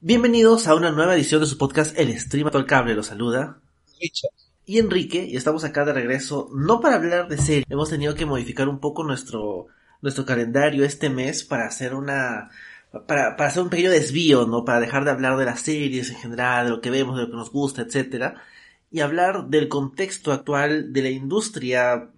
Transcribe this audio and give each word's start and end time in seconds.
Bienvenidos 0.00 0.68
a 0.68 0.74
una 0.74 0.92
nueva 0.92 1.14
edición 1.14 1.40
de 1.40 1.46
su 1.46 1.56
podcast 1.56 1.98
El 1.98 2.16
Stream 2.20 2.50
al 2.52 2.66
Cable. 2.66 2.94
Los 2.94 3.06
saluda 3.06 3.60
Richard. 3.98 4.30
y 4.66 4.78
Enrique 4.78 5.24
y 5.24 5.36
estamos 5.36 5.64
acá 5.64 5.86
de 5.86 5.94
regreso 5.94 6.50
no 6.54 6.80
para 6.80 6.96
hablar 6.96 7.28
de 7.28 7.38
serie. 7.38 7.64
Hemos 7.70 7.88
tenido 7.88 8.14
que 8.14 8.26
modificar 8.26 8.68
un 8.68 8.78
poco 8.78 9.04
nuestro, 9.04 9.68
nuestro 10.02 10.26
calendario 10.26 10.84
este 10.84 11.08
mes 11.08 11.44
para 11.44 11.66
hacer 11.66 11.94
una... 11.94 12.50
Para, 13.06 13.36
para 13.36 13.48
hacer 13.48 13.62
un 13.62 13.70
pequeño 13.70 13.90
desvío, 13.90 14.46
¿no? 14.46 14.66
Para 14.66 14.80
dejar 14.80 15.04
de 15.04 15.12
hablar 15.12 15.38
de 15.38 15.46
las 15.46 15.60
series 15.60 16.10
en 16.10 16.16
general, 16.16 16.66
de 16.66 16.70
lo 16.70 16.80
que 16.82 16.90
vemos, 16.90 17.16
de 17.16 17.22
lo 17.22 17.30
que 17.30 17.36
nos 17.36 17.50
gusta, 17.50 17.82
etcétera, 17.82 18.42
y 18.90 19.00
hablar 19.00 19.48
del 19.48 19.68
contexto 19.68 20.30
actual 20.30 20.92
de 20.92 21.02
la 21.02 21.10
industria 21.10 22.10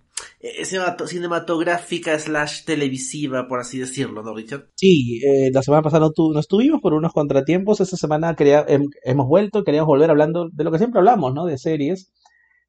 cinematográfica 1.07 2.19
slash 2.19 2.65
televisiva, 2.65 3.47
por 3.49 3.61
así 3.61 3.79
decirlo, 3.79 4.23
¿no, 4.23 4.35
Richard? 4.35 4.69
Sí, 4.75 5.21
eh, 5.25 5.51
la 5.53 5.63
semana 5.63 5.83
pasada 5.83 6.07
no, 6.07 6.11
tu- 6.13 6.37
estuvimos 6.39 6.81
por 6.81 6.95
unos 6.95 7.13
contratiempos. 7.13 7.81
Esta 7.81 7.97
semana 7.97 8.35
quería- 8.35 8.67
hem- 8.67 8.91
hemos 9.05 9.27
vuelto, 9.27 9.65
queríamos 9.65 9.89
volver 9.89 10.11
hablando 10.11 10.49
de 10.53 10.65
lo 10.65 10.71
que 10.71 10.79
siempre 10.79 10.99
hablamos, 11.01 11.35
¿no? 11.35 11.47
De 11.47 11.59
series. 11.59 12.13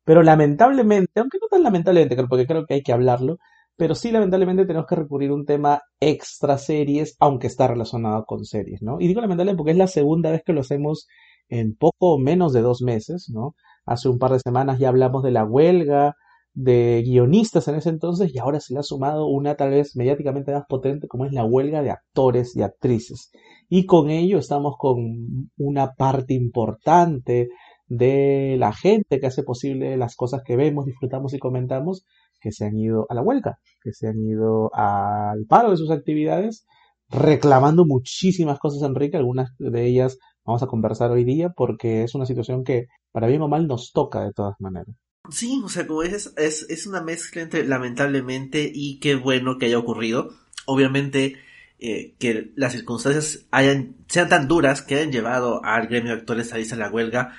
Pero 0.04 0.24
lamentablemente, 0.24 1.20
aunque 1.20 1.38
no 1.42 1.48
tan 1.50 1.64
lamentablemente, 1.64 2.16
porque 2.28 2.48
creo 2.48 2.66
que 2.66 2.76
hay 2.76 2.84
que 2.84 2.94
hablarlo, 2.94 3.38
pero 3.78 3.96
sí 3.96 4.12
lamentablemente 4.12 4.66
tenemos 4.66 4.88
que 4.88 4.96
recurrir 4.96 5.30
a 5.30 5.36
un 5.36 5.46
tema 5.46 5.82
extra 6.00 6.58
series, 6.58 7.16
aunque 7.20 7.48
está 7.48 7.68
relacionado 7.68 8.26
con 8.26 8.44
series, 8.46 8.82
¿no? 8.82 8.98
Y 9.00 9.08
digo 9.08 9.22
lamentablemente 9.22 9.58
porque 9.58 9.72
es 9.72 9.78
la 9.78 9.88
segunda 9.88 10.32
vez 10.32 10.42
que 10.46 10.54
lo 10.54 10.62
hacemos 10.62 11.08
en 11.48 11.76
poco 11.76 12.18
menos 12.20 12.54
de 12.54 12.62
dos 12.62 12.82
meses, 12.82 13.30
¿no? 13.34 13.56
Hace 13.86 14.10
un 14.10 14.18
par 14.20 14.32
de 14.34 14.40
semanas 14.40 14.80
ya 14.80 14.90
hablamos 14.90 15.24
de 15.24 15.32
la 15.32 15.46
huelga 15.46 16.16
de 16.60 17.02
guionistas 17.06 17.70
en 17.70 17.76
ese 17.76 17.88
entonces 17.88 18.36
y 18.36 18.38
ahora 18.38 18.60
se 18.60 18.74
le 18.74 18.82
ha 18.82 18.84
sumado 18.84 19.28
una 19.28 19.56
tal 19.56 19.70
vez 19.70 19.96
mediáticamente 19.96 20.52
más 20.52 20.66
potente 20.68 21.08
como 21.08 21.26
es 21.26 21.32
la 21.32 21.46
huelga 21.46 21.82
de 21.82 21.92
actores 21.92 22.54
y 22.58 22.64
actrices. 22.64 23.32
Y 23.70 23.86
con 23.86 24.10
ello 24.10 24.40
estamos 24.40 24.76
con 24.78 25.50
una 25.58 25.94
parte 25.94 26.34
importante 26.34 27.48
de 27.88 28.58
la 28.60 28.74
gente 28.74 29.22
que 29.22 29.28
hace 29.28 29.44
posible 29.44 29.96
las 29.96 30.18
cosas 30.18 30.42
que 30.44 30.58
vemos, 30.58 30.86
disfrutamos 30.86 31.34
y 31.34 31.40
comentamos, 31.40 32.04
que 32.42 32.52
se 32.52 32.66
han 32.66 32.76
ido 32.76 33.06
a 33.10 33.14
la 33.14 33.22
huelga, 33.22 33.60
que 33.82 33.94
se 33.94 34.10
han 34.10 34.20
ido 34.20 34.70
al 34.74 35.46
paro 35.48 35.72
de 35.72 35.78
sus 35.78 35.92
actividades, 35.92 36.66
reclamando 37.08 37.86
muchísimas 37.86 38.60
cosas, 38.60 38.84
Enrique, 38.84 39.16
algunas 39.16 39.52
de 39.60 39.86
ellas 39.86 40.18
vamos 40.44 40.62
a 40.62 40.68
conversar 40.68 41.12
hoy 41.12 41.24
día 41.24 41.54
porque 41.56 42.04
es 42.04 42.16
una 42.16 42.26
situación 42.26 42.66
que 42.66 42.88
para 43.14 43.28
bien 43.28 43.42
o 43.44 43.48
mal 43.48 43.66
nos 43.66 43.92
toca 43.94 44.26
de 44.26 44.34
todas 44.34 44.56
maneras. 44.60 44.94
Sí, 45.32 45.62
o 45.64 45.70
sea, 45.70 45.86
como 45.86 46.02
dices, 46.04 46.34
es, 46.38 46.66
es 46.70 46.88
una 46.88 47.02
mezcla 47.02 47.42
entre 47.42 47.66
lamentablemente 47.66 48.72
y 48.74 49.00
qué 49.00 49.16
bueno 49.16 49.58
que 49.58 49.68
haya 49.68 49.78
ocurrido. 49.78 50.34
Obviamente, 50.66 51.38
eh, 51.80 52.14
que 52.20 52.52
las 52.56 52.74
circunstancias 52.74 53.46
hayan, 53.52 53.96
sean 54.08 54.30
tan 54.30 54.48
duras 54.48 54.82
que 54.82 54.96
hayan 54.96 55.12
llevado 55.12 55.64
al 55.64 55.88
gremio 55.88 56.14
de 56.14 56.20
actores 56.20 56.52
a 56.54 56.60
irse 56.60 56.74
a 56.76 56.78
la 56.78 56.90
huelga, 56.90 57.36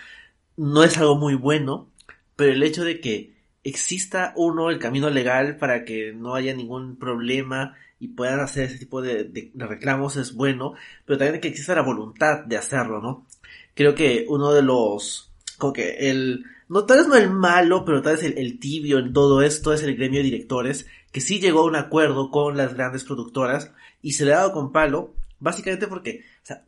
no 0.57 0.85
es 0.85 0.99
algo 0.99 1.17
muy 1.17 1.35
bueno, 1.35 1.91
pero 2.37 2.53
el 2.53 2.63
hecho 2.63 2.85
de 2.85 3.01
que 3.01 3.35
exista 3.65 4.33
uno 4.37 4.71
el 4.71 4.79
camino 4.79 5.11
legal 5.11 5.57
para 5.59 5.85
que 5.85 6.13
no 6.15 6.35
haya 6.35 6.55
ningún 6.55 6.97
problema 6.99 7.77
y 8.01 8.09
puedan 8.09 8.41
hacer 8.41 8.65
ese 8.67 8.79
tipo 8.79 9.03
de, 9.03 9.25
de- 9.25 9.51
de 9.55 9.67
reclamos 9.67 10.17
es 10.17 10.35
bueno, 10.35 10.75
pero 11.07 11.19
también 11.19 11.41
que 11.41 11.49
exista 11.49 11.75
la 11.75 11.83
voluntad 11.83 12.45
de 12.47 12.57
hacerlo, 12.59 13.01
¿no? 13.03 13.27
Creo 13.75 13.95
que 13.95 14.27
uno 14.29 14.53
de 14.53 14.63
los, 14.63 15.31
como 15.59 15.73
que 15.73 16.11
el, 16.11 16.45
no 16.71 16.87
tal 16.87 16.99
vez 16.99 17.09
no 17.09 17.17
el 17.17 17.31
malo, 17.31 17.85
pero 17.85 18.01
tal 18.01 18.15
vez 18.17 18.25
el, 18.25 18.61
tibio 18.61 19.01
en 19.01 19.13
todo 19.13 19.43
esto 19.43 19.73
es 19.73 19.83
el 19.83 19.97
gremio 19.97 20.21
de 20.21 20.27
directores, 20.27 20.87
que 21.11 21.21
sí 21.21 21.41
llegó 21.41 21.63
a 21.63 21.65
un 21.65 21.75
acuerdo 21.75 22.31
con 22.31 22.57
las 22.57 22.75
grandes 22.75 23.03
productoras 23.03 23.73
y 24.03 24.13
se 24.13 24.25
le 24.25 24.35
ha 24.35 24.39
dado 24.39 24.53
con 24.53 24.71
palo, 24.71 25.13
básicamente 25.41 25.89
porque, 25.89 26.23
o 26.45 26.47
sea, 26.47 26.65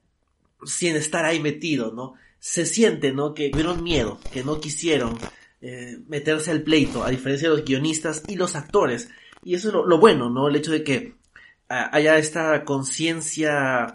sin 0.65 0.97
estar 0.97 1.25
ahí 1.25 1.39
metido, 1.39 1.93
¿no? 1.93 2.15
Se 2.41 2.67
siente, 2.67 3.13
¿no? 3.13 3.33
Que 3.33 3.51
tuvieron 3.51 3.85
miedo, 3.85 4.19
que 4.33 4.43
no 4.43 4.61
quisieron 4.61 5.17
eh, 5.61 6.01
meterse 6.09 6.51
al 6.51 6.63
pleito, 6.63 7.05
a 7.05 7.11
diferencia 7.11 7.49
de 7.49 7.57
los 7.57 7.65
guionistas 7.65 8.25
y 8.27 8.35
los 8.35 8.57
actores. 8.57 9.09
Y 9.45 9.55
eso 9.55 9.69
es 9.69 9.75
lo, 9.75 9.87
lo 9.87 10.01
bueno, 10.01 10.31
¿no? 10.31 10.49
El 10.49 10.57
hecho 10.57 10.73
de 10.73 10.83
que 10.83 11.15
ah, 11.69 11.91
haya 11.93 12.19
esta 12.19 12.65
conciencia 12.65 13.95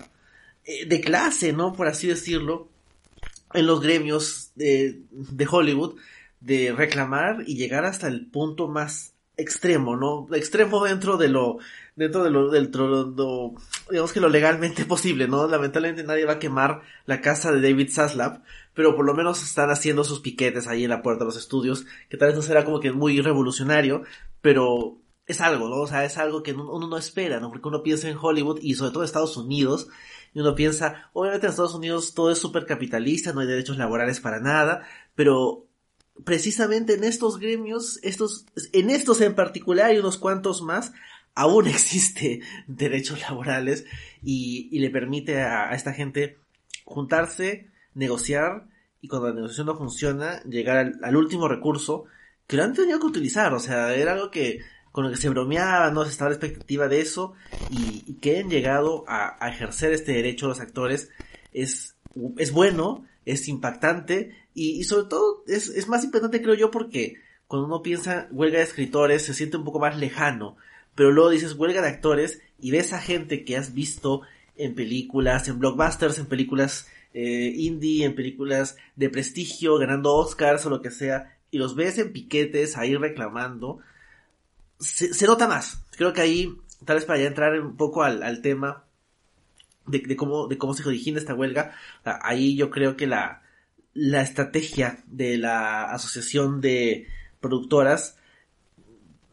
eh, 0.64 0.86
de 0.86 1.02
clase, 1.02 1.52
¿no? 1.52 1.74
Por 1.74 1.90
así 1.90 2.08
decirlo, 2.08 2.70
en 3.54 3.66
los 3.66 3.82
gremios 3.82 4.52
de, 4.56 5.02
de 5.12 5.48
Hollywood, 5.50 5.96
de 6.40 6.74
reclamar 6.74 7.44
y 7.46 7.56
llegar 7.56 7.86
hasta 7.86 8.08
el 8.08 8.28
punto 8.28 8.68
más 8.68 9.14
extremo, 9.38 9.96
¿no? 9.96 10.28
Extremo 10.36 10.84
dentro 10.84 11.18
de 11.18 11.30
lo, 11.30 11.60
dentro 11.96 12.24
de 12.24 12.32
lo, 12.32 12.50
dentro 12.50 13.06
de 13.06 13.56
digamos 13.90 14.12
que 14.12 14.20
lo 14.20 14.30
legalmente 14.30 14.86
posible, 14.86 15.28
¿no? 15.28 15.48
Lamentablemente 15.48 16.04
nadie 16.04 16.26
va 16.26 16.34
a 16.34 16.40
quemar 16.40 16.82
la 17.06 17.22
casa 17.22 17.52
de 17.52 17.62
David 17.62 17.92
Zaslav, 17.92 18.42
pero 18.74 18.96
por 18.96 19.06
lo 19.06 19.14
menos 19.14 19.44
están 19.44 19.70
haciendo 19.70 20.04
sus 20.04 20.20
piquetes 20.20 20.68
ahí 20.68 20.84
en 20.84 20.90
la 20.90 21.04
puerta 21.04 21.24
de 21.24 21.28
los 21.28 21.38
estudios, 21.38 21.86
que 22.10 22.18
tal 22.18 22.30
vez 22.30 22.36
no 22.36 22.42
será 22.42 22.66
como 22.66 22.80
que 22.80 22.92
muy 22.92 23.22
revolucionario, 23.22 24.04
pero 24.42 24.98
es 25.28 25.42
algo, 25.42 25.70
¿no? 25.70 25.82
O 25.82 25.88
sea, 25.88 26.04
es 26.04 26.18
algo 26.18 26.42
que 26.42 26.54
uno 26.54 26.72
uno 26.72 26.88
no 26.88 26.98
espera, 26.98 27.40
¿no? 27.40 27.50
Porque 27.50 27.68
uno 27.68 27.84
piensa 27.84 28.10
en 28.10 28.18
Hollywood 28.20 28.60
y 28.62 28.74
sobre 28.74 28.92
todo 28.92 29.04
Estados 29.04 29.38
Unidos, 29.38 29.88
y 30.38 30.40
uno 30.40 30.54
piensa, 30.54 31.10
obviamente 31.14 31.48
en 31.48 31.50
Estados 31.50 31.74
Unidos 31.74 32.14
todo 32.14 32.30
es 32.30 32.38
súper 32.38 32.68
capitalista, 32.68 33.34
no 33.34 33.40
hay 33.40 33.48
derechos 33.48 33.80
laborales 33.80 34.20
para 34.20 34.40
nada, 34.40 34.88
pero 35.16 35.66
precisamente 36.26 36.94
en 36.94 37.04
estos 37.04 37.40
gremios, 37.40 38.00
estos, 38.04 38.46
en 38.72 38.92
estos 38.92 39.20
en 39.22 39.34
particular 39.34 39.92
y 39.92 39.98
unos 39.98 40.20
cuantos 40.20 40.62
más, 40.62 40.94
aún 41.34 41.66
existe 41.68 42.42
derechos 42.68 43.20
laborales 43.22 43.86
y, 44.22 44.70
y 44.72 44.78
le 44.78 44.92
permite 44.92 45.42
a, 45.42 45.72
esta 45.72 45.92
gente 45.92 46.38
juntarse, 46.86 47.72
negociar 47.96 48.68
y 49.02 49.08
cuando 49.08 49.30
la 49.30 49.34
negociación 49.34 49.66
no 49.66 49.76
funciona, 49.76 50.44
llegar 50.44 50.78
al, 50.78 51.00
al 51.02 51.16
último 51.16 51.48
recurso 51.48 52.04
que 52.46 52.58
lo 52.58 52.64
han 52.64 52.76
tenido 52.76 53.00
que 53.00 53.08
utilizar, 53.08 53.56
o 53.56 53.60
sea, 53.60 53.96
era 53.96 54.14
algo 54.14 54.30
que 54.30 54.60
con 54.98 55.04
lo 55.04 55.12
que 55.12 55.18
se 55.18 55.30
bromeaba, 55.30 55.92
no 55.92 56.04
se 56.06 56.10
estaba 56.10 56.32
la 56.32 56.38
expectativa 56.38 56.88
de 56.88 57.02
eso. 57.02 57.34
Y, 57.70 58.16
que 58.16 58.32
hayan 58.32 58.50
llegado 58.50 59.06
a, 59.08 59.48
ejercer 59.48 59.94
este 59.94 60.14
derecho 60.14 60.48
los 60.48 60.60
actores 60.60 61.12
es, 61.54 61.96
es 62.38 62.52
bueno, 62.52 63.06
es 63.24 63.48
impactante. 63.48 64.36
Y, 64.56 64.72
y 64.72 64.86
sobre 64.86 65.08
todo 65.08 65.44
es, 65.46 65.68
es 65.68 65.88
más 65.88 66.04
impactante 66.04 66.42
creo 66.42 66.56
yo 66.56 66.72
porque 66.72 67.18
cuando 67.46 67.68
uno 67.68 67.84
piensa 67.84 68.28
huelga 68.32 68.58
de 68.58 68.64
escritores 68.64 69.22
se 69.22 69.36
siente 69.36 69.58
un 69.58 69.66
poco 69.66 69.80
más 69.80 69.96
lejano, 70.00 70.58
pero 70.96 71.12
luego 71.12 71.30
dices 71.30 71.54
huelga 71.54 71.84
de 71.84 71.90
actores 71.90 72.42
y 72.60 72.72
ves 72.72 72.92
a 72.92 73.00
gente 73.00 73.46
que 73.46 73.56
has 73.56 73.76
visto 73.76 74.24
en 74.56 74.74
películas, 74.74 75.48
en 75.48 75.60
blockbusters, 75.60 76.18
en 76.18 76.26
películas 76.26 76.88
eh, 77.14 77.54
indie, 77.56 78.04
en 78.04 78.16
películas 78.16 78.78
de 78.96 79.12
prestigio, 79.12 79.78
ganando 79.78 80.16
Oscars 80.16 80.66
o 80.66 80.72
lo 80.72 80.82
que 80.82 80.90
sea, 80.90 81.38
y 81.52 81.60
los 81.60 81.76
ves 81.76 82.00
en 82.00 82.14
piquetes 82.14 82.78
ahí 82.78 82.96
reclamando, 82.96 83.78
se, 84.80 85.26
nota 85.26 85.48
más. 85.48 85.84
Creo 85.92 86.14
que 86.14 86.22
ahí, 86.22 86.56
tal 86.86 86.98
vez 86.98 87.06
para 87.06 87.20
ya 87.20 87.28
entrar 87.28 87.60
un 87.60 87.78
poco 87.78 88.04
al, 88.04 88.24
al 88.24 88.42
tema 88.42 88.84
de, 89.88 90.16
cómo, 90.16 90.48
de 90.48 90.58
cómo 90.58 90.74
se 90.74 90.88
origina 90.88 91.20
esta 91.20 91.34
huelga, 91.34 91.74
ahí 92.04 92.56
yo 92.56 92.70
creo 92.70 92.98
que 92.98 93.08
la, 93.08 93.42
la 93.94 94.22
estrategia 94.22 95.04
de 95.08 95.38
la 95.38 95.86
asociación 95.92 96.62
de 96.62 97.08
productoras 97.40 98.18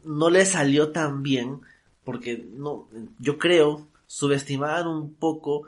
no 0.03 0.29
le 0.29 0.45
salió 0.45 0.91
tan 0.91 1.23
bien 1.23 1.61
porque 2.03 2.45
no, 2.53 2.87
yo 3.19 3.37
creo 3.37 3.87
subestimaban 4.05 4.87
un 4.87 5.13
poco 5.15 5.63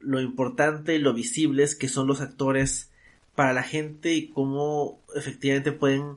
lo 0.00 0.20
importante 0.20 0.94
y 0.94 0.98
lo 0.98 1.12
visibles 1.12 1.76
que 1.76 1.88
son 1.88 2.06
los 2.06 2.20
actores 2.20 2.90
para 3.34 3.52
la 3.52 3.62
gente 3.62 4.14
y 4.14 4.28
cómo 4.28 5.00
efectivamente 5.14 5.72
pueden 5.72 6.16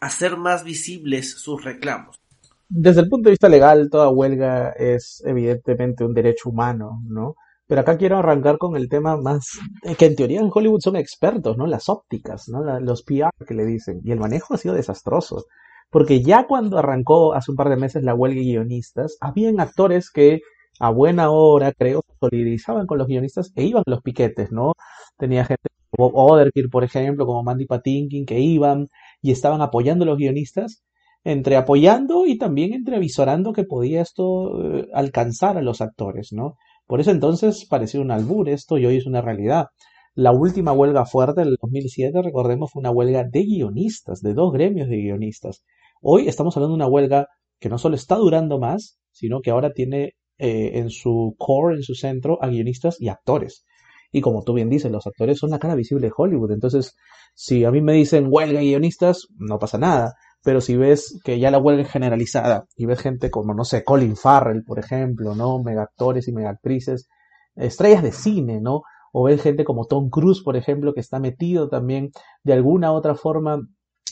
hacer 0.00 0.36
más 0.36 0.64
visibles 0.64 1.30
sus 1.32 1.64
reclamos. 1.64 2.20
Desde 2.68 3.00
el 3.00 3.08
punto 3.08 3.28
de 3.28 3.32
vista 3.32 3.48
legal, 3.48 3.88
toda 3.90 4.08
huelga 4.08 4.70
es 4.70 5.22
evidentemente 5.24 6.04
un 6.04 6.14
derecho 6.14 6.50
humano, 6.50 7.00
¿no? 7.04 7.36
Pero 7.68 7.80
acá 7.80 7.96
quiero 7.96 8.18
arrancar 8.18 8.58
con 8.58 8.76
el 8.76 8.88
tema 8.88 9.16
más, 9.16 9.58
eh, 9.82 9.96
que 9.96 10.06
en 10.06 10.16
teoría 10.16 10.40
en 10.40 10.50
Hollywood 10.52 10.80
son 10.80 10.96
expertos, 10.96 11.56
¿no? 11.56 11.66
Las 11.66 11.88
ópticas, 11.88 12.48
¿no? 12.48 12.62
Los 12.80 13.02
PR 13.02 13.30
que 13.46 13.54
le 13.54 13.64
dicen. 13.66 14.00
Y 14.04 14.12
el 14.12 14.20
manejo 14.20 14.54
ha 14.54 14.58
sido 14.58 14.74
desastroso. 14.74 15.44
Porque 15.90 16.22
ya 16.22 16.46
cuando 16.46 16.78
arrancó 16.78 17.34
hace 17.34 17.50
un 17.50 17.56
par 17.56 17.68
de 17.68 17.76
meses 17.76 18.02
la 18.02 18.14
huelga 18.14 18.40
de 18.40 18.46
guionistas, 18.46 19.16
habían 19.20 19.60
actores 19.60 20.10
que 20.10 20.40
a 20.80 20.90
buena 20.90 21.30
hora, 21.30 21.72
creo, 21.72 22.02
solidarizaban 22.20 22.86
con 22.86 22.98
los 22.98 23.06
guionistas 23.08 23.52
e 23.56 23.64
iban 23.64 23.82
a 23.86 23.90
los 23.90 24.02
piquetes, 24.02 24.52
¿no? 24.52 24.72
Tenía 25.18 25.44
gente 25.44 25.68
como 25.90 26.10
Bob 26.10 26.32
Odenkirk, 26.32 26.70
por 26.70 26.84
ejemplo, 26.84 27.26
como 27.26 27.42
Mandy 27.42 27.66
Patinkin, 27.66 28.26
que 28.26 28.40
iban 28.40 28.88
y 29.22 29.30
estaban 29.32 29.62
apoyando 29.62 30.04
a 30.04 30.08
los 30.08 30.18
guionistas, 30.18 30.82
entre 31.26 31.56
apoyando 31.56 32.24
y 32.24 32.38
también 32.38 32.72
entre 32.72 32.94
avisorando 32.94 33.52
que 33.52 33.64
podía 33.64 34.00
esto 34.00 34.76
eh, 34.78 34.86
alcanzar 34.94 35.58
a 35.58 35.60
los 35.60 35.80
actores, 35.80 36.28
¿no? 36.30 36.54
Por 36.86 37.00
eso 37.00 37.10
entonces 37.10 37.66
parecía 37.68 38.00
un 38.00 38.12
albur 38.12 38.48
esto 38.48 38.78
y 38.78 38.86
hoy 38.86 38.98
es 38.98 39.06
una 39.06 39.22
realidad. 39.22 39.66
La 40.14 40.30
última 40.30 40.72
huelga 40.72 41.04
fuerte 41.04 41.40
del 41.40 41.56
2007, 41.60 42.22
recordemos, 42.22 42.70
fue 42.70 42.78
una 42.78 42.92
huelga 42.92 43.24
de 43.24 43.42
guionistas, 43.42 44.20
de 44.20 44.34
dos 44.34 44.52
gremios 44.52 44.88
de 44.88 44.98
guionistas. 44.98 45.64
Hoy 46.00 46.28
estamos 46.28 46.56
hablando 46.56 46.76
de 46.76 46.84
una 46.84 46.88
huelga 46.88 47.26
que 47.58 47.68
no 47.70 47.78
solo 47.78 47.96
está 47.96 48.14
durando 48.14 48.60
más, 48.60 49.00
sino 49.10 49.40
que 49.40 49.50
ahora 49.50 49.72
tiene 49.72 50.12
eh, 50.38 50.78
en 50.78 50.90
su 50.90 51.34
core, 51.38 51.74
en 51.74 51.82
su 51.82 51.96
centro, 51.96 52.38
a 52.40 52.46
guionistas 52.46 53.00
y 53.00 53.08
actores. 53.08 53.64
Y 54.12 54.20
como 54.20 54.44
tú 54.44 54.54
bien 54.54 54.70
dices, 54.70 54.92
los 54.92 55.08
actores 55.08 55.38
son 55.38 55.50
la 55.50 55.58
cara 55.58 55.74
visible 55.74 56.06
de 56.06 56.12
Hollywood. 56.16 56.52
Entonces, 56.52 56.94
si 57.34 57.64
a 57.64 57.72
mí 57.72 57.80
me 57.82 57.94
dicen 57.94 58.28
huelga 58.30 58.60
guionistas, 58.60 59.26
no 59.36 59.58
pasa 59.58 59.76
nada. 59.76 60.14
Pero 60.46 60.60
si 60.60 60.76
ves 60.76 61.18
que 61.24 61.40
ya 61.40 61.50
la 61.50 61.58
huelga 61.58 61.82
es 61.82 61.90
generalizada 61.90 62.66
y 62.76 62.86
ves 62.86 63.00
gente 63.00 63.32
como, 63.32 63.52
no 63.52 63.64
sé, 63.64 63.82
Colin 63.82 64.14
Farrell, 64.14 64.62
por 64.62 64.78
ejemplo, 64.78 65.34
¿no? 65.34 65.60
Megactores 65.60 66.28
y 66.28 66.32
megactrices, 66.32 67.08
estrellas 67.56 68.04
de 68.04 68.12
cine, 68.12 68.60
¿no? 68.60 68.82
O 69.12 69.24
ves 69.24 69.42
gente 69.42 69.64
como 69.64 69.86
Tom 69.86 70.08
Cruise, 70.08 70.44
por 70.44 70.56
ejemplo, 70.56 70.94
que 70.94 71.00
está 71.00 71.18
metido 71.18 71.68
también 71.68 72.10
de 72.44 72.52
alguna 72.52 72.92
u 72.92 72.94
otra 72.94 73.16
forma 73.16 73.58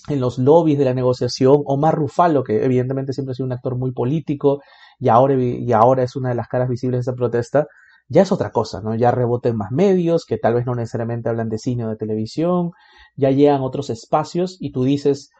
en 0.08 0.20
los 0.20 0.40
lobbies 0.40 0.76
de 0.76 0.86
la 0.86 0.92
negociación, 0.92 1.62
o 1.66 1.76
más 1.76 1.94
Rufalo, 1.94 2.42
que 2.42 2.64
evidentemente 2.64 3.12
siempre 3.12 3.30
ha 3.30 3.36
sido 3.36 3.46
un 3.46 3.52
actor 3.52 3.78
muy 3.78 3.92
político 3.92 4.60
y 4.98 5.10
ahora, 5.10 5.40
y 5.40 5.72
ahora 5.72 6.02
es 6.02 6.16
una 6.16 6.30
de 6.30 6.34
las 6.34 6.48
caras 6.48 6.68
visibles 6.68 6.98
de 6.98 7.12
esa 7.12 7.14
protesta, 7.14 7.68
ya 8.08 8.22
es 8.22 8.32
otra 8.32 8.50
cosa, 8.50 8.80
¿no? 8.80 8.96
Ya 8.96 9.12
reboten 9.12 9.56
más 9.56 9.70
medios, 9.70 10.24
que 10.26 10.36
tal 10.36 10.54
vez 10.54 10.66
no 10.66 10.74
necesariamente 10.74 11.28
hablan 11.28 11.48
de 11.48 11.58
cine 11.58 11.86
o 11.86 11.90
de 11.90 11.96
televisión, 11.96 12.72
ya 13.14 13.30
llegan 13.30 13.62
otros 13.62 13.88
espacios 13.88 14.56
y 14.58 14.72
tú 14.72 14.82
dices, 14.82 15.30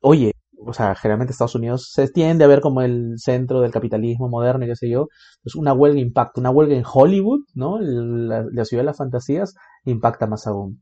oye, 0.00 0.32
o 0.66 0.72
sea, 0.72 0.94
generalmente 0.94 1.32
Estados 1.32 1.54
Unidos 1.54 1.90
se 1.92 2.08
tiende 2.08 2.44
a 2.44 2.48
ver 2.48 2.60
como 2.60 2.82
el 2.82 3.14
centro 3.18 3.60
del 3.60 3.70
capitalismo 3.70 4.28
moderno 4.28 4.64
y 4.64 4.68
qué 4.68 4.76
sé 4.76 4.90
yo, 4.90 5.08
pues 5.42 5.54
una 5.54 5.72
huelga 5.72 6.00
impacta, 6.00 6.40
una 6.40 6.50
huelga 6.50 6.76
en 6.76 6.84
Hollywood, 6.90 7.40
¿no? 7.54 7.78
La, 7.78 8.44
la 8.50 8.64
ciudad 8.64 8.82
de 8.82 8.86
las 8.86 8.96
fantasías 8.96 9.54
impacta 9.84 10.26
más 10.26 10.46
aún. 10.46 10.80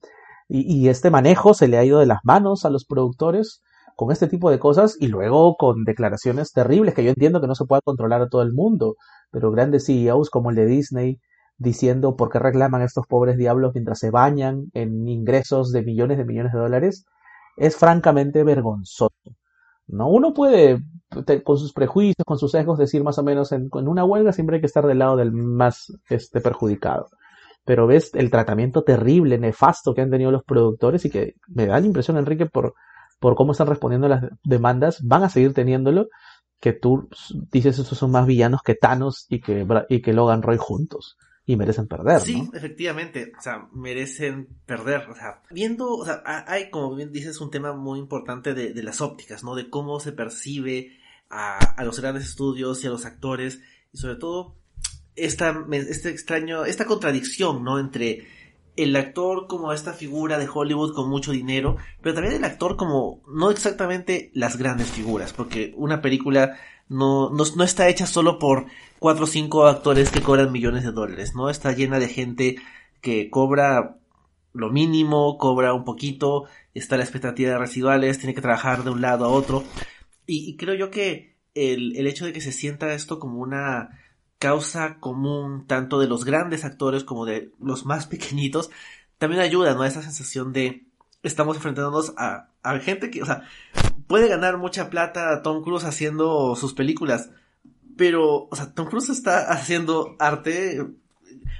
Y, 0.49 0.63
y, 0.75 0.89
este 0.89 1.11
manejo 1.11 1.55
se 1.55 1.69
le 1.69 1.79
ha 1.79 1.85
ido 1.85 1.99
de 2.01 2.07
las 2.07 2.21
manos 2.25 2.65
a 2.65 2.71
los 2.71 2.85
productores 2.85 3.63
con 3.97 4.13
este 4.13 4.29
tipo 4.29 4.51
de 4.51 4.59
cosas 4.59 4.97
y 5.01 5.09
luego 5.09 5.57
con 5.57 5.85
declaraciones 5.85 6.53
terribles 6.53 6.95
que 6.95 7.05
yo 7.05 7.11
entiendo 7.11 7.41
que 7.41 7.47
no 7.47 7.55
se 7.55 7.65
puede 7.65 7.83
controlar 7.83 8.21
a 8.23 8.29
todo 8.29 8.43
el 8.43 8.53
mundo, 8.53 8.97
pero 9.31 9.51
grandes 9.51 9.87
CEOs 9.87 10.31
como 10.31 10.51
el 10.51 10.57
de 10.57 10.67
Disney 10.67 11.19
diciendo 11.57 12.17
por 12.17 12.31
qué 12.31 12.39
reclaman 12.39 12.83
a 12.83 12.85
estos 12.85 13.07
pobres 13.07 13.37
diablos 13.37 13.73
mientras 13.75 13.99
se 14.01 14.11
bañan 14.11 14.67
en 14.75 15.09
ingresos 15.09 15.73
de 15.73 15.83
millones 15.83 16.19
de 16.19 16.25
millones 16.25 16.53
de 16.53 16.59
dólares, 16.59 17.05
es 17.57 17.77
francamente 17.77 18.43
vergonzoso. 18.45 19.11
¿no? 19.87 20.09
Uno 20.09 20.33
puede, 20.33 20.83
con 21.45 21.59
sus 21.59 21.73
prejuicios, 21.73 22.25
con 22.27 22.39
sus 22.39 22.53
sesgos, 22.53 22.79
decir 22.79 23.03
más 23.05 23.19
o 23.19 23.23
menos 23.23 23.53
en, 23.53 23.69
una 23.73 24.05
huelga 24.05 24.33
siempre 24.33 24.57
hay 24.57 24.61
que 24.61 24.67
estar 24.67 24.87
del 24.87 24.99
lado 24.99 25.17
del 25.17 25.33
más 25.33 25.93
este, 26.09 26.41
perjudicado. 26.41 27.09
Pero 27.65 27.87
ves 27.87 28.15
el 28.15 28.31
tratamiento 28.31 28.83
terrible, 28.85 29.39
nefasto 29.39 29.95
que 29.95 30.03
han 30.03 30.11
tenido 30.11 30.31
los 30.31 30.45
productores 30.45 31.05
y 31.05 31.11
que 31.11 31.35
me 31.49 31.67
da 31.67 31.81
la 31.81 31.87
impresión, 31.87 32.19
Enrique, 32.19 32.47
por, 32.47 32.75
por 33.19 33.37
cómo 33.37 33.53
están 33.53 33.69
respondiendo 33.69 34.09
las 34.09 34.25
demandas, 34.43 35.01
van 35.03 35.23
a 35.23 35.31
seguir 35.31 35.55
teniéndolo, 35.55 36.09
que 36.61 36.73
tú 36.73 37.09
dices 37.51 37.79
estos 37.79 37.99
son 37.99 38.11
más 38.11 38.27
villanos 38.27 38.63
que 38.63 38.75
Thanos 38.75 39.27
y 39.29 39.41
que, 39.41 39.67
y 39.89 40.03
que 40.03 40.13
Logan 40.13 40.43
Roy 40.43 40.57
juntos 40.59 41.17
y 41.47 41.57
merecen 41.57 41.87
perder. 41.87 42.21
Sí, 42.21 42.43
¿no? 42.43 42.51
efectivamente, 42.55 43.33
o 43.39 43.43
sea, 43.43 43.69
merecen 43.73 44.49
perder. 44.67 45.09
O 45.11 45.15
sea, 45.15 45.43
viendo, 45.51 45.93
o 45.95 46.05
sea, 46.05 46.23
hay, 46.25 46.71
como 46.71 46.95
bien 46.95 47.13
dices, 47.13 47.41
un 47.41 47.51
tema 47.51 47.73
muy 47.75 47.99
importante 47.99 48.55
de, 48.55 48.73
de 48.73 48.83
las 48.83 49.01
ópticas, 49.01 49.45
¿no? 49.45 49.55
De 49.55 49.69
cómo 49.69 50.01
se 50.01 50.13
percibe 50.13 50.99
a, 51.29 51.59
a, 51.59 51.85
los 51.85 52.01
grandes 52.01 52.25
estudios 52.25 52.83
y 52.83 52.87
a 52.87 52.91
los 52.91 53.05
actores, 53.05 53.61
y 53.93 53.99
sobre 53.99 54.17
todo 54.17 54.57
esta, 55.17 55.55
este 55.73 56.11
extraño, 56.11 56.65
esta 56.65 56.87
contradicción, 56.87 57.63
¿no? 57.63 57.79
Entre 57.79 58.27
el 58.77 58.97
actor 58.97 59.47
como 59.47 59.73
esta 59.73 59.93
figura 59.93 60.39
de 60.39 60.49
Hollywood 60.53 60.95
con 60.95 61.09
mucho 61.09 61.31
dinero, 61.33 61.77
pero 62.01 62.15
también 62.15 62.35
el 62.35 62.45
actor 62.45 62.77
como 62.77 63.23
no 63.29 63.51
exactamente 63.51 64.31
las 64.35 64.57
grandes 64.57 64.89
figuras, 64.89 65.33
porque 65.33 65.73
una 65.77 66.01
película 66.01 66.57
no, 66.89 67.31
no, 67.31 67.45
no 67.57 67.65
está 67.65 67.89
hecha 67.89 68.07
solo 68.07 68.39
por 68.39 68.67
cuatro 68.99 69.25
o 69.25 69.27
cinco 69.27 69.67
actores 69.67 70.11
que 70.11 70.23
cobran 70.23 70.53
millones 70.53 70.85
de 70.85 70.93
dólares, 70.93 71.35
¿no? 71.35 71.51
Está 71.51 71.73
llena 71.73 71.99
de 71.99 72.09
gente 72.09 72.57
que 73.01 73.31
cobra 73.31 73.97
lo 74.53 74.71
mínimo, 74.71 75.37
cobra 75.37 75.75
un 75.75 75.85
poquito, 75.85 76.45
está 76.75 76.97
la 76.97 77.03
expectativa 77.03 77.51
de 77.51 77.59
residuales, 77.59 78.19
tiene 78.19 78.35
que 78.35 78.41
trabajar 78.41 78.85
de 78.85 78.91
un 78.91 79.01
lado 79.01 79.25
a 79.25 79.29
otro. 79.29 79.65
Y, 80.27 80.57
creo 80.57 80.75
yo 80.75 80.91
que 80.91 81.37
el, 81.55 81.97
el 81.97 82.07
hecho 82.07 82.25
de 82.25 82.33
que 82.33 82.41
se 82.41 82.53
sienta 82.53 82.95
esto 82.95 83.19
como 83.19 83.41
una 83.41 84.01
causa 84.39 84.99
común 85.01 85.67
tanto 85.67 85.99
de 85.99 86.07
los 86.09 86.25
grandes 86.25 86.65
actores 86.65 87.05
como 87.05 87.27
de 87.27 87.51
los 87.61 87.85
más 87.85 88.07
pequeñitos, 88.09 88.71
también 89.19 89.43
ayuda, 89.43 89.75
¿no? 89.75 89.83
A 89.83 89.89
esa 89.89 90.03
sensación 90.03 90.53
de 90.53 90.87
estamos 91.23 91.57
enfrentándonos 91.57 92.15
a, 92.17 92.51
a 92.63 92.79
gente 92.79 93.11
que, 93.11 93.23
o 93.23 93.27
sea, 93.27 93.43
puede 94.07 94.29
ganar 94.29 94.59
mucha 94.59 94.91
plata 94.91 95.43
Tom 95.43 95.63
Cruise 95.63 95.85
haciendo 95.85 96.57
sus 96.57 96.75
películas, 96.75 97.31
pero, 97.97 98.49
o 98.51 98.57
sea, 98.57 98.73
Tom 98.73 98.89
Cruise 98.89 99.11
está 99.11 99.51
haciendo 99.53 100.17
arte, 100.19 100.85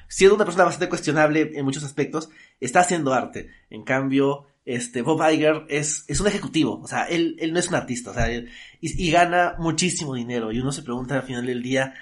siendo 0.09 0.37
una 0.37 0.45
persona 0.45 0.65
bastante 0.65 0.89
cuestionable 0.89 1.53
en 1.55 1.65
muchos 1.65 1.85
aspectos, 1.85 2.29
está 2.61 2.81
haciendo 2.81 3.13
arte. 3.13 3.51
En 3.71 3.85
cambio, 3.85 4.47
este, 4.65 5.03
Bob 5.03 5.23
Iger 5.31 5.67
es, 5.69 6.05
es 6.09 6.21
un 6.21 6.27
ejecutivo, 6.27 6.81
o 6.83 6.89
sea, 6.89 7.05
él, 7.05 7.37
él 7.39 7.53
no 7.53 7.59
es 7.59 7.69
un 7.69 7.75
artista, 7.75 8.11
o 8.11 8.15
sea, 8.15 8.29
y, 8.81 9.11
gana 9.11 9.55
muchísimo 9.59 10.15
dinero, 10.15 10.53
y 10.53 10.61
uno 10.61 10.73
se 10.73 10.83
pregunta 10.83 11.17
al 11.17 11.23
final 11.23 11.47
del 11.47 11.63
día, 11.63 11.95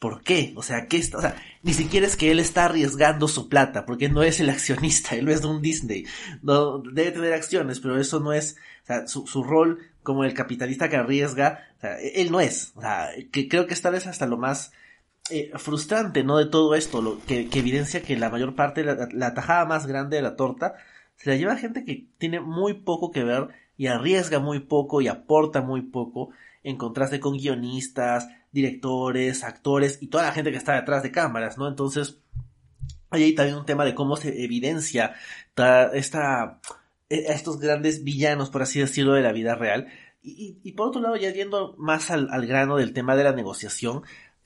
¿Por 0.00 0.22
qué? 0.22 0.54
O 0.56 0.62
sea, 0.62 0.86
¿qué 0.86 0.96
está? 0.96 1.18
O 1.18 1.20
sea, 1.20 1.36
ni 1.62 1.74
siquiera 1.74 2.06
es 2.06 2.16
que 2.16 2.30
él 2.30 2.40
está 2.40 2.64
arriesgando 2.64 3.28
su 3.28 3.50
plata, 3.50 3.84
porque 3.84 4.08
no 4.08 4.22
es 4.22 4.40
el 4.40 4.48
accionista, 4.48 5.14
él 5.14 5.28
es 5.28 5.42
de 5.42 5.48
un 5.48 5.60
Disney. 5.60 6.06
No, 6.42 6.78
debe 6.78 7.12
tener 7.12 7.34
acciones, 7.34 7.80
pero 7.80 8.00
eso 8.00 8.18
no 8.18 8.32
es, 8.32 8.56
o 8.82 8.86
sea, 8.86 9.06
su, 9.06 9.44
rol 9.44 9.78
como 10.02 10.24
el 10.24 10.32
capitalista 10.32 10.88
que 10.88 10.96
arriesga, 10.96 11.68
o 11.76 11.80
sea, 11.82 12.00
él 12.00 12.32
no 12.32 12.40
es. 12.40 12.72
O 12.76 12.80
sea, 12.80 13.10
que 13.30 13.46
creo 13.46 13.66
que 13.66 13.74
esta 13.74 13.90
vez 13.90 14.06
hasta 14.06 14.26
lo 14.26 14.38
más 14.38 14.72
eh, 15.28 15.52
frustrante, 15.56 16.24
¿no? 16.24 16.38
De 16.38 16.46
todo 16.46 16.74
esto, 16.74 17.02
lo 17.02 17.22
que, 17.26 17.50
que 17.50 17.58
evidencia 17.58 18.00
que 18.00 18.16
la 18.16 18.30
mayor 18.30 18.54
parte, 18.54 18.82
la, 18.82 19.06
la 19.12 19.34
tajada 19.34 19.66
más 19.66 19.86
grande 19.86 20.16
de 20.16 20.22
la 20.22 20.34
torta, 20.34 20.76
se 21.16 21.28
la 21.28 21.36
lleva 21.36 21.56
gente 21.56 21.84
que 21.84 22.06
tiene 22.16 22.40
muy 22.40 22.72
poco 22.72 23.10
que 23.10 23.22
ver 23.22 23.48
y 23.76 23.88
arriesga 23.88 24.38
muy 24.38 24.60
poco 24.60 25.02
y 25.02 25.08
aporta 25.08 25.60
muy 25.60 25.82
poco 25.82 26.30
en 26.62 26.78
contraste 26.78 27.20
con 27.20 27.36
guionistas, 27.36 28.28
directores, 28.52 29.44
actores 29.44 29.98
y 30.00 30.08
toda 30.08 30.24
la 30.24 30.32
gente 30.32 30.50
que 30.50 30.56
está 30.56 30.74
detrás 30.74 31.02
de 31.02 31.12
cámaras, 31.12 31.58
¿no? 31.58 31.68
Entonces, 31.68 32.20
hay 33.10 33.24
ahí 33.24 33.34
también 33.34 33.58
un 33.58 33.66
tema 33.66 33.84
de 33.84 33.94
cómo 33.94 34.16
se 34.16 34.44
evidencia 34.44 35.14
esta, 35.92 36.60
estos 37.08 37.58
grandes 37.58 38.04
villanos, 38.04 38.50
por 38.50 38.62
así 38.62 38.80
decirlo, 38.80 39.14
de 39.14 39.22
la 39.22 39.32
vida 39.32 39.54
real. 39.54 39.88
Y, 40.22 40.72
por 40.72 40.88
otro 40.88 41.00
lado, 41.00 41.16
ya 41.16 41.32
yendo 41.32 41.74
más 41.78 42.10
al, 42.10 42.46
grano 42.46 42.76
del 42.76 42.92
tema 42.92 43.16
de 43.16 43.24
la 43.24 43.32
negociación, 43.32 44.02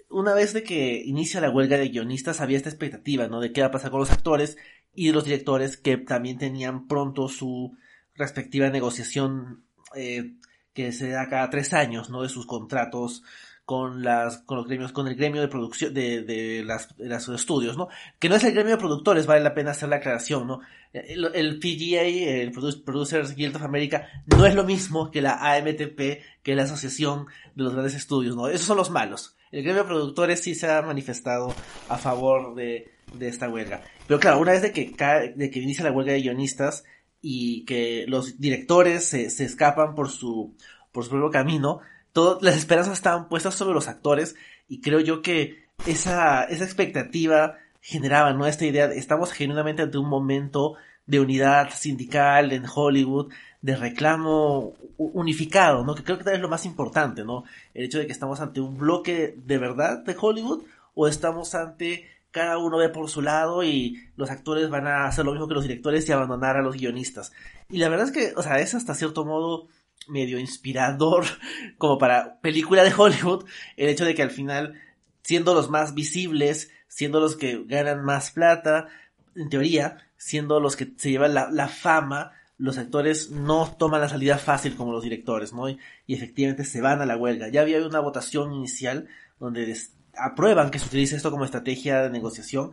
una 0.09 0.33
vez 0.33 0.53
de 0.53 0.63
que 0.63 1.03
inicia 1.05 1.41
la 1.41 1.51
huelga 1.51 1.77
de 1.77 1.89
guionistas 1.89 2.41
había 2.41 2.57
esta 2.57 2.69
expectativa, 2.69 3.27
¿no? 3.27 3.41
De 3.41 3.53
qué 3.53 3.61
va 3.61 3.69
a 3.69 3.73
pasar 3.73 3.91
con 3.91 4.01
los 4.01 4.13
actores 4.13 4.57
y 4.95 5.11
los 5.11 5.25
directores 5.25 5.77
que 5.77 5.97
también 5.97 6.39
tenían 6.39 6.87
pronto 6.87 7.29
su 7.29 7.77
respectiva 8.15 8.71
negociación 8.71 9.65
eh, 9.97 10.35
que 10.73 10.93
se 10.93 11.09
da 11.09 11.29
cada 11.29 11.51
tres 11.51 11.73
años, 11.73 12.09
¿no? 12.11 12.23
De 12.23 12.29
sus 12.29 12.47
contratos 12.47 13.25
con 13.65 14.03
las 14.03 14.39
con 14.39 14.59
los 14.59 14.67
gremios 14.67 14.93
con 14.93 15.09
el 15.09 15.15
gremio 15.15 15.41
de 15.41 15.49
producción 15.49 15.95
de, 15.95 16.23
de 16.23 16.63
las 16.65 16.97
de 16.97 17.09
los 17.09 17.29
estudios 17.29 17.79
no 17.79 17.89
que 18.19 18.29
no 18.29 18.37
es 18.37 18.45
el 18.45 18.53
gremio 18.53 18.73
de 18.73 18.79
productores 18.79 19.27
vale 19.27 19.43
la 19.43 19.55
pena 19.55 19.71
hacer 19.71 19.89
la 19.89 19.97
aclaración 19.97 20.47
no 20.47 20.61
el, 20.93 21.59
PGA 21.59 22.03
el 22.03 22.53
Producers 22.53 23.35
Guild 23.35 23.57
of 23.57 23.63
America 23.63 24.07
no 24.27 24.47
es 24.47 24.55
lo 24.55 24.65
mismo 24.65 25.11
que 25.11 25.23
la 25.23 25.55
AMTP 25.55 26.23
que 26.43 26.55
la 26.55 26.65
asociación 26.65 27.27
de 27.55 27.65
los 27.65 27.73
grandes 27.73 27.95
estudios 27.95 28.37
no 28.37 28.49
esos 28.49 28.67
son 28.67 28.77
los 28.77 28.91
malos. 28.91 29.37
El 29.51 29.63
gremio 29.63 29.83
de 29.83 29.89
productores 29.89 30.41
sí 30.41 30.55
se 30.55 30.71
ha 30.71 30.83
manifestado 30.83 31.55
a 31.89 31.97
favor 31.97 32.55
de, 32.55 32.91
de 33.15 33.29
esta 33.29 33.49
huelga. 33.49 33.83
Pero 34.07 34.21
claro 34.21 34.41
una 34.41 34.53
vez 34.53 34.63
de 34.63 34.73
que 34.73 34.95
de 35.35 35.51
que 35.51 35.61
inicia 35.61 35.85
la 35.85 35.93
huelga 35.93 36.13
de 36.13 36.23
guionistas 36.23 36.85
y 37.21 37.65
que 37.65 38.05
los 38.07 38.39
directores 38.39 39.05
se, 39.05 39.31
se 39.31 39.45
escapan 39.45 39.95
por 39.95 40.11
su 40.11 40.55
por 40.93 41.05
su 41.05 41.11
propio 41.11 41.31
camino 41.31 41.81
todas 42.15 42.43
las 42.43 42.57
esperanzas 42.57 42.95
estaban 42.95 43.29
puestas 43.29 43.57
sobre 43.57 43.75
los 43.75 43.89
actores 43.89 44.37
y 44.69 44.81
creo 44.81 45.01
yo 45.01 45.21
que 45.21 45.67
esa, 45.85 46.45
esa 46.45 46.65
expectativa 46.65 47.59
generaba, 47.83 48.33
¿no? 48.33 48.47
Esta 48.47 48.65
idea, 48.65 48.89
de, 48.89 48.99
estamos 48.99 49.33
genuinamente 49.33 49.83
ante 49.83 49.99
un 49.99 50.09
momento 50.09 50.77
de 51.07 51.21
unidad 51.21 51.69
sindical 51.75 52.53
en 52.53 52.65
Hollywood, 52.73 53.33
de 53.61 53.77
reclamo 53.77 54.75
unificado, 54.97 55.85
¿no? 55.85 55.95
Que 55.95 56.05
creo 56.05 56.17
que 56.17 56.25
tal 56.25 56.35
es 56.35 56.41
lo 56.41 56.49
más 56.49 56.65
importante, 56.65 57.25
¿no? 57.25 57.45
El 57.75 57.85
hecho 57.85 57.99
de 57.99 58.07
que 58.07 58.13
estamos 58.13 58.41
ante 58.41 58.61
un 58.61 58.79
bloque 58.79 59.35
de 59.37 59.59
verdad 59.59 60.05
de 60.05 60.17
Hollywood 60.19 60.63
o 60.95 61.09
estamos 61.09 61.55
ante 61.57 62.09
cada 62.31 62.59
uno 62.59 62.79
ve 62.79 62.89
por 62.89 63.11
su 63.11 63.23
lado 63.23 63.65
y 63.65 64.09
los 64.17 64.31
actores 64.31 64.71
van 64.71 64.87
a 64.87 65.07
hacer 65.07 65.25
lo 65.25 65.33
mismo 65.33 65.49
que 65.49 65.55
los 65.55 65.65
directores 65.65 66.09
y 66.09 66.13
abandonar 66.13 66.57
a 66.57 66.63
los 66.63 66.77
guionistas. 66.77 67.33
Y 67.71 67.79
la 67.79 67.89
verdad 67.89 68.07
es 68.07 68.13
que, 68.13 68.33
o 68.37 68.43
sea, 68.43 68.61
es 68.61 68.75
hasta 68.75 68.95
cierto 68.95 69.25
modo 69.25 69.69
medio 70.09 70.39
inspirador 70.39 71.25
como 71.79 71.99
para 71.99 72.41
película 72.41 72.85
de 72.85 72.93
Hollywood 72.97 73.47
el 73.77 73.89
hecho 73.89 74.05
de 74.05 74.15
que 74.15 74.23
al 74.23 74.31
final 74.31 74.81
siendo 75.23 75.55
los 75.55 75.71
más 75.71 75.95
visibles 75.95 76.71
siendo 76.89 77.21
los 77.21 77.37
que 77.37 77.63
ganan 77.67 78.05
más 78.05 78.31
plata 78.31 78.89
en 79.35 79.49
teoría 79.49 79.99
siendo 80.17 80.61
los 80.61 80.77
que 80.77 80.93
se 80.97 81.11
llevan 81.11 81.35
la, 81.35 81.51
la 81.51 81.69
fama 81.69 82.33
los 82.57 82.79
actores 82.79 83.31
no 83.31 83.75
toman 83.79 84.01
la 84.01 84.09
salida 84.09 84.39
fácil 84.39 84.77
como 84.77 84.93
los 84.93 85.03
directores 85.03 85.53
no 85.53 85.69
y, 85.69 85.79
y 86.07 86.15
efectivamente 86.15 86.65
se 86.65 86.81
van 86.81 87.01
a 87.01 87.07
la 87.07 87.17
huelga 87.17 87.49
ya 87.49 87.63
había 87.63 87.85
una 87.85 88.01
votación 88.01 88.53
inicial 88.53 89.09
donde 89.41 89.77
aprueban 90.17 90.71
que 90.71 90.79
se 90.79 90.87
utilice 90.87 91.17
esto 91.17 91.31
como 91.31 91.45
estrategia 91.45 92.03
de 92.03 92.11
negociación 92.11 92.73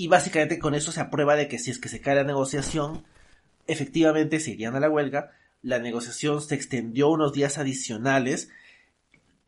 y 0.00 0.08
básicamente 0.08 0.58
con 0.58 0.74
eso 0.74 0.92
se 0.92 1.00
aprueba 1.00 1.36
de 1.36 1.46
que 1.46 1.58
si 1.58 1.70
es 1.70 1.78
que 1.78 1.90
se 1.90 2.00
cae 2.00 2.14
la 2.14 2.24
negociación, 2.24 3.04
efectivamente 3.66 4.40
se 4.40 4.52
irían 4.52 4.74
a 4.74 4.80
la 4.80 4.88
huelga. 4.88 5.32
La 5.62 5.78
negociación 5.78 6.40
se 6.40 6.54
extendió 6.54 7.08
unos 7.10 7.32
días 7.32 7.58
adicionales. 7.58 8.50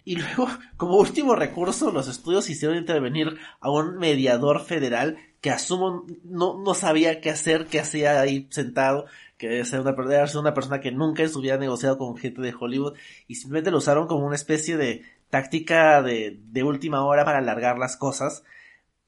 Y 0.05 0.17
luego, 0.17 0.49
como 0.77 0.97
último 0.97 1.35
recurso, 1.35 1.91
los 1.91 2.09
estudios 2.09 2.51
hicieron 2.51 2.77
intervenir 2.77 3.39
a 3.61 3.71
un 3.71 3.99
mediador 3.99 4.65
federal 4.65 5.19
que 5.41 5.51
asumo 5.51 6.07
no, 6.25 6.63
no 6.63 6.75
sabía 6.75 7.21
qué 7.21 7.31
hacer, 7.31 7.67
qué 7.67 7.81
hacía 7.81 8.21
ahí 8.21 8.47
sentado, 8.51 9.07
que 9.39 9.49
debe 9.49 9.65
ser 9.65 9.81
una, 9.81 10.29
ser 10.29 10.41
una 10.41 10.55
persona 10.55 10.81
que 10.81 10.93
nunca 10.93 11.25
en 11.25 11.31
su 11.31 11.41
vida 11.41 11.57
negociado 11.57 11.99
con 11.99 12.17
gente 12.17 12.41
de 12.41 12.55
Hollywood 12.59 12.97
y 13.27 13.35
simplemente 13.35 13.73
lo 13.73 13.79
usaron 13.79 14.07
como 14.07 14.25
una 14.25 14.37
especie 14.37 14.77
de 14.77 15.03
táctica 15.31 16.01
de, 16.01 16.39
de 16.45 16.63
última 16.63 17.05
hora 17.05 17.25
para 17.25 17.39
alargar 17.39 17.77
las 17.77 17.97
cosas 17.97 18.45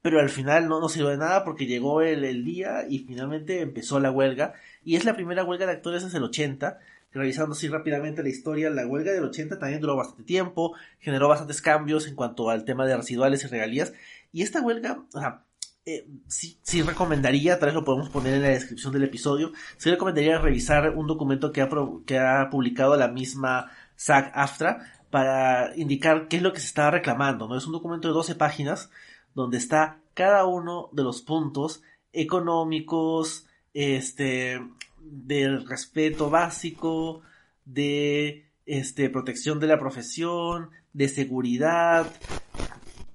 pero 0.04 0.20
al 0.20 0.28
final 0.28 0.68
no, 0.68 0.80
no 0.80 0.90
sirvió 0.90 1.08
de 1.08 1.16
nada 1.16 1.44
porque 1.44 1.64
llegó 1.64 2.02
el, 2.02 2.24
el, 2.24 2.44
día 2.44 2.84
y 2.86 2.98
finalmente 2.98 3.62
empezó 3.62 3.98
la 4.00 4.10
huelga. 4.10 4.52
Y 4.84 4.96
es 4.96 5.06
la 5.06 5.14
primera 5.14 5.44
huelga 5.44 5.64
de 5.64 5.72
actores 5.72 6.04
desde 6.04 6.18
el 6.18 6.24
80. 6.24 6.78
Revisando 7.14 7.52
así 7.52 7.68
rápidamente 7.68 8.22
la 8.22 8.28
historia, 8.28 8.70
la 8.70 8.86
huelga 8.86 9.12
del 9.12 9.24
80 9.24 9.58
también 9.58 9.80
duró 9.80 9.96
bastante 9.96 10.24
tiempo, 10.24 10.74
generó 10.98 11.28
bastantes 11.28 11.62
cambios 11.62 12.08
en 12.08 12.16
cuanto 12.16 12.50
al 12.50 12.64
tema 12.64 12.86
de 12.86 12.96
residuales 12.96 13.44
y 13.44 13.46
regalías. 13.46 13.92
Y 14.32 14.42
esta 14.42 14.60
huelga, 14.60 15.04
o 15.14 15.20
sea, 15.20 15.44
eh, 15.86 16.08
sí, 16.26 16.58
sí 16.62 16.82
recomendaría, 16.82 17.58
tal 17.58 17.68
vez 17.68 17.74
lo 17.74 17.84
podemos 17.84 18.08
poner 18.08 18.34
en 18.34 18.42
la 18.42 18.48
descripción 18.48 18.92
del 18.92 19.04
episodio, 19.04 19.52
sí 19.76 19.90
recomendaría 19.90 20.38
revisar 20.38 20.90
un 20.96 21.06
documento 21.06 21.52
que 21.52 21.62
ha, 21.62 21.68
que 22.04 22.18
ha 22.18 22.50
publicado 22.50 22.96
la 22.96 23.08
misma 23.08 23.70
SAG-AFTRA 23.96 24.78
para 25.10 25.76
indicar 25.76 26.26
qué 26.26 26.38
es 26.38 26.42
lo 26.42 26.52
que 26.52 26.60
se 26.60 26.66
estaba 26.66 26.90
reclamando, 26.90 27.46
¿no? 27.46 27.56
Es 27.56 27.66
un 27.66 27.72
documento 27.72 28.08
de 28.08 28.14
12 28.14 28.34
páginas 28.34 28.90
donde 29.34 29.58
está 29.58 30.00
cada 30.14 30.46
uno 30.46 30.88
de 30.92 31.04
los 31.04 31.22
puntos 31.22 31.82
económicos, 32.12 33.46
este, 33.74 34.60
del 35.04 35.66
respeto 35.66 36.30
básico, 36.30 37.22
de 37.64 38.46
este, 38.66 39.10
protección 39.10 39.60
de 39.60 39.66
la 39.66 39.78
profesión, 39.78 40.70
de 40.92 41.08
seguridad 41.08 42.10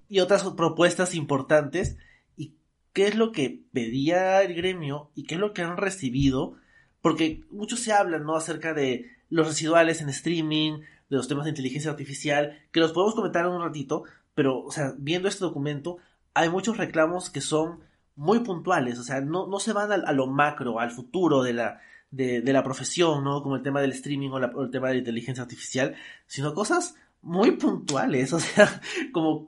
y 0.08 0.20
otras 0.20 0.44
propuestas 0.44 1.16
importantes. 1.16 1.98
¿Y 2.38 2.56
qué 2.94 3.08
es 3.08 3.16
lo 3.16 3.32
que 3.32 3.64
pedía 3.74 4.42
el 4.42 4.56
gremio 4.56 5.12
y 5.16 5.24
qué 5.24 5.36
es 5.36 5.42
lo 5.42 5.54
que 5.54 5.62
han 5.62 5.78
recibido? 5.78 6.56
Porque 7.02 7.44
mucho 7.50 7.78
se 7.78 7.94
habla, 7.94 8.20
¿no? 8.20 8.36
Acerca 8.36 8.74
de 8.74 9.10
los 9.30 9.48
residuales 9.48 10.02
en 10.02 10.10
streaming, 10.10 10.80
de 11.10 11.18
los 11.18 11.28
temas 11.28 11.46
de 11.46 11.52
inteligencia 11.52 11.92
artificial, 11.92 12.60
que 12.72 12.80
los 12.80 12.92
podemos 12.92 13.16
comentar 13.16 13.46
en 13.46 13.52
un 13.52 13.62
ratito, 13.62 14.04
pero, 14.36 14.64
o 14.64 14.72
sea, 14.72 14.94
viendo 14.98 15.28
este 15.28 15.44
documento, 15.44 15.98
hay 16.34 16.50
muchos 16.50 16.78
reclamos 16.78 17.30
que 17.30 17.42
son 17.42 17.80
muy 18.20 18.40
puntuales, 18.42 19.00
o 19.00 19.04
sea, 19.04 19.22
no, 19.22 19.48
no 19.48 19.60
se 19.62 19.72
van 19.72 19.94
a, 19.94 20.12
lo 20.12 20.28
macro, 20.28 20.82
al 20.82 20.92
futuro 20.92 21.42
de 21.42 21.54
la, 21.54 21.80
de, 22.12 22.42
la 22.44 22.66
profesión, 22.66 23.24
¿no? 23.24 23.42
Como 23.42 23.56
el 23.56 23.64
tema 23.64 23.80
del 23.80 23.94
streaming 23.94 24.30
o, 24.32 24.40
la, 24.40 24.48
o, 24.48 24.64
el 24.64 24.72
tema 24.72 24.90
de 24.90 24.96
la 24.96 25.00
inteligencia 25.00 25.42
artificial, 25.42 25.96
sino 26.28 26.54
cosas 26.54 26.96
muy 27.22 27.52
puntuales, 27.52 28.34
o 28.34 28.40
sea, 28.42 28.82
como 29.14 29.46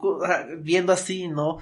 viendo 0.59 0.93
así, 0.93 1.27
¿no? 1.27 1.57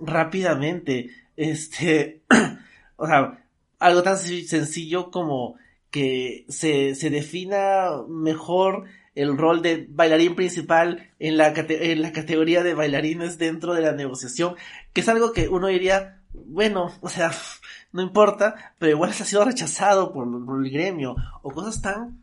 Rápidamente, 0.00 1.10
este, 1.36 2.22
o 2.96 3.08
sea, 3.08 3.44
algo 3.80 4.04
tan 4.04 4.16
sencillo 4.16 5.10
como 5.10 5.56
que 5.90 6.44
se, 6.48 6.94
se 6.94 7.10
defina 7.10 7.90
mejor 8.08 8.84
el 9.16 9.36
rol 9.36 9.62
de 9.62 9.88
bailarín 9.90 10.36
principal 10.36 11.10
en 11.18 11.38
la, 11.38 11.52
en 11.56 12.02
la 12.02 12.12
categoría 12.12 12.62
de 12.62 12.74
bailarines 12.74 13.36
dentro 13.36 13.74
de 13.74 13.82
la 13.82 13.92
negociación, 13.92 14.54
que 14.92 15.00
es 15.00 15.08
algo 15.08 15.32
que 15.32 15.48
uno 15.48 15.66
diría, 15.66 16.21
bueno, 16.32 16.92
o 17.00 17.08
sea, 17.08 17.32
no 17.92 18.02
importa, 18.02 18.74
pero 18.78 18.92
igual 18.92 19.10
ha 19.10 19.14
sido 19.14 19.44
rechazado 19.44 20.12
por, 20.12 20.26
el 20.64 20.70
gremio, 20.70 21.16
o 21.42 21.50
cosas 21.50 21.82
tan, 21.82 22.22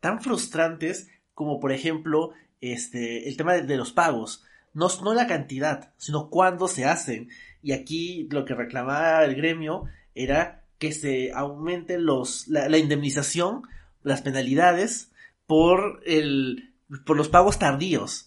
tan 0.00 0.20
frustrantes 0.20 1.08
como 1.34 1.60
por 1.60 1.70
ejemplo, 1.70 2.30
este, 2.62 3.28
el 3.28 3.36
tema 3.36 3.52
de, 3.52 3.62
de 3.62 3.76
los 3.76 3.92
pagos. 3.92 4.44
No, 4.72 4.88
no 5.02 5.12
la 5.12 5.26
cantidad, 5.26 5.92
sino 5.98 6.30
cuándo 6.30 6.66
se 6.66 6.86
hacen. 6.86 7.28
Y 7.62 7.72
aquí 7.72 8.26
lo 8.30 8.44
que 8.44 8.54
reclamaba 8.54 9.22
el 9.24 9.34
gremio 9.34 9.84
era 10.14 10.64
que 10.78 10.92
se 10.92 11.32
aumente 11.32 11.98
los, 11.98 12.48
la, 12.48 12.68
la 12.68 12.78
indemnización, 12.78 13.62
las 14.02 14.22
penalidades, 14.22 15.12
por 15.46 16.00
el 16.06 16.74
por 17.04 17.16
los 17.16 17.28
pagos 17.28 17.58
tardíos. 17.58 18.25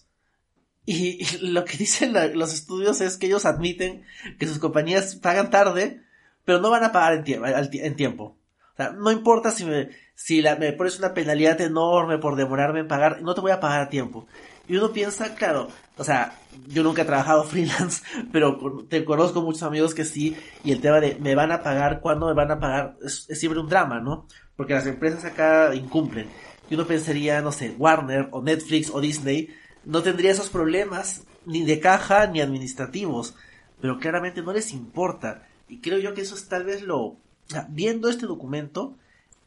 Y, 0.90 1.24
lo 1.40 1.64
que 1.64 1.76
dicen 1.76 2.12
la, 2.12 2.26
los 2.26 2.52
estudios 2.52 3.00
es 3.00 3.16
que 3.16 3.26
ellos 3.26 3.46
admiten 3.46 4.02
que 4.40 4.48
sus 4.48 4.58
compañías 4.58 5.14
pagan 5.14 5.48
tarde, 5.48 6.02
pero 6.44 6.60
no 6.60 6.68
van 6.68 6.82
a 6.82 6.90
pagar 6.90 7.12
en, 7.14 7.22
tie 7.22 7.86
en 7.86 7.94
tiempo. 7.94 8.36
O 8.72 8.76
sea, 8.76 8.90
no 8.90 9.12
importa 9.12 9.52
si 9.52 9.64
me, 9.64 9.90
si 10.16 10.42
la, 10.42 10.56
me 10.56 10.72
pones 10.72 10.98
una 10.98 11.14
penalidad 11.14 11.60
enorme 11.60 12.18
por 12.18 12.34
demorarme 12.34 12.80
en 12.80 12.88
pagar, 12.88 13.22
no 13.22 13.34
te 13.34 13.40
voy 13.40 13.52
a 13.52 13.60
pagar 13.60 13.82
a 13.82 13.88
tiempo. 13.88 14.26
Y 14.66 14.78
uno 14.78 14.92
piensa, 14.92 15.36
claro, 15.36 15.68
o 15.96 16.02
sea, 16.02 16.34
yo 16.66 16.82
nunca 16.82 17.02
he 17.02 17.04
trabajado 17.04 17.44
freelance, 17.44 18.02
pero 18.32 18.58
te 18.88 19.04
conozco 19.04 19.42
muchos 19.42 19.62
amigos 19.62 19.94
que 19.94 20.04
sí, 20.04 20.36
y 20.64 20.72
el 20.72 20.80
tema 20.80 20.98
de 20.98 21.14
me 21.20 21.36
van 21.36 21.52
a 21.52 21.62
pagar, 21.62 22.00
cuándo 22.00 22.26
me 22.26 22.34
van 22.34 22.50
a 22.50 22.58
pagar, 22.58 22.96
es, 23.04 23.26
es 23.28 23.38
siempre 23.38 23.60
un 23.60 23.68
drama, 23.68 24.00
¿no? 24.00 24.26
Porque 24.56 24.74
las 24.74 24.86
empresas 24.88 25.24
acá 25.24 25.72
incumplen 25.72 26.28
y 26.68 26.74
uno 26.74 26.86
pensaría, 26.86 27.42
no 27.42 27.52
sé, 27.52 27.74
Warner 27.78 28.28
o 28.30 28.42
Netflix 28.42 28.90
o 28.90 29.00
Disney, 29.00 29.54
no 29.84 30.02
tendría 30.02 30.32
esos 30.32 30.50
problemas 30.50 31.24
ni 31.46 31.64
de 31.64 31.80
caja 31.80 32.26
ni 32.26 32.40
administrativos, 32.40 33.34
pero 33.80 33.98
claramente 33.98 34.42
no 34.42 34.52
les 34.52 34.72
importa. 34.72 35.46
Y 35.68 35.78
creo 35.78 35.98
yo 35.98 36.14
que 36.14 36.22
eso 36.22 36.34
es 36.34 36.48
tal 36.48 36.64
vez 36.64 36.82
lo... 36.82 37.16
Viendo 37.68 38.08
este 38.08 38.26
documento, 38.26 38.96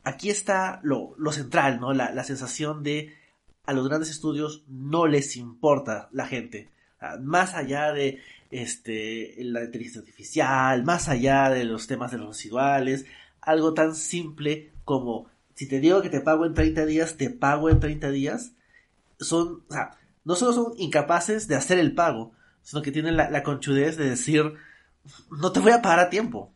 aquí 0.04 0.30
está 0.30 0.82
lo, 0.84 1.14
lo 1.18 1.32
central, 1.32 1.80
¿no? 1.80 1.94
La, 1.94 2.12
la, 2.12 2.24
sensación 2.26 2.84
de 2.84 3.16
a 3.66 3.72
los 3.72 3.88
grandes 3.88 4.10
estudios 4.10 4.64
no 4.68 5.08
les 5.08 5.38
importa 5.38 6.10
la 6.12 6.28
gente. 6.28 6.70
Más 7.22 7.54
allá 7.54 7.94
de 7.94 8.20
este, 8.52 9.36
la 9.40 9.64
inteligencia 9.64 10.02
artificial, 10.02 10.84
más 10.84 11.08
allá 11.08 11.50
de 11.50 11.64
los 11.64 11.88
temas 11.88 12.12
de 12.12 12.18
los 12.18 12.28
residuales, 12.28 13.06
algo 13.40 13.74
tan 13.74 13.96
simple 13.96 14.74
como 14.84 15.28
si 15.56 15.68
te 15.68 15.80
digo 15.80 16.02
que 16.02 16.10
te 16.10 16.22
pago 16.22 16.46
en 16.46 16.54
30 16.54 16.86
días, 16.86 17.18
te 17.18 17.30
pago 17.30 17.70
en 17.70 17.80
30 17.80 18.12
días, 18.12 18.54
son, 19.20 19.64
no 20.24 20.36
solo 20.36 20.54
son 20.54 20.74
incapaces 20.78 21.48
de 21.48 21.56
hacer 21.56 21.80
el 21.80 21.94
pago, 21.94 22.32
sino 22.62 22.82
que 22.82 22.92
tienen 22.92 23.18
la, 23.18 23.44
conchudez 23.44 23.98
de 23.98 24.10
decir, 24.10 24.54
no 25.32 25.52
te 25.52 25.60
voy 25.60 25.72
a 25.72 25.82
pagar 25.82 26.00
a 26.00 26.10
tiempo. 26.10 26.54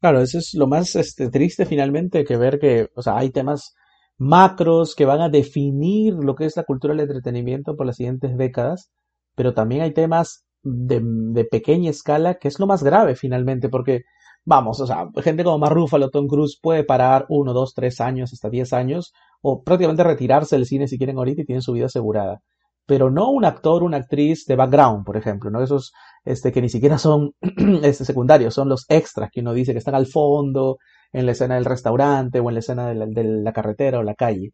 Claro, 0.00 0.20
eso 0.20 0.38
es 0.38 0.52
lo 0.54 0.66
más 0.66 0.96
este, 0.96 1.30
triste 1.30 1.64
finalmente 1.64 2.24
que 2.24 2.36
ver 2.36 2.58
que, 2.58 2.90
o 2.94 3.02
sea, 3.02 3.16
hay 3.16 3.30
temas 3.30 3.74
macros 4.18 4.94
que 4.94 5.06
van 5.06 5.20
a 5.20 5.28
definir 5.28 6.14
lo 6.14 6.34
que 6.34 6.44
es 6.44 6.56
la 6.56 6.64
cultura 6.64 6.92
del 6.94 7.02
entretenimiento 7.02 7.76
por 7.76 7.86
las 7.86 7.96
siguientes 7.96 8.36
décadas, 8.36 8.90
pero 9.34 9.54
también 9.54 9.82
hay 9.82 9.92
temas 9.92 10.44
de, 10.62 11.00
de 11.02 11.44
pequeña 11.44 11.90
escala 11.90 12.34
que 12.34 12.48
es 12.48 12.58
lo 12.58 12.66
más 12.66 12.82
grave 12.82 13.16
finalmente, 13.16 13.68
porque 13.68 14.02
vamos, 14.44 14.80
o 14.80 14.86
sea, 14.86 15.08
gente 15.22 15.44
como 15.44 15.58
Mark 15.58 15.74
Ruffalo, 15.74 16.10
Tom 16.10 16.26
Cruise 16.26 16.58
puede 16.60 16.84
parar 16.84 17.26
uno, 17.28 17.52
dos, 17.52 17.74
tres 17.74 18.00
años, 18.00 18.32
hasta 18.32 18.50
diez 18.50 18.72
años, 18.72 19.12
o 19.46 19.62
prácticamente 19.62 20.02
retirarse 20.02 20.56
del 20.56 20.64
cine 20.64 20.88
si 20.88 20.96
quieren 20.96 21.18
ahorita 21.18 21.42
y 21.42 21.44
tienen 21.44 21.60
su 21.60 21.72
vida 21.72 21.86
asegurada. 21.86 22.40
Pero 22.86 23.10
no 23.10 23.30
un 23.30 23.44
actor, 23.44 23.82
una 23.82 23.98
actriz 23.98 24.46
de 24.46 24.56
background, 24.56 25.04
por 25.04 25.18
ejemplo, 25.18 25.50
¿no? 25.50 25.62
Esos, 25.62 25.92
este, 26.24 26.50
que 26.50 26.62
ni 26.62 26.70
siquiera 26.70 26.96
son, 26.96 27.32
este, 27.82 28.06
secundarios, 28.06 28.54
son 28.54 28.70
los 28.70 28.86
extras 28.88 29.28
que 29.30 29.40
uno 29.40 29.52
dice 29.52 29.72
que 29.72 29.78
están 29.78 29.94
al 29.94 30.06
fondo, 30.06 30.78
en 31.12 31.26
la 31.26 31.32
escena 31.32 31.56
del 31.56 31.66
restaurante 31.66 32.40
o 32.40 32.48
en 32.48 32.54
la 32.54 32.60
escena 32.60 32.88
de 32.88 32.94
la, 33.24 33.52
carretera 33.52 33.98
o 33.98 34.02
la 34.02 34.14
calle. 34.14 34.52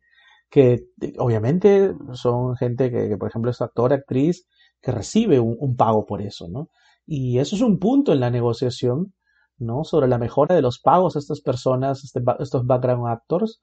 Que, 0.50 0.80
obviamente, 1.18 1.92
son 2.14 2.56
gente 2.56 2.90
que, 2.90 3.16
por 3.16 3.28
ejemplo, 3.28 3.52
es 3.52 3.60
actor, 3.60 3.92
actriz, 3.92 4.46
que 4.82 4.90
recibe 4.90 5.38
un, 5.38 5.56
un 5.60 5.76
pago 5.76 6.04
por 6.04 6.20
eso, 6.20 6.48
¿no? 6.48 6.68
Y 7.06 7.38
eso 7.38 7.54
es 7.54 7.62
un 7.62 7.78
punto 7.78 8.12
en 8.12 8.20
la 8.20 8.30
negociación 8.30 9.12
¿no? 9.60 9.84
Sobre 9.84 10.08
la 10.08 10.18
mejora 10.18 10.54
de 10.54 10.62
los 10.62 10.80
pagos 10.80 11.14
a 11.14 11.18
estas 11.20 11.40
personas, 11.42 12.02
este, 12.02 12.20
estos 12.40 12.66
background 12.66 13.06
actors, 13.08 13.60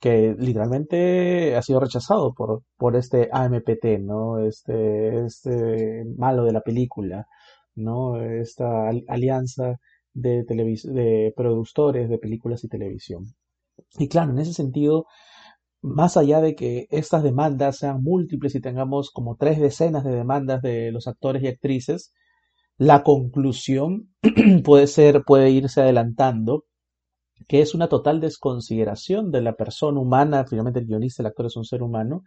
que 0.00 0.34
literalmente 0.38 1.56
ha 1.56 1.62
sido 1.62 1.80
rechazado 1.80 2.34
por, 2.34 2.62
por 2.76 2.96
este 2.96 3.28
AMPT, 3.32 4.00
¿no? 4.00 4.38
Este, 4.40 5.24
este 5.26 6.04
malo 6.16 6.44
de 6.44 6.52
la 6.52 6.60
película, 6.60 7.26
¿no? 7.74 8.20
Esta 8.20 8.88
alianza 9.08 9.76
de, 10.14 10.44
de 10.44 11.32
productores 11.36 12.08
de 12.08 12.18
películas 12.18 12.64
y 12.64 12.68
televisión. 12.68 13.24
Y 13.98 14.08
claro, 14.08 14.32
en 14.32 14.38
ese 14.38 14.52
sentido, 14.54 15.06
más 15.82 16.16
allá 16.16 16.40
de 16.40 16.54
que 16.54 16.86
estas 16.90 17.22
demandas 17.22 17.78
sean 17.78 18.02
múltiples 18.02 18.54
y 18.54 18.60
tengamos 18.60 19.10
como 19.10 19.36
tres 19.36 19.60
decenas 19.60 20.04
de 20.04 20.12
demandas 20.12 20.62
de 20.62 20.90
los 20.92 21.06
actores 21.06 21.42
y 21.42 21.48
actrices, 21.48 22.12
la 22.78 23.02
conclusión 23.02 24.10
puede 24.64 24.86
ser, 24.86 25.22
puede 25.24 25.50
irse 25.50 25.80
adelantando, 25.80 26.64
que 27.48 27.60
es 27.60 27.74
una 27.74 27.88
total 27.88 28.20
desconsideración 28.20 29.30
de 29.30 29.42
la 29.42 29.54
persona 29.54 30.00
humana, 30.00 30.44
finalmente 30.48 30.80
el 30.80 30.86
guionista, 30.86 31.22
el 31.22 31.26
actor 31.26 31.46
es 31.46 31.56
un 31.56 31.64
ser 31.64 31.82
humano, 31.82 32.22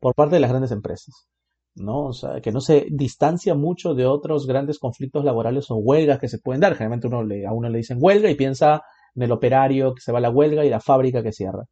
por 0.00 0.14
parte 0.14 0.36
de 0.36 0.40
las 0.40 0.50
grandes 0.50 0.72
empresas. 0.72 1.28
¿no? 1.76 2.06
O 2.06 2.12
sea, 2.12 2.40
que 2.40 2.52
no 2.52 2.60
se 2.60 2.86
distancia 2.90 3.54
mucho 3.54 3.94
de 3.94 4.06
otros 4.06 4.46
grandes 4.46 4.78
conflictos 4.78 5.24
laborales 5.24 5.70
o 5.70 5.76
huelgas 5.76 6.18
que 6.18 6.28
se 6.28 6.38
pueden 6.38 6.60
dar. 6.60 6.74
Generalmente 6.74 7.08
uno 7.08 7.18
a 7.18 7.52
uno 7.52 7.68
le 7.68 7.78
dicen 7.78 7.98
huelga 8.00 8.30
y 8.30 8.34
piensa 8.34 8.82
en 9.14 9.22
el 9.22 9.32
operario 9.32 9.94
que 9.94 10.00
se 10.00 10.12
va 10.12 10.18
a 10.18 10.22
la 10.22 10.30
huelga 10.30 10.64
y 10.64 10.70
la 10.70 10.80
fábrica 10.80 11.22
que 11.22 11.32
cierra. 11.32 11.64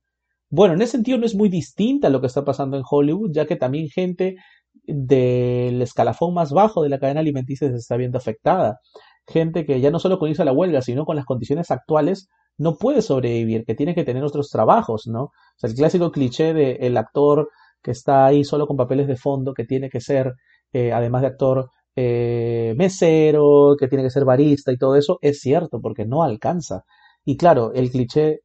Bueno, 0.51 0.75
en 0.75 0.83
ese 0.83 0.93
sentido 0.93 1.19
no 1.19 1.27
es 1.27 1.35
muy 1.35 1.49
distinta 1.49 2.09
a 2.09 2.11
lo 2.11 2.21
que 2.21 2.27
está 2.27 2.45
pasando 2.45 2.77
en 2.77 2.83
Hollywood, 2.89 3.31
ya 3.33 3.47
que 3.47 3.57
también 3.57 3.89
gente 3.89 4.37
del 4.85 5.81
escalafón 5.81 6.35
más 6.35 6.53
bajo 6.53 6.83
de 6.83 6.89
la 6.89 6.99
cadena 6.99 7.21
alimenticia 7.21 7.69
se 7.71 7.77
está 7.77 7.97
viendo 7.97 8.19
afectada. 8.19 8.79
Gente 9.27 9.65
que 9.65 9.81
ya 9.81 9.91
no 9.91 9.99
solo 9.99 10.19
con 10.19 10.33
la 10.33 10.53
huelga, 10.53 10.83
sino 10.83 11.05
con 11.05 11.17
las 11.17 11.25
condiciones 11.25 11.71
actuales 11.71 12.29
no 12.59 12.77
puede 12.77 13.03
sobrevivir, 13.03 13.65
que 13.65 13.75
tiene 13.75 13.95
que 13.95 14.05
tener 14.05 14.25
otros 14.25 14.49
trabajos, 14.51 15.07
¿no? 15.07 15.25
O 15.25 15.33
sea, 15.57 15.71
el 15.71 15.77
clásico 15.77 16.13
cliché 16.13 16.55
de 16.55 16.73
el 16.81 16.97
actor 16.97 17.49
que 17.83 17.91
está 17.93 18.27
ahí 18.27 18.45
solo 18.45 18.67
con 18.67 18.77
papeles 18.77 19.09
de 19.09 19.17
fondo, 19.17 19.55
que 19.55 19.65
tiene 19.65 19.91
que 19.91 20.01
ser, 20.01 20.35
eh, 20.73 20.93
además 20.93 21.23
de 21.23 21.29
actor, 21.29 21.71
eh, 21.97 22.75
mesero, 22.77 23.77
que 23.79 23.89
tiene 23.89 24.05
que 24.05 24.11
ser 24.11 24.25
barista 24.25 24.73
y 24.73 24.79
todo 24.79 24.97
eso, 24.97 25.19
es 25.21 25.41
cierto, 25.41 25.81
porque 25.81 26.07
no 26.07 26.23
alcanza. 26.23 26.85
Y 27.25 27.37
claro, 27.37 27.73
el 27.75 27.91
cliché 27.91 28.41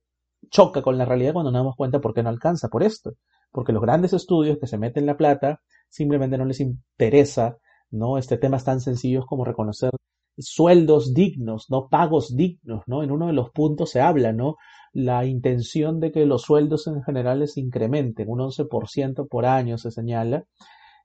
choca 0.49 0.81
con 0.81 0.97
la 0.97 1.05
realidad 1.05 1.33
cuando 1.33 1.51
nos 1.51 1.59
damos 1.59 1.75
cuenta 1.75 1.99
por 2.01 2.13
qué 2.13 2.23
no 2.23 2.29
alcanza, 2.29 2.69
por 2.69 2.83
esto. 2.83 3.13
Porque 3.51 3.73
los 3.73 3.81
grandes 3.81 4.13
estudios 4.13 4.57
que 4.59 4.67
se 4.67 4.77
meten 4.77 5.05
la 5.05 5.17
plata 5.17 5.61
simplemente 5.89 6.37
no 6.37 6.45
les 6.45 6.59
interesa, 6.59 7.57
¿no? 7.91 8.17
Este 8.17 8.37
temas 8.37 8.65
tan 8.65 8.81
sencillos 8.81 9.25
como 9.25 9.45
reconocer 9.45 9.91
sueldos 10.37 11.13
dignos, 11.13 11.67
no 11.69 11.87
pagos 11.89 12.35
dignos, 12.35 12.83
¿no? 12.87 13.03
En 13.03 13.11
uno 13.11 13.27
de 13.27 13.33
los 13.33 13.49
puntos 13.51 13.91
se 13.91 14.01
habla, 14.01 14.33
¿no? 14.33 14.55
La 14.93 15.25
intención 15.25 15.99
de 15.99 16.11
que 16.11 16.25
los 16.25 16.43
sueldos 16.43 16.87
en 16.87 17.03
general 17.03 17.47
se 17.47 17.61
incrementen, 17.61 18.29
un 18.29 18.39
11% 18.39 19.27
por 19.27 19.45
año 19.45 19.77
se 19.77 19.91
señala, 19.91 20.45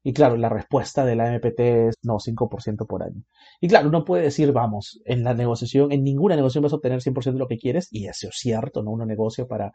y 0.04 0.12
claro, 0.12 0.36
la 0.36 0.48
respuesta 0.48 1.04
de 1.04 1.14
la 1.14 1.32
MPT 1.32 1.60
es 1.60 1.94
no, 2.02 2.18
5% 2.18 2.86
por 2.86 3.02
año. 3.04 3.22
Y 3.60 3.68
claro, 3.68 3.88
uno 3.88 4.04
puede 4.04 4.24
decir, 4.24 4.52
vamos, 4.52 5.00
en 5.04 5.22
la 5.22 5.34
negociación, 5.34 5.92
en 5.92 6.02
ninguna 6.02 6.34
negociación 6.34 6.64
vas 6.64 6.72
a 6.72 6.76
obtener 6.76 7.00
100% 7.00 7.32
de 7.32 7.38
lo 7.38 7.46
que 7.46 7.58
quieres, 7.58 7.88
y 7.92 8.06
eso 8.06 8.28
es 8.28 8.34
cierto, 8.36 8.82
¿no? 8.82 8.90
Uno 8.90 9.06
negocia 9.06 9.46
para 9.46 9.72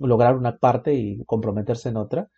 lograr 0.00 0.36
una 0.36 0.56
parte 0.56 0.94
y 0.94 1.24
comprometerse 1.24 1.88
en 1.88 1.96
otra. 1.96 2.28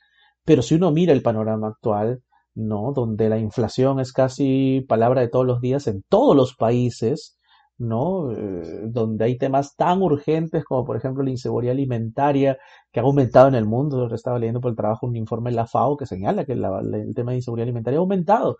Pero 0.44 0.62
si 0.62 0.74
uno 0.76 0.90
mira 0.90 1.12
el 1.12 1.22
panorama 1.22 1.68
actual, 1.68 2.22
¿no? 2.58 2.92
Donde 2.92 3.28
la 3.28 3.38
inflación 3.38 4.00
es 4.00 4.12
casi 4.12 4.84
palabra 4.88 5.20
de 5.20 5.28
todos 5.28 5.46
los 5.46 5.60
días 5.60 5.86
en 5.86 6.02
todos 6.08 6.34
los 6.36 6.56
países, 6.56 7.38
¿no? 7.78 8.32
Eh, 8.32 8.82
donde 8.88 9.24
hay 9.24 9.38
temas 9.38 9.76
tan 9.76 10.02
urgentes 10.02 10.64
como 10.64 10.84
por 10.84 10.96
ejemplo 10.96 11.22
la 11.22 11.30
inseguridad 11.30 11.72
alimentaria 11.72 12.58
que 12.92 13.00
ha 13.00 13.04
aumentado 13.04 13.48
en 13.48 13.54
el 13.54 13.64
mundo. 13.64 14.08
Yo 14.08 14.14
estaba 14.14 14.38
leyendo 14.38 14.60
por 14.60 14.70
el 14.70 14.76
trabajo 14.76 15.06
un 15.06 15.16
informe 15.16 15.50
de 15.50 15.56
la 15.56 15.66
FAO 15.66 15.96
que 15.96 16.06
señala 16.06 16.44
que 16.44 16.52
el 16.54 17.14
tema 17.14 17.30
de 17.30 17.36
inseguridad 17.38 17.64
alimentaria 17.64 17.98
ha 17.98 18.00
aumentado. 18.00 18.56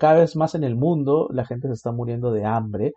Cada 0.00 0.14
vez 0.20 0.34
más 0.36 0.54
en 0.54 0.64
el 0.64 0.74
mundo 0.74 1.28
la 1.32 1.44
gente 1.44 1.68
se 1.68 1.74
está 1.74 1.92
muriendo 1.92 2.32
de 2.32 2.44
hambre. 2.46 2.92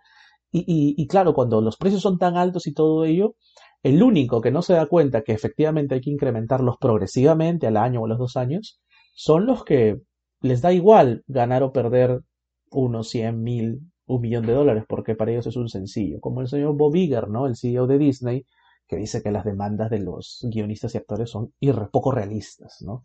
Y, 0.51 0.59
y, 0.59 0.95
y 0.97 1.07
claro, 1.07 1.33
cuando 1.33 1.59
los 1.61 1.75
precios 1.77 2.01
son 2.01 2.17
tan 2.17 2.37
altos 2.37 2.67
y 2.67 2.73
todo 2.73 3.03
ello, 3.03 3.35
el 3.83 4.01
único 4.01 4.41
que 4.41 4.51
no 4.51 4.61
se 4.61 4.73
da 4.73 4.87
cuenta 4.87 5.21
que 5.21 5.33
efectivamente 5.33 5.95
hay 5.95 6.01
que 6.01 6.11
incrementarlos 6.11 6.77
progresivamente 6.79 7.67
al 7.67 7.77
año 7.77 8.01
o 8.01 8.05
a 8.05 8.09
los 8.09 8.19
dos 8.19 8.37
años 8.37 8.79
son 9.13 9.45
los 9.45 9.63
que 9.65 9.97
les 10.45 10.61
da 10.61 10.71
igual 10.71 11.23
ganar 11.27 11.63
o 11.63 11.71
perder 11.71 12.21
unos 12.69 13.09
100 13.09 13.41
mil, 13.41 13.81
un 14.05 14.21
millón 14.21 14.45
de 14.45 14.53
dólares, 14.53 14.83
porque 14.87 15.15
para 15.15 15.31
ellos 15.31 15.47
es 15.47 15.55
un 15.55 15.69
sencillo. 15.69 16.19
Como 16.19 16.41
el 16.41 16.47
señor 16.47 16.75
Bob 16.75 16.95
Iger, 16.95 17.29
¿no? 17.29 17.47
El 17.47 17.55
CEO 17.55 17.87
de 17.87 17.97
Disney, 17.97 18.45
que 18.87 18.97
dice 18.97 19.23
que 19.23 19.31
las 19.31 19.43
demandas 19.43 19.89
de 19.89 19.99
los 19.99 20.45
guionistas 20.51 20.93
y 20.93 20.99
actores 20.99 21.31
son 21.31 21.53
poco 21.91 22.11
realistas, 22.11 22.77
¿no? 22.81 23.03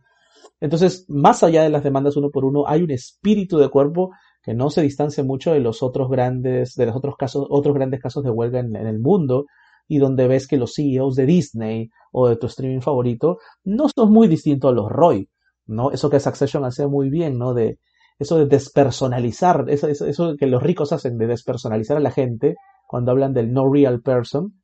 Entonces, 0.61 1.07
más 1.09 1.43
allá 1.43 1.63
de 1.63 1.71
las 1.71 1.83
demandas 1.83 2.17
uno 2.17 2.31
por 2.31 2.45
uno, 2.45 2.65
hay 2.67 2.83
un 2.83 2.91
espíritu 2.91 3.57
de 3.59 3.71
cuerpo 3.71 4.11
que 4.43 4.55
no 4.55 4.69
se 4.69 4.83
distancia 4.83 5.25
mucho 5.25 5.53
de 5.53 5.61
los 5.61 5.83
otros 5.83 6.11
grandes, 6.11 6.75
de 6.75 6.87
los 6.87 6.97
otros 6.97 7.17
casos, 7.17 7.47
otros 7.49 7.75
grandes 7.75 8.01
casos 8.01 8.23
de 8.23 8.31
huelga 8.31 8.61
en, 8.61 8.77
en 8.77 8.87
el 8.87 8.99
mundo, 8.99 9.47
y 9.89 9.99
donde 9.99 10.29
ves 10.29 10.47
que 10.47 10.59
los 10.59 10.75
CEOs 10.75 11.17
de 11.17 11.27
Disney 11.27 11.91
o 12.13 12.29
de 12.29 12.37
tu 12.37 12.47
streaming 12.47 12.81
favorito 12.81 13.39
no 13.65 13.89
son 13.89 14.13
muy 14.13 14.29
distintos 14.29 14.71
a 14.71 14.75
los 14.75 14.91
Roy. 14.91 15.29
¿No? 15.71 15.91
Eso 15.91 16.11
que 16.11 16.21
Succession 16.21 16.65
hace 16.65 16.87
muy 16.87 17.11
bien, 17.11 17.39
¿no? 17.39 17.55
De, 17.55 17.79
eso 18.19 18.39
de 18.39 18.47
despersonalizar, 18.47 19.65
eso, 19.69 20.37
que 20.37 20.47
los 20.47 20.63
ricos 20.63 20.93
hacen 20.93 21.17
de 21.19 21.27
despersonalizar 21.27 21.97
a 21.97 22.01
la 22.01 22.11
gente 22.11 22.57
cuando 22.87 23.13
hablan 23.13 23.33
del 23.33 23.53
no 23.53 23.73
real 23.73 24.03
person, 24.03 24.61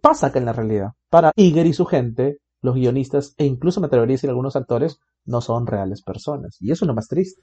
pasa 0.00 0.32
que 0.32 0.38
en 0.38 0.46
la 0.46 0.52
realidad. 0.52 0.92
Para 1.08 1.32
Iger 1.36 1.66
y 1.66 1.72
su 1.72 1.84
gente, 1.84 2.38
los 2.62 2.74
guionistas 2.74 3.34
e 3.36 3.44
incluso 3.44 3.80
me 3.80 3.86
atrevería 3.86 4.14
a 4.14 4.16
decir 4.16 4.30
algunos 4.30 4.56
actores 4.56 4.98
no 5.24 5.40
son 5.40 5.66
reales 5.66 6.02
personas. 6.02 6.56
Y 6.60 6.72
eso 6.72 6.84
es 6.84 6.88
lo 6.88 6.94
más 6.94 7.08
triste. 7.08 7.42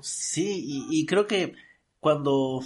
Sí, 0.00 0.86
y 0.90 1.06
creo 1.06 1.26
que 1.26 1.54
cuando 2.00 2.60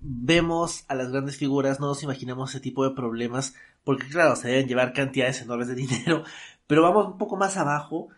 vemos 0.00 0.84
a 0.88 0.94
las 0.94 1.10
grandes 1.10 1.36
figuras 1.36 1.80
no 1.80 1.86
nos 1.88 2.02
imaginamos 2.02 2.50
ese 2.50 2.60
tipo 2.60 2.84
de 2.84 2.94
problemas 2.94 3.54
porque 3.84 4.08
claro, 4.08 4.34
se 4.34 4.48
deben 4.48 4.66
llevar 4.66 4.92
cantidades 4.92 5.40
enormes 5.42 5.68
de 5.68 5.74
dinero, 5.76 6.24
pero 6.66 6.82
vamos 6.82 7.06
un 7.06 7.18
poco 7.18 7.36
más 7.36 7.56
abajo 7.56 8.08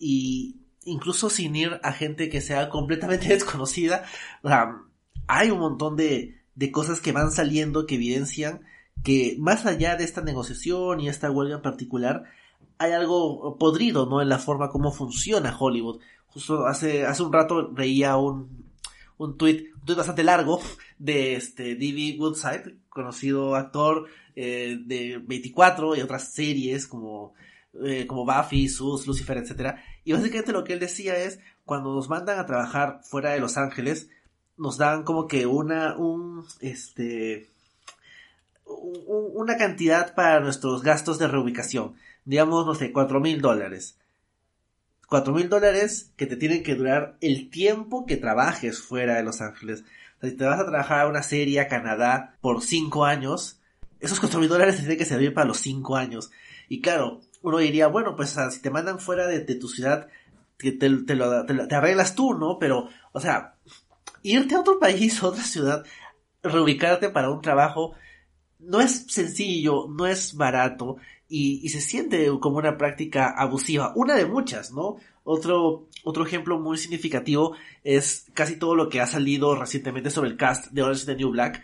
y 0.00 0.56
incluso 0.84 1.30
sin 1.30 1.54
ir 1.54 1.78
a 1.84 1.92
gente 1.92 2.28
que 2.30 2.40
sea 2.40 2.68
completamente 2.70 3.28
desconocida, 3.34 4.04
sea, 4.42 4.78
hay 5.28 5.50
un 5.50 5.60
montón 5.60 5.94
de, 5.94 6.40
de 6.56 6.72
cosas 6.72 7.00
que 7.00 7.12
van 7.12 7.30
saliendo 7.30 7.86
que 7.86 7.94
evidencian 7.94 8.62
que 9.04 9.36
más 9.38 9.66
allá 9.66 9.96
de 9.96 10.04
esta 10.04 10.22
negociación 10.22 11.00
y 11.00 11.08
esta 11.08 11.30
huelga 11.30 11.56
en 11.56 11.62
particular, 11.62 12.24
hay 12.78 12.92
algo 12.92 13.56
podrido, 13.58 14.06
¿no? 14.06 14.20
En 14.20 14.28
la 14.28 14.38
forma 14.38 14.70
como 14.70 14.92
funciona 14.92 15.56
Hollywood. 15.58 16.00
Justo 16.26 16.66
hace, 16.66 17.06
hace 17.06 17.22
un 17.22 17.32
rato 17.32 17.70
veía 17.72 18.16
un, 18.16 18.66
un 19.16 19.36
tweet, 19.36 19.70
un 19.74 19.84
tweet 19.84 19.96
bastante 19.96 20.24
largo 20.24 20.60
de 20.98 21.36
este 21.36 21.76
D.B. 21.76 22.16
Woodside, 22.18 22.76
conocido 22.88 23.54
actor 23.54 24.06
eh, 24.36 24.78
de 24.84 25.18
24 25.18 25.96
y 25.96 26.00
otras 26.00 26.32
series 26.32 26.86
como 26.86 27.34
eh, 27.84 28.06
como 28.06 28.24
Buffy, 28.24 28.68
Sus, 28.68 29.06
Lucifer, 29.06 29.38
etcétera. 29.38 29.82
Y 30.04 30.12
básicamente 30.12 30.52
lo 30.52 30.64
que 30.64 30.72
él 30.72 30.80
decía 30.80 31.16
es, 31.16 31.40
cuando 31.64 31.94
nos 31.94 32.08
mandan 32.08 32.38
a 32.38 32.46
trabajar 32.46 33.00
fuera 33.04 33.30
de 33.30 33.40
Los 33.40 33.56
Ángeles, 33.56 34.08
nos 34.56 34.76
dan 34.76 35.04
como 35.04 35.26
que 35.26 35.46
una, 35.46 35.96
un, 35.96 36.46
este, 36.60 37.48
una 38.66 39.56
cantidad 39.56 40.14
para 40.14 40.40
nuestros 40.40 40.82
gastos 40.82 41.18
de 41.18 41.28
reubicación. 41.28 41.94
Digamos, 42.24 42.66
no 42.66 42.74
sé, 42.74 42.92
cuatro 42.92 43.20
mil 43.20 43.40
dólares. 43.40 43.96
Cuatro 45.08 45.32
mil 45.32 45.48
dólares 45.48 46.12
que 46.16 46.26
te 46.26 46.36
tienen 46.36 46.62
que 46.62 46.74
durar 46.74 47.16
el 47.20 47.50
tiempo 47.50 48.06
que 48.06 48.16
trabajes 48.16 48.80
fuera 48.80 49.16
de 49.16 49.22
Los 49.22 49.40
Ángeles. 49.40 49.84
si 50.22 50.32
te 50.32 50.44
vas 50.44 50.60
a 50.60 50.66
trabajar 50.66 51.00
a 51.00 51.08
una 51.08 51.22
serie 51.22 51.60
a 51.60 51.68
Canadá 51.68 52.36
por 52.40 52.62
cinco 52.62 53.04
años, 53.04 53.60
esos 53.98 54.20
cuatro 54.20 54.40
mil 54.40 54.48
dólares 54.48 54.76
te 54.76 54.82
tienen 54.82 54.98
que 54.98 55.04
servir 55.04 55.34
para 55.34 55.48
los 55.48 55.58
cinco 55.58 55.96
años. 55.96 56.30
Y 56.68 56.80
claro, 56.80 57.20
uno 57.42 57.58
diría, 57.58 57.86
bueno, 57.88 58.16
pues 58.16 58.36
si 58.50 58.60
te 58.60 58.70
mandan 58.70 58.98
fuera 58.98 59.26
de, 59.26 59.40
tu 59.54 59.68
ciudad, 59.68 60.08
te, 60.58 60.88
lo, 60.88 61.46
te, 61.46 61.74
arreglas 61.74 62.14
tú, 62.14 62.34
¿no? 62.34 62.58
Pero, 62.58 62.88
o 63.12 63.20
sea, 63.20 63.54
irte 64.22 64.54
a 64.54 64.60
otro 64.60 64.78
país, 64.78 65.22
a 65.22 65.28
otra 65.28 65.42
ciudad, 65.42 65.84
reubicarte 66.42 67.08
para 67.10 67.30
un 67.30 67.40
trabajo, 67.40 67.94
no 68.58 68.80
es 68.80 69.06
sencillo, 69.08 69.86
no 69.88 70.06
es 70.06 70.34
barato 70.34 70.96
y, 71.28 71.60
y, 71.62 71.68
se 71.70 71.80
siente 71.80 72.28
como 72.40 72.58
una 72.58 72.76
práctica 72.76 73.30
abusiva, 73.30 73.92
una 73.94 74.16
de 74.16 74.26
muchas, 74.26 74.72
¿no? 74.72 74.96
Otro, 75.22 75.86
otro 76.02 76.26
ejemplo 76.26 76.58
muy 76.58 76.76
significativo 76.76 77.54
es 77.84 78.26
casi 78.34 78.56
todo 78.56 78.74
lo 78.74 78.88
que 78.88 79.00
ha 79.00 79.06
salido 79.06 79.54
recientemente 79.54 80.10
sobre 80.10 80.30
el 80.30 80.36
cast 80.36 80.72
de 80.72 80.82
Orange 80.82 81.00
is 81.00 81.06
the 81.06 81.14
New 81.14 81.30
Black, 81.30 81.62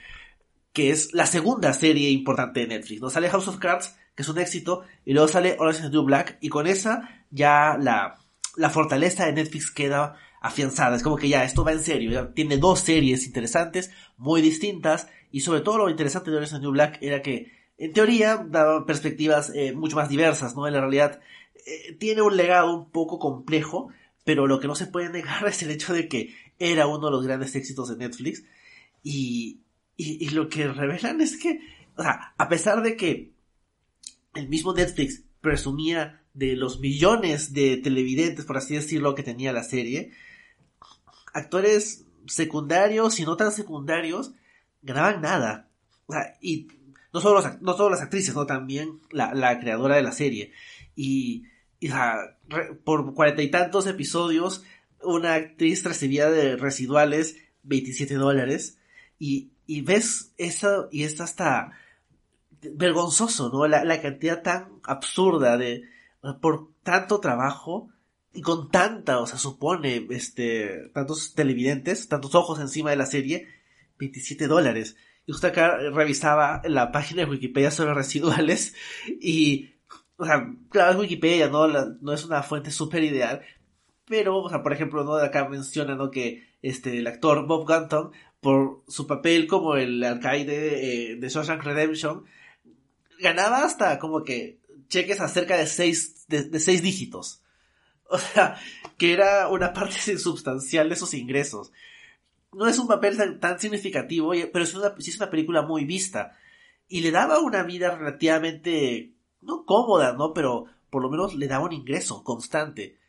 que 0.72 0.90
es 0.90 1.12
la 1.14 1.26
segunda 1.26 1.72
serie 1.72 2.10
importante 2.10 2.60
de 2.60 2.68
Netflix, 2.68 3.00
¿no? 3.00 3.10
Sale 3.10 3.30
House 3.30 3.48
of 3.48 3.58
Cards, 3.58 3.96
que 4.16 4.22
es 4.22 4.29
un 4.29 4.38
éxito, 4.38 4.83
y 5.05 5.12
luego 5.12 5.29
sale 5.29 5.57
Orange 5.59 5.81
is 5.81 5.85
the 5.85 5.90
New 5.90 6.05
Black, 6.05 6.38
y 6.40 6.48
con 6.48 6.66
esa 6.66 7.09
ya 7.31 7.76
la, 7.79 8.18
la 8.57 8.70
fortaleza 8.70 9.26
de 9.26 9.35
Netflix 9.35 9.70
queda 9.70 10.16
afianzada. 10.40 10.96
Es 10.96 11.02
como 11.02 11.16
que 11.16 11.29
ya 11.29 11.44
esto 11.44 11.64
va 11.64 11.72
en 11.72 11.85
serio, 11.85 12.29
tiene 12.29 12.57
dos 12.57 12.81
series 12.81 13.26
interesantes, 13.26 13.90
muy 14.16 14.40
distintas, 14.40 15.09
y 15.31 15.40
sobre 15.40 15.61
todo 15.61 15.79
lo 15.79 15.90
interesante 15.90 16.31
de 16.31 16.37
Orange 16.38 16.55
is 16.55 16.59
the 16.59 16.62
New 16.62 16.72
Black 16.72 16.98
era 17.02 17.20
que, 17.20 17.52
en 17.76 17.92
teoría, 17.92 18.38
daba 18.38 18.87
perspectivas 18.87 19.52
eh, 19.55 19.72
mucho 19.72 19.96
más 19.96 20.09
diversas, 20.09 20.57
¿no? 20.57 20.66
En 20.66 20.72
la 20.72 20.81
realidad, 20.81 21.20
eh, 21.66 21.94
tiene 21.98 22.22
un 22.22 22.38
legado 22.38 22.74
un 22.74 22.90
poco 22.90 23.18
complejo, 23.18 23.90
pero 24.24 24.46
lo 24.46 24.61
que 24.61 24.66
no 24.66 24.74
se 24.74 24.87
puede 24.87 25.11
negar 25.11 25.46
es 25.46 25.62
el 25.62 25.70
hecho 25.70 25.92
de 25.92 26.09
que 26.09 26.35
era 26.59 26.87
uno 26.87 27.07
de 27.07 27.12
los 27.12 27.26
grandes 27.26 27.55
éxitos 27.55 27.90
de 27.90 27.96
Netflix, 27.96 28.44
y, 29.02 29.61
y, 29.94 30.24
y 30.24 30.31
lo 30.31 30.48
que 30.48 30.68
revelan 30.68 31.20
es 31.20 31.37
que, 31.37 31.61
o 31.96 32.02
sea, 32.02 32.33
a 32.38 32.48
pesar 32.48 32.83
de 32.83 32.96
que 32.96 33.36
el 34.37 34.49
mismo 34.49 34.72
Netflix 34.75 35.22
presumía 35.40 36.22
de 36.35 36.57
los 36.57 36.81
millones 36.81 37.53
de 37.53 37.77
televidentes, 37.79 38.44
por 38.44 38.57
así 38.57 38.75
decirlo, 38.75 39.14
que 39.14 39.22
tenía 39.22 39.53
la 39.53 39.62
serie, 39.62 40.12
actores 41.33 42.05
secundarios 42.27 43.18
y 43.20 43.25
no 43.25 43.37
tan 43.37 43.53
secundarios 43.53 44.33
ganaban 44.83 45.22
nada. 45.22 45.68
Y 46.40 46.68
no 47.12 47.20
solo, 47.20 47.42
no 47.61 47.77
solo 47.77 47.90
las 47.90 48.03
actrices, 48.03 48.35
no 48.35 48.46
también 48.46 49.01
la, 49.11 49.59
creadora 49.59 49.96
de 49.96 50.03
la 50.03 50.12
serie. 50.12 50.53
Y, 50.94 51.44
y 51.81 51.88
por 52.85 53.14
cuarenta 53.14 53.42
y 53.42 53.51
tantos 53.51 53.87
episodios 53.87 54.64
una 55.03 55.35
actriz 55.35 55.85
recibía 55.85 56.31
de 56.31 56.57
residuales 56.57 57.37
27 57.62 58.14
dólares 58.14 58.79
y, 59.18 59.51
y 59.66 59.83
ves 59.83 60.33
eso 60.37 60.88
y 60.90 61.05
es 61.05 61.20
hasta 61.20 61.72
vergonzoso, 62.74 63.50
¿no? 63.50 63.66
La, 63.66 63.85
la 63.85 64.00
cantidad 64.00 64.42
tan 64.42 64.81
absurda 64.85 65.57
de 65.57 65.83
por 66.40 66.70
tanto 66.83 67.20
trabajo 67.20 67.88
y 68.33 68.42
con 68.42 68.70
tanta, 68.70 69.18
o 69.20 69.26
sea, 69.26 69.38
supone, 69.38 70.07
este, 70.11 70.90
tantos 70.92 71.35
televidentes, 71.35 72.09
tantos 72.09 72.35
ojos 72.35 72.61
encima 72.61 72.90
de 72.90 72.96
la 72.96 73.07
serie, 73.07 73.48
27 73.98 74.46
dólares. 74.46 74.96
Y 75.26 75.33
usted 75.33 75.48
acá 75.48 75.79
revisaba 75.90 76.61
la 76.64 76.92
página 76.92 77.22
de 77.24 77.31
Wikipedia 77.31 77.70
sobre 77.70 77.94
residuales 77.94 78.74
y, 79.20 79.70
o 80.16 80.26
sea, 80.26 80.52
claro, 80.70 80.92
es 80.92 80.98
Wikipedia, 80.98 81.48
¿no? 81.48 81.66
no 81.68 82.12
es 82.12 82.24
una 82.24 82.42
fuente 82.42 82.70
súper 82.70 83.05
ideal, 83.05 83.42
pero, 84.07 84.38
o 84.42 84.48
sea, 84.48 84.62
por 84.62 84.72
ejemplo, 84.72 85.02
¿no? 85.02 85.14
Acá 85.14 85.48
menciona, 85.48 85.96
¿no? 85.96 86.11
Que 86.11 86.46
este, 86.62 86.98
el 86.98 87.07
actor 87.07 87.46
Bob 87.46 87.66
Gunton, 87.66 88.12
por 88.40 88.85
su 88.87 89.07
papel 89.07 89.46
como 89.48 89.74
el 89.76 90.02
alcaide 90.05 91.12
eh, 91.12 91.16
de 91.16 91.29
Shawshank 91.29 91.64
Redemption, 91.64 92.24
ganaba 93.18 93.64
hasta 93.64 93.98
como 93.98 94.22
que 94.22 94.61
cheques 94.88 95.20
a 95.20 95.29
cerca 95.29 95.57
de 95.57 95.66
seis, 95.66 96.26
de, 96.29 96.61
seis 96.61 96.83
dígitos. 96.83 97.42
O 98.09 98.18
sea, 98.18 98.57
que 98.98 99.12
era 99.12 99.48
una 99.48 99.72
parte 99.72 99.96
insubstancial 100.12 100.88
de 100.88 100.94
sus 100.94 101.12
ingresos. 101.12 101.72
No 102.52 102.68
es 102.68 102.79
un 102.79 102.87
papel 102.87 103.40
tan, 103.40 103.59
significativo, 103.59 104.31
pero 104.52 104.64
sí 104.64 105.11
es 105.11 105.16
una 105.16 105.29
película 105.29 105.62
muy 105.62 105.85
vista. 105.85 106.38
Y 106.87 107.00
le 107.00 107.11
daba 107.11 107.40
una 107.40 107.64
vida 107.64 107.96
relativamente, 107.96 109.16
no 109.40 109.64
cómoda, 109.64 110.12
¿no? 110.12 110.33
Pero 110.35 110.66
por 110.88 111.02
lo 111.02 111.11
menos 111.11 111.35
le 111.35 111.48
daba 111.48 111.64
un 111.64 111.72
ingreso 111.72 112.22
constante. 112.22 113.00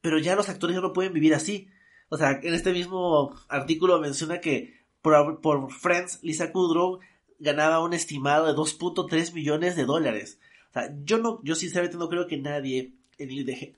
Pero 0.00 0.18
ya 0.18 0.34
los 0.34 0.48
actores 0.48 0.74
ya 0.74 0.82
no 0.82 0.92
pueden 0.92 1.12
vivir 1.12 1.36
así. 1.36 1.68
O 2.08 2.18
sea, 2.18 2.40
en 2.42 2.52
este 2.52 2.72
mismo 2.72 3.32
artículo 3.48 4.00
menciona 4.00 4.40
que 4.40 4.74
por 5.02 5.70
Friends, 5.70 6.18
Lisa 6.22 6.50
Kudrow 6.50 6.98
ganaba 7.38 7.82
un 7.82 7.94
estimado 7.94 8.46
de 8.46 8.54
2.3 8.54 9.32
millones 9.32 9.76
de 9.76 9.84
dólares. 9.84 10.38
O 10.70 10.72
sea, 10.72 10.94
yo 11.04 11.18
no, 11.18 11.40
yo 11.42 11.54
sinceramente 11.54 11.98
no 11.98 12.08
creo 12.08 12.26
que 12.26 12.38
nadie 12.38 12.94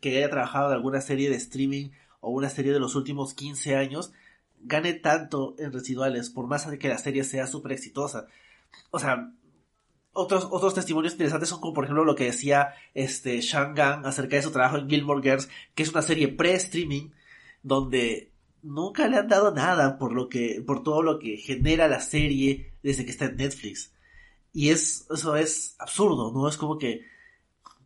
que 0.00 0.16
haya 0.16 0.30
trabajado 0.30 0.68
en 0.68 0.74
alguna 0.74 1.00
serie 1.00 1.28
de 1.28 1.36
streaming 1.36 1.90
o 2.20 2.30
una 2.30 2.48
serie 2.48 2.72
de 2.72 2.80
los 2.80 2.94
últimos 2.94 3.34
15 3.34 3.76
años 3.76 4.12
gane 4.60 4.94
tanto 4.94 5.54
en 5.58 5.72
residuales, 5.72 6.30
por 6.30 6.46
más 6.46 6.68
de 6.70 6.78
que 6.78 6.88
la 6.88 6.98
serie 6.98 7.24
sea 7.24 7.46
súper 7.46 7.72
exitosa. 7.72 8.26
O 8.90 8.98
sea, 8.98 9.32
otros, 10.12 10.48
otros 10.50 10.74
testimonios 10.74 11.12
interesantes 11.14 11.48
son 11.48 11.60
como 11.60 11.74
por 11.74 11.84
ejemplo 11.84 12.04
lo 12.04 12.14
que 12.14 12.24
decía 12.24 12.74
este 12.94 13.40
Shangan 13.40 14.06
acerca 14.06 14.36
de 14.36 14.42
su 14.42 14.52
trabajo 14.52 14.78
en 14.78 14.88
Gilmore 14.88 15.22
Girls, 15.22 15.48
que 15.74 15.82
es 15.82 15.90
una 15.90 16.02
serie 16.02 16.28
pre-streaming, 16.28 17.10
donde 17.62 18.30
nunca 18.64 19.06
le 19.08 19.18
han 19.18 19.28
dado 19.28 19.54
nada 19.54 19.98
por 19.98 20.12
lo 20.12 20.28
que, 20.28 20.62
por 20.66 20.82
todo 20.82 21.02
lo 21.02 21.18
que 21.18 21.36
genera 21.36 21.86
la 21.86 22.00
serie 22.00 22.72
desde 22.82 23.04
que 23.04 23.10
está 23.10 23.26
en 23.26 23.36
Netflix. 23.36 23.92
Y 24.52 24.70
es, 24.70 25.06
eso 25.14 25.36
es 25.36 25.76
absurdo, 25.78 26.32
¿no? 26.32 26.48
Es 26.48 26.56
como 26.56 26.78
que, 26.78 27.02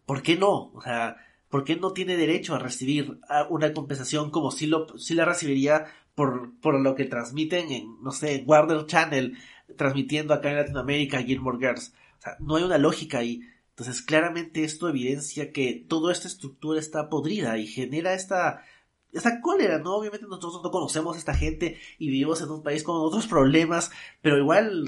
¿por 0.06 0.22
qué 0.22 0.36
no? 0.36 0.70
O 0.72 0.80
sea, 0.80 1.16
¿por 1.48 1.64
qué 1.64 1.76
no 1.76 1.92
tiene 1.92 2.16
derecho 2.16 2.54
a 2.54 2.58
recibir 2.58 3.20
una 3.50 3.72
compensación 3.72 4.30
como 4.30 4.50
si 4.50 4.66
lo, 4.66 4.98
si 4.98 5.14
la 5.14 5.24
recibiría 5.24 5.86
por, 6.14 6.58
por 6.60 6.80
lo 6.80 6.94
que 6.94 7.04
transmiten 7.04 7.70
en, 7.72 8.02
no 8.02 8.12
sé, 8.12 8.36
en 8.36 8.48
Warner 8.48 8.86
Channel, 8.86 9.36
transmitiendo 9.76 10.32
acá 10.32 10.50
en 10.50 10.56
Latinoamérica 10.56 11.22
Gilmore 11.22 11.58
Girls? 11.58 11.94
O 12.18 12.22
sea, 12.22 12.36
no 12.40 12.56
hay 12.56 12.64
una 12.64 12.78
lógica 12.78 13.18
ahí. 13.18 13.42
Entonces, 13.70 14.02
claramente 14.02 14.64
esto 14.64 14.88
evidencia 14.88 15.52
que 15.52 15.84
toda 15.88 16.12
esta 16.12 16.28
estructura 16.28 16.80
está 16.80 17.08
podrida 17.08 17.58
y 17.58 17.66
genera 17.66 18.14
esta 18.14 18.64
esa 19.12 19.40
cólera, 19.40 19.78
¿no? 19.78 19.96
Obviamente 19.96 20.26
nosotros 20.26 20.60
no 20.62 20.70
conocemos 20.70 21.16
a 21.16 21.18
esta 21.18 21.34
gente 21.34 21.78
y 21.98 22.08
vivimos 22.08 22.42
en 22.42 22.50
un 22.50 22.62
país 22.62 22.82
con 22.82 22.96
otros 22.96 23.26
problemas, 23.26 23.90
pero 24.20 24.38
igual 24.38 24.84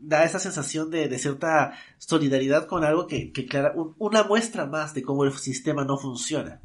da 0.00 0.24
esa 0.24 0.38
sensación 0.38 0.90
de, 0.90 1.18
cierta 1.18 1.72
solidaridad 1.98 2.66
con 2.66 2.84
algo 2.84 3.06
que, 3.06 3.32
que 3.32 3.46
clara, 3.46 3.74
una 3.98 4.24
muestra 4.24 4.66
más 4.66 4.94
de 4.94 5.02
cómo 5.02 5.24
el 5.24 5.32
sistema 5.32 5.84
no 5.84 5.98
funciona. 5.98 6.62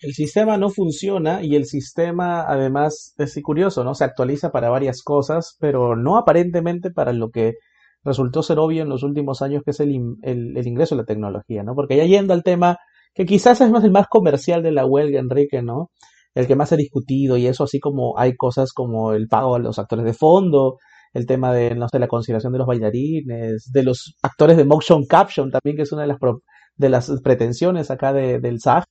El 0.00 0.14
sistema 0.14 0.56
no 0.56 0.68
funciona 0.68 1.42
y 1.44 1.54
el 1.54 1.64
sistema 1.66 2.42
además 2.42 3.14
es 3.18 3.38
curioso, 3.42 3.84
¿no? 3.84 3.94
Se 3.94 4.04
actualiza 4.04 4.50
para 4.50 4.68
varias 4.68 5.02
cosas, 5.02 5.56
pero 5.60 5.94
no 5.96 6.16
aparentemente 6.16 6.90
para 6.90 7.12
lo 7.12 7.30
que 7.30 7.54
resultó 8.04 8.42
ser 8.42 8.58
obvio 8.58 8.82
en 8.82 8.88
los 8.88 9.04
últimos 9.04 9.42
años, 9.42 9.62
que 9.64 9.70
es 9.70 9.78
el, 9.78 10.16
el, 10.22 10.56
el 10.56 10.66
ingreso 10.66 10.96
a 10.96 10.98
la 10.98 11.04
tecnología, 11.04 11.62
¿no? 11.62 11.76
Porque 11.76 11.96
ya 11.96 12.04
yendo 12.04 12.34
al 12.34 12.42
tema 12.42 12.78
que 13.14 13.26
quizás 13.26 13.60
es 13.60 13.70
más 13.70 13.84
el 13.84 13.92
más 13.92 14.08
comercial 14.08 14.62
de 14.62 14.72
la 14.72 14.86
huelga, 14.86 15.20
Enrique, 15.20 15.62
¿no? 15.62 15.90
El 16.34 16.46
que 16.46 16.56
más 16.56 16.70
se 16.70 16.76
ha 16.76 16.78
discutido 16.78 17.36
y 17.36 17.46
eso 17.46 17.64
así 17.64 17.78
como 17.78 18.18
hay 18.18 18.34
cosas 18.36 18.72
como 18.72 19.12
el 19.12 19.28
pago 19.28 19.56
a 19.56 19.58
los 19.58 19.78
actores 19.78 20.04
de 20.04 20.14
fondo, 20.14 20.78
el 21.12 21.26
tema 21.26 21.52
de, 21.52 21.74
no 21.74 21.88
sé, 21.88 21.98
la 21.98 22.08
consideración 22.08 22.52
de 22.52 22.58
los 22.58 22.66
bailarines, 22.66 23.70
de 23.70 23.82
los 23.82 24.14
actores 24.22 24.56
de 24.56 24.64
motion 24.64 25.04
caption 25.06 25.50
también, 25.50 25.76
que 25.76 25.82
es 25.82 25.92
una 25.92 26.02
de 26.02 26.08
las, 26.08 26.18
de 26.76 26.88
las 26.88 27.12
pretensiones 27.22 27.90
acá 27.90 28.12
de, 28.12 28.40
del 28.40 28.60
SAG. 28.60 28.84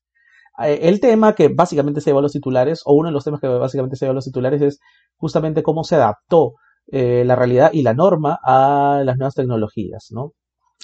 Eh, 0.63 0.79
el 0.83 0.99
tema 0.99 1.33
que 1.33 1.47
básicamente 1.49 2.01
se 2.01 2.09
llevó 2.11 2.19
a 2.19 2.23
los 2.23 2.31
titulares, 2.33 2.81
o 2.85 2.93
uno 2.93 3.09
de 3.09 3.13
los 3.13 3.23
temas 3.23 3.41
que 3.41 3.47
básicamente 3.47 3.95
se 3.95 4.05
llevó 4.05 4.11
a 4.11 4.15
los 4.15 4.25
titulares 4.25 4.61
es 4.61 4.79
justamente 5.15 5.63
cómo 5.63 5.83
se 5.83 5.95
adaptó 5.95 6.53
eh, 6.91 7.23
la 7.25 7.35
realidad 7.35 7.71
y 7.73 7.81
la 7.81 7.93
norma 7.93 8.37
a 8.43 9.01
las 9.03 9.17
nuevas 9.17 9.33
tecnologías, 9.33 10.07
¿no? 10.11 10.33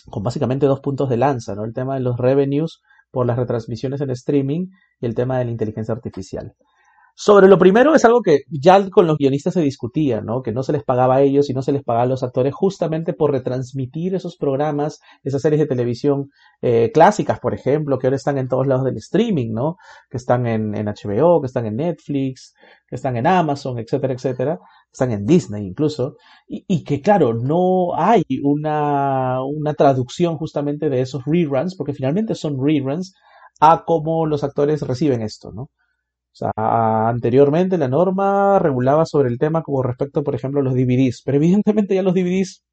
Con 0.09 0.23
básicamente 0.23 0.65
dos 0.65 0.79
puntos 0.79 1.09
de 1.09 1.17
lanza, 1.17 1.53
¿no? 1.53 1.65
El 1.65 1.73
tema 1.73 1.95
de 1.95 2.01
los 2.01 2.17
revenues 2.17 2.81
por 3.11 3.25
las 3.25 3.37
retransmisiones 3.37 4.01
en 4.01 4.09
streaming 4.11 4.67
y 4.99 5.05
el 5.05 5.15
tema 5.15 5.37
de 5.37 5.45
la 5.45 5.51
inteligencia 5.51 5.93
artificial. 5.93 6.53
Sobre 7.19 7.47
lo 7.47 7.57
primero 7.57 7.95
es 7.95 8.05
algo 8.05 8.21
que 8.21 8.41
ya 8.47 8.91
con 8.91 9.07
los 9.07 9.17
guionistas 9.17 9.55
se 9.55 9.61
discutía, 9.61 10.21
¿no? 10.21 10.43
Que 10.43 10.51
no 10.51 10.61
se 10.61 10.71
les 10.71 10.83
pagaba 10.83 11.15
a 11.15 11.21
ellos 11.23 11.49
y 11.49 11.53
no 11.53 11.63
se 11.63 11.71
les 11.71 11.83
pagaba 11.83 12.03
a 12.03 12.07
los 12.07 12.21
actores 12.21 12.53
justamente 12.53 13.13
por 13.13 13.31
retransmitir 13.31 14.13
esos 14.13 14.37
programas, 14.37 14.99
esas 15.23 15.41
series 15.41 15.59
de 15.59 15.65
televisión 15.65 16.29
eh, 16.61 16.91
clásicas, 16.93 17.39
por 17.39 17.55
ejemplo, 17.55 17.97
que 17.97 18.05
ahora 18.05 18.17
están 18.17 18.37
en 18.37 18.47
todos 18.47 18.67
lados 18.67 18.85
del 18.85 18.97
streaming, 18.97 19.51
¿no? 19.51 19.77
Que 20.11 20.17
están 20.17 20.45
en, 20.45 20.73
HBO, 20.73 21.41
que 21.41 21.47
están 21.47 21.65
en 21.65 21.77
Netflix, 21.77 22.53
que 22.87 22.97
están 22.97 23.17
en 23.17 23.25
Amazon, 23.25 23.79
etcétera, 23.79 24.13
etcétera, 24.13 24.59
están 24.91 25.11
en 25.11 25.25
Disney 25.25 25.65
incluso, 25.65 26.17
y, 26.47 26.65
y 26.67 26.83
que 26.83 27.01
claro, 27.01 27.33
no 27.33 27.95
hay 27.95 28.21
una, 28.43 29.43
una 29.43 29.73
traducción 29.73 30.37
justamente 30.37 30.87
de 30.91 31.01
esos 31.01 31.23
reruns, 31.25 31.75
porque 31.75 31.93
finalmente 31.93 32.35
son 32.35 32.63
reruns 32.63 33.15
a 33.59 33.85
cómo 33.85 34.27
los 34.27 34.43
actores 34.43 34.83
reciben 34.83 35.23
esto, 35.23 35.51
¿no? 35.51 35.71
Sea, 36.37 36.51
anteriormente 37.09 37.79
la 37.79 37.87
norma 37.87 38.59
regulaba 38.59 39.07
sobre 39.07 39.29
el 39.29 39.39
tema 39.39 39.63
como 39.63 39.81
respecto, 39.81 40.23
por 40.23 40.35
ejemplo, 40.35 40.59
a 40.59 40.63
los 40.63 40.75
DVDs, 40.75 41.23
pero 41.25 41.37
evidentemente 41.37 41.95
ya 41.95 42.03
los 42.03 42.13
DVDs, 42.13 42.63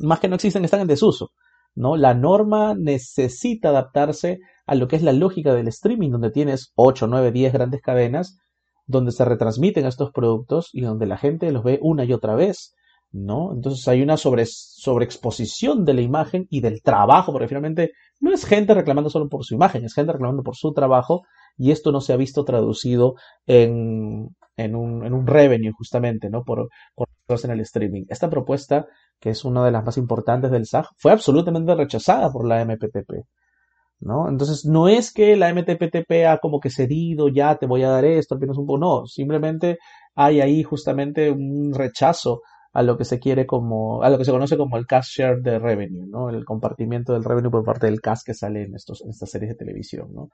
más 0.00 0.18
que 0.18 0.26
no 0.28 0.34
existen, 0.34 0.64
están 0.64 0.80
en 0.80 0.88
desuso. 0.88 1.30
¿no? 1.76 1.96
La 1.96 2.14
norma 2.14 2.74
necesita 2.74 3.68
adaptarse 3.68 4.40
a 4.66 4.74
lo 4.74 4.88
que 4.88 4.96
es 4.96 5.02
la 5.02 5.12
lógica 5.12 5.54
del 5.54 5.68
streaming, 5.68 6.10
donde 6.10 6.32
tienes 6.32 6.72
8, 6.74 7.06
9, 7.06 7.30
10 7.30 7.52
grandes 7.52 7.80
cadenas, 7.80 8.38
donde 8.86 9.12
se 9.12 9.24
retransmiten 9.24 9.86
estos 9.86 10.10
productos 10.10 10.70
y 10.72 10.80
donde 10.80 11.06
la 11.06 11.16
gente 11.16 11.52
los 11.52 11.62
ve 11.62 11.78
una 11.82 12.04
y 12.04 12.12
otra 12.12 12.34
vez. 12.34 12.74
¿no? 13.12 13.52
Entonces 13.52 13.86
hay 13.86 14.02
una 14.02 14.16
sobre, 14.16 14.46
sobreexposición 14.46 15.84
de 15.84 15.94
la 15.94 16.00
imagen 16.00 16.48
y 16.50 16.60
del 16.60 16.82
trabajo, 16.82 17.30
porque 17.30 17.46
finalmente 17.46 17.92
no 18.18 18.32
es 18.32 18.44
gente 18.44 18.74
reclamando 18.74 19.10
solo 19.10 19.28
por 19.28 19.44
su 19.44 19.54
imagen, 19.54 19.84
es 19.84 19.94
gente 19.94 20.12
reclamando 20.12 20.42
por 20.42 20.56
su 20.56 20.72
trabajo 20.72 21.22
y 21.60 21.72
esto 21.72 21.92
no 21.92 22.00
se 22.00 22.14
ha 22.14 22.16
visto 22.16 22.42
traducido 22.44 23.16
en, 23.46 24.30
en, 24.56 24.74
un, 24.74 25.04
en 25.04 25.12
un 25.12 25.26
revenue 25.26 25.72
justamente, 25.72 26.30
¿no? 26.30 26.42
Por, 26.42 26.70
por 26.94 27.08
en 27.44 27.50
el 27.50 27.60
streaming. 27.60 28.04
Esta 28.08 28.30
propuesta, 28.30 28.86
que 29.20 29.28
es 29.30 29.44
una 29.44 29.62
de 29.64 29.70
las 29.70 29.84
más 29.84 29.98
importantes 29.98 30.50
del 30.50 30.66
SAG, 30.66 30.86
fue 30.96 31.12
absolutamente 31.12 31.74
rechazada 31.74 32.32
por 32.32 32.46
la 32.46 32.62
MPTP. 32.64 33.26
¿No? 34.00 34.30
Entonces, 34.30 34.64
no 34.64 34.88
es 34.88 35.12
que 35.12 35.36
la 35.36 35.52
MTPTP 35.52 36.26
ha 36.26 36.38
como 36.38 36.58
que 36.60 36.70
cedido, 36.70 37.28
ya 37.28 37.56
te 37.56 37.66
voy 37.66 37.82
a 37.82 37.90
dar 37.90 38.06
esto, 38.06 38.34
al 38.34 38.40
menos 38.40 38.56
un 38.56 38.80
no, 38.80 39.04
simplemente 39.06 39.76
hay 40.14 40.40
ahí 40.40 40.62
justamente 40.62 41.30
un 41.30 41.74
rechazo 41.74 42.40
a 42.72 42.82
lo 42.82 42.96
que 42.96 43.04
se 43.04 43.18
quiere 43.18 43.46
como, 43.46 44.02
a 44.02 44.10
lo 44.10 44.18
que 44.18 44.24
se 44.24 44.30
conoce 44.30 44.56
como 44.56 44.76
el 44.76 44.86
cash 44.86 45.16
share 45.16 45.40
de 45.40 45.58
revenue, 45.58 46.06
¿no? 46.06 46.30
El 46.30 46.44
compartimiento 46.44 47.12
del 47.12 47.24
revenue 47.24 47.50
por 47.50 47.64
parte 47.64 47.86
del 47.86 48.00
cash 48.00 48.20
que 48.24 48.34
sale 48.34 48.62
en 48.62 48.74
estos, 48.74 49.02
en 49.02 49.10
estas 49.10 49.30
series 49.30 49.50
de 49.50 49.56
televisión, 49.56 50.08
¿no? 50.14 50.28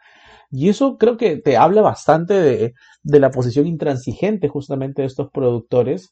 Y 0.51 0.69
eso 0.69 0.99
creo 0.99 1.17
que 1.17 1.39
te 1.39 1.57
habla 1.57 1.81
bastante 1.81 2.35
de, 2.35 2.75
de 3.03 3.21
la 3.21 3.31
posición 3.31 3.67
intransigente 3.67 4.49
justamente 4.49 5.03
de 5.03 5.09
estos 5.09 5.31
productores 5.33 6.11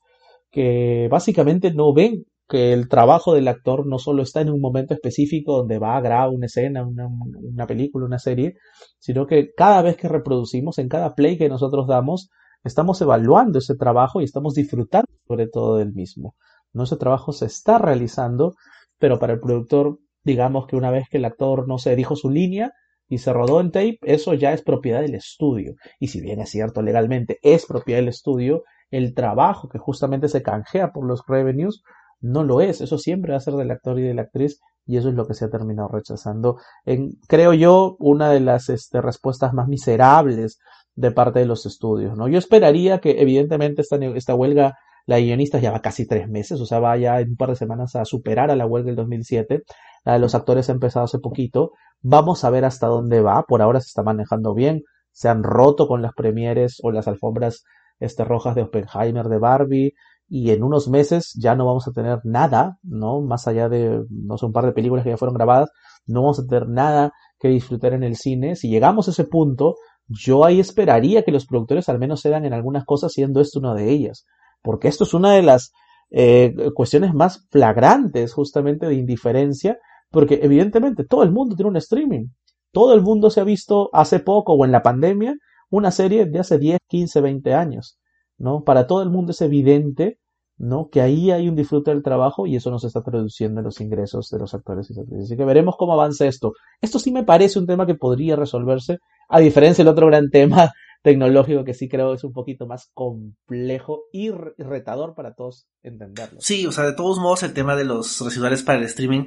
que 0.50 1.08
básicamente 1.10 1.72
no 1.74 1.92
ven 1.92 2.24
que 2.48 2.72
el 2.72 2.88
trabajo 2.88 3.34
del 3.34 3.48
actor 3.48 3.86
no 3.86 3.98
solo 3.98 4.22
está 4.22 4.40
en 4.40 4.50
un 4.50 4.60
momento 4.60 4.94
específico 4.94 5.56
donde 5.56 5.78
va 5.78 5.96
a 5.96 6.00
grabar 6.00 6.28
una 6.30 6.46
escena, 6.46 6.86
una, 6.86 7.06
una 7.08 7.66
película, 7.66 8.06
una 8.06 8.18
serie, 8.18 8.54
sino 8.98 9.26
que 9.26 9.50
cada 9.56 9.82
vez 9.82 9.96
que 9.96 10.08
reproducimos, 10.08 10.78
en 10.78 10.88
cada 10.88 11.14
play 11.14 11.38
que 11.38 11.48
nosotros 11.48 11.86
damos, 11.86 12.30
estamos 12.64 13.00
evaluando 13.00 13.58
ese 13.58 13.76
trabajo 13.76 14.20
y 14.20 14.24
estamos 14.24 14.54
disfrutando 14.54 15.06
sobre 15.26 15.46
todo 15.46 15.76
del 15.76 15.92
mismo. 15.92 16.34
¿no? 16.72 16.84
Ese 16.84 16.96
trabajo 16.96 17.32
se 17.32 17.46
está 17.46 17.78
realizando, 17.78 18.54
pero 18.98 19.18
para 19.18 19.34
el 19.34 19.40
productor, 19.40 19.98
digamos 20.24 20.66
que 20.66 20.76
una 20.76 20.90
vez 20.90 21.08
que 21.08 21.18
el 21.18 21.24
actor 21.24 21.68
no 21.68 21.78
se 21.78 21.94
dijo 21.94 22.16
su 22.16 22.30
línea, 22.30 22.72
y 23.08 23.18
se 23.18 23.32
rodó 23.32 23.60
en 23.60 23.70
tape, 23.70 23.98
eso 24.02 24.34
ya 24.34 24.52
es 24.52 24.62
propiedad 24.62 25.00
del 25.00 25.14
estudio. 25.14 25.74
Y 25.98 26.08
si 26.08 26.20
bien 26.20 26.40
es 26.40 26.50
cierto 26.50 26.82
legalmente 26.82 27.38
es 27.42 27.66
propiedad 27.66 28.00
del 28.00 28.08
estudio, 28.08 28.62
el 28.90 29.14
trabajo 29.14 29.68
que 29.68 29.78
justamente 29.78 30.28
se 30.28 30.42
canjea 30.42 30.92
por 30.92 31.06
los 31.06 31.22
revenues 31.26 31.82
no 32.20 32.44
lo 32.44 32.60
es. 32.60 32.80
Eso 32.80 32.98
siempre 32.98 33.32
va 33.32 33.38
a 33.38 33.40
ser 33.40 33.54
del 33.54 33.70
actor 33.70 33.98
y 33.98 34.02
de 34.02 34.14
la 34.14 34.22
actriz 34.22 34.60
y 34.86 34.96
eso 34.96 35.08
es 35.08 35.14
lo 35.14 35.26
que 35.26 35.34
se 35.34 35.44
ha 35.44 35.50
terminado 35.50 35.88
rechazando. 35.88 36.58
En, 36.84 37.10
creo 37.28 37.52
yo, 37.54 37.96
una 37.98 38.30
de 38.30 38.40
las 38.40 38.68
este, 38.68 39.00
respuestas 39.00 39.52
más 39.52 39.68
miserables 39.68 40.58
de 40.94 41.10
parte 41.10 41.40
de 41.40 41.46
los 41.46 41.66
estudios. 41.66 42.16
¿no? 42.16 42.28
Yo 42.28 42.38
esperaría 42.38 43.00
que 43.00 43.20
evidentemente 43.20 43.82
esta, 43.82 43.96
esta 43.96 44.34
huelga 44.34 44.74
la 45.06 45.16
de 45.16 45.22
guionistas 45.24 45.60
ya 45.60 45.70
va 45.70 45.80
casi 45.80 46.06
tres 46.06 46.28
meses, 46.28 46.60
o 46.60 46.66
sea, 46.66 46.80
va 46.80 46.96
ya 46.96 47.20
en 47.20 47.30
un 47.30 47.36
par 47.36 47.50
de 47.50 47.56
semanas 47.56 47.94
a 47.94 48.04
superar 48.04 48.50
a 48.50 48.56
la 48.56 48.66
huelga 48.66 48.86
del 48.86 48.96
2007. 48.96 49.62
La 50.04 50.14
de 50.14 50.18
los 50.18 50.34
actores 50.34 50.68
ha 50.68 50.72
empezado 50.72 51.04
hace 51.04 51.18
poquito. 51.18 51.72
Vamos 52.00 52.44
a 52.44 52.50
ver 52.50 52.64
hasta 52.64 52.86
dónde 52.86 53.20
va. 53.20 53.44
Por 53.46 53.62
ahora 53.62 53.80
se 53.80 53.88
está 53.88 54.02
manejando 54.02 54.54
bien. 54.54 54.82
Se 55.12 55.28
han 55.28 55.42
roto 55.42 55.86
con 55.86 56.02
las 56.02 56.12
premieres 56.14 56.78
o 56.82 56.90
las 56.90 57.06
alfombras 57.06 57.64
este, 58.00 58.24
rojas 58.24 58.54
de 58.54 58.62
Oppenheimer, 58.62 59.28
de 59.28 59.38
Barbie. 59.38 59.92
Y 60.26 60.50
en 60.50 60.62
unos 60.62 60.88
meses 60.88 61.32
ya 61.38 61.54
no 61.54 61.66
vamos 61.66 61.86
a 61.86 61.92
tener 61.92 62.20
nada, 62.24 62.78
¿no? 62.82 63.20
Más 63.20 63.46
allá 63.46 63.68
de, 63.68 64.04
no 64.08 64.38
sé, 64.38 64.46
un 64.46 64.52
par 64.52 64.64
de 64.64 64.72
películas 64.72 65.04
que 65.04 65.10
ya 65.10 65.18
fueron 65.18 65.34
grabadas, 65.34 65.70
no 66.06 66.22
vamos 66.22 66.40
a 66.40 66.46
tener 66.46 66.66
nada 66.66 67.12
que 67.38 67.48
disfrutar 67.48 67.92
en 67.92 68.02
el 68.02 68.16
cine. 68.16 68.56
Si 68.56 68.70
llegamos 68.70 69.06
a 69.06 69.10
ese 69.10 69.24
punto, 69.24 69.74
yo 70.08 70.44
ahí 70.44 70.60
esperaría 70.60 71.22
que 71.22 71.32
los 71.32 71.46
productores 71.46 71.88
al 71.88 71.98
menos 71.98 72.20
se 72.20 72.30
dan 72.30 72.44
en 72.44 72.52
algunas 72.52 72.84
cosas, 72.84 73.12
siendo 73.12 73.40
esto 73.40 73.58
una 73.58 73.74
de 73.74 73.90
ellas 73.90 74.26
porque 74.64 74.88
esto 74.88 75.04
es 75.04 75.12
una 75.12 75.32
de 75.32 75.42
las 75.42 75.72
eh, 76.10 76.54
cuestiones 76.74 77.12
más 77.12 77.46
flagrantes 77.50 78.32
justamente 78.32 78.86
de 78.86 78.94
indiferencia, 78.94 79.78
porque 80.10 80.40
evidentemente 80.42 81.04
todo 81.04 81.22
el 81.22 81.30
mundo 81.30 81.54
tiene 81.54 81.68
un 81.68 81.76
streaming. 81.76 82.28
Todo 82.72 82.94
el 82.94 83.02
mundo 83.02 83.28
se 83.28 83.42
ha 83.42 83.44
visto 83.44 83.90
hace 83.92 84.20
poco 84.20 84.54
o 84.54 84.64
en 84.64 84.72
la 84.72 84.82
pandemia 84.82 85.36
una 85.68 85.90
serie 85.90 86.24
de 86.24 86.38
hace 86.38 86.58
10, 86.58 86.78
15, 86.88 87.20
20 87.20 87.52
años, 87.52 87.98
¿no? 88.38 88.64
Para 88.64 88.86
todo 88.86 89.02
el 89.02 89.10
mundo 89.10 89.32
es 89.32 89.42
evidente, 89.42 90.18
¿no? 90.56 90.88
Que 90.90 91.00
ahí 91.00 91.30
hay 91.30 91.48
un 91.48 91.56
disfrute 91.56 91.90
del 91.90 92.02
trabajo 92.02 92.46
y 92.46 92.56
eso 92.56 92.70
nos 92.70 92.84
está 92.84 93.02
traduciendo 93.02 93.60
en 93.60 93.64
los 93.64 93.80
ingresos 93.80 94.30
de 94.30 94.38
los 94.38 94.54
actores 94.54 94.90
y 94.90 94.98
actrices. 94.98 95.26
Así 95.26 95.36
que 95.36 95.44
veremos 95.44 95.76
cómo 95.76 95.92
avanza 95.92 96.26
esto. 96.26 96.52
Esto 96.80 96.98
sí 96.98 97.10
me 97.10 97.24
parece 97.24 97.58
un 97.58 97.66
tema 97.66 97.86
que 97.86 97.94
podría 97.94 98.36
resolverse, 98.36 98.98
a 99.28 99.40
diferencia 99.40 99.84
del 99.84 99.92
otro 99.92 100.06
gran 100.06 100.30
tema 100.30 100.72
tecnológico 101.02 101.64
que 101.64 101.74
sí 101.74 101.88
creo 101.88 102.14
es 102.14 102.24
un 102.24 102.32
poquito 102.32 102.66
más 102.66 102.90
complejo 102.94 104.04
y 104.12 104.30
retador 104.30 105.14
para 105.14 105.34
todos 105.34 105.66
entenderlo. 105.82 106.40
Sí, 106.40 106.66
o 106.66 106.72
sea, 106.72 106.84
de 106.84 106.94
todos 106.94 107.18
modos 107.18 107.42
el 107.42 107.52
tema 107.52 107.76
de 107.76 107.84
los 107.84 108.20
residuales 108.20 108.62
para 108.62 108.78
el 108.78 108.84
streaming 108.84 109.24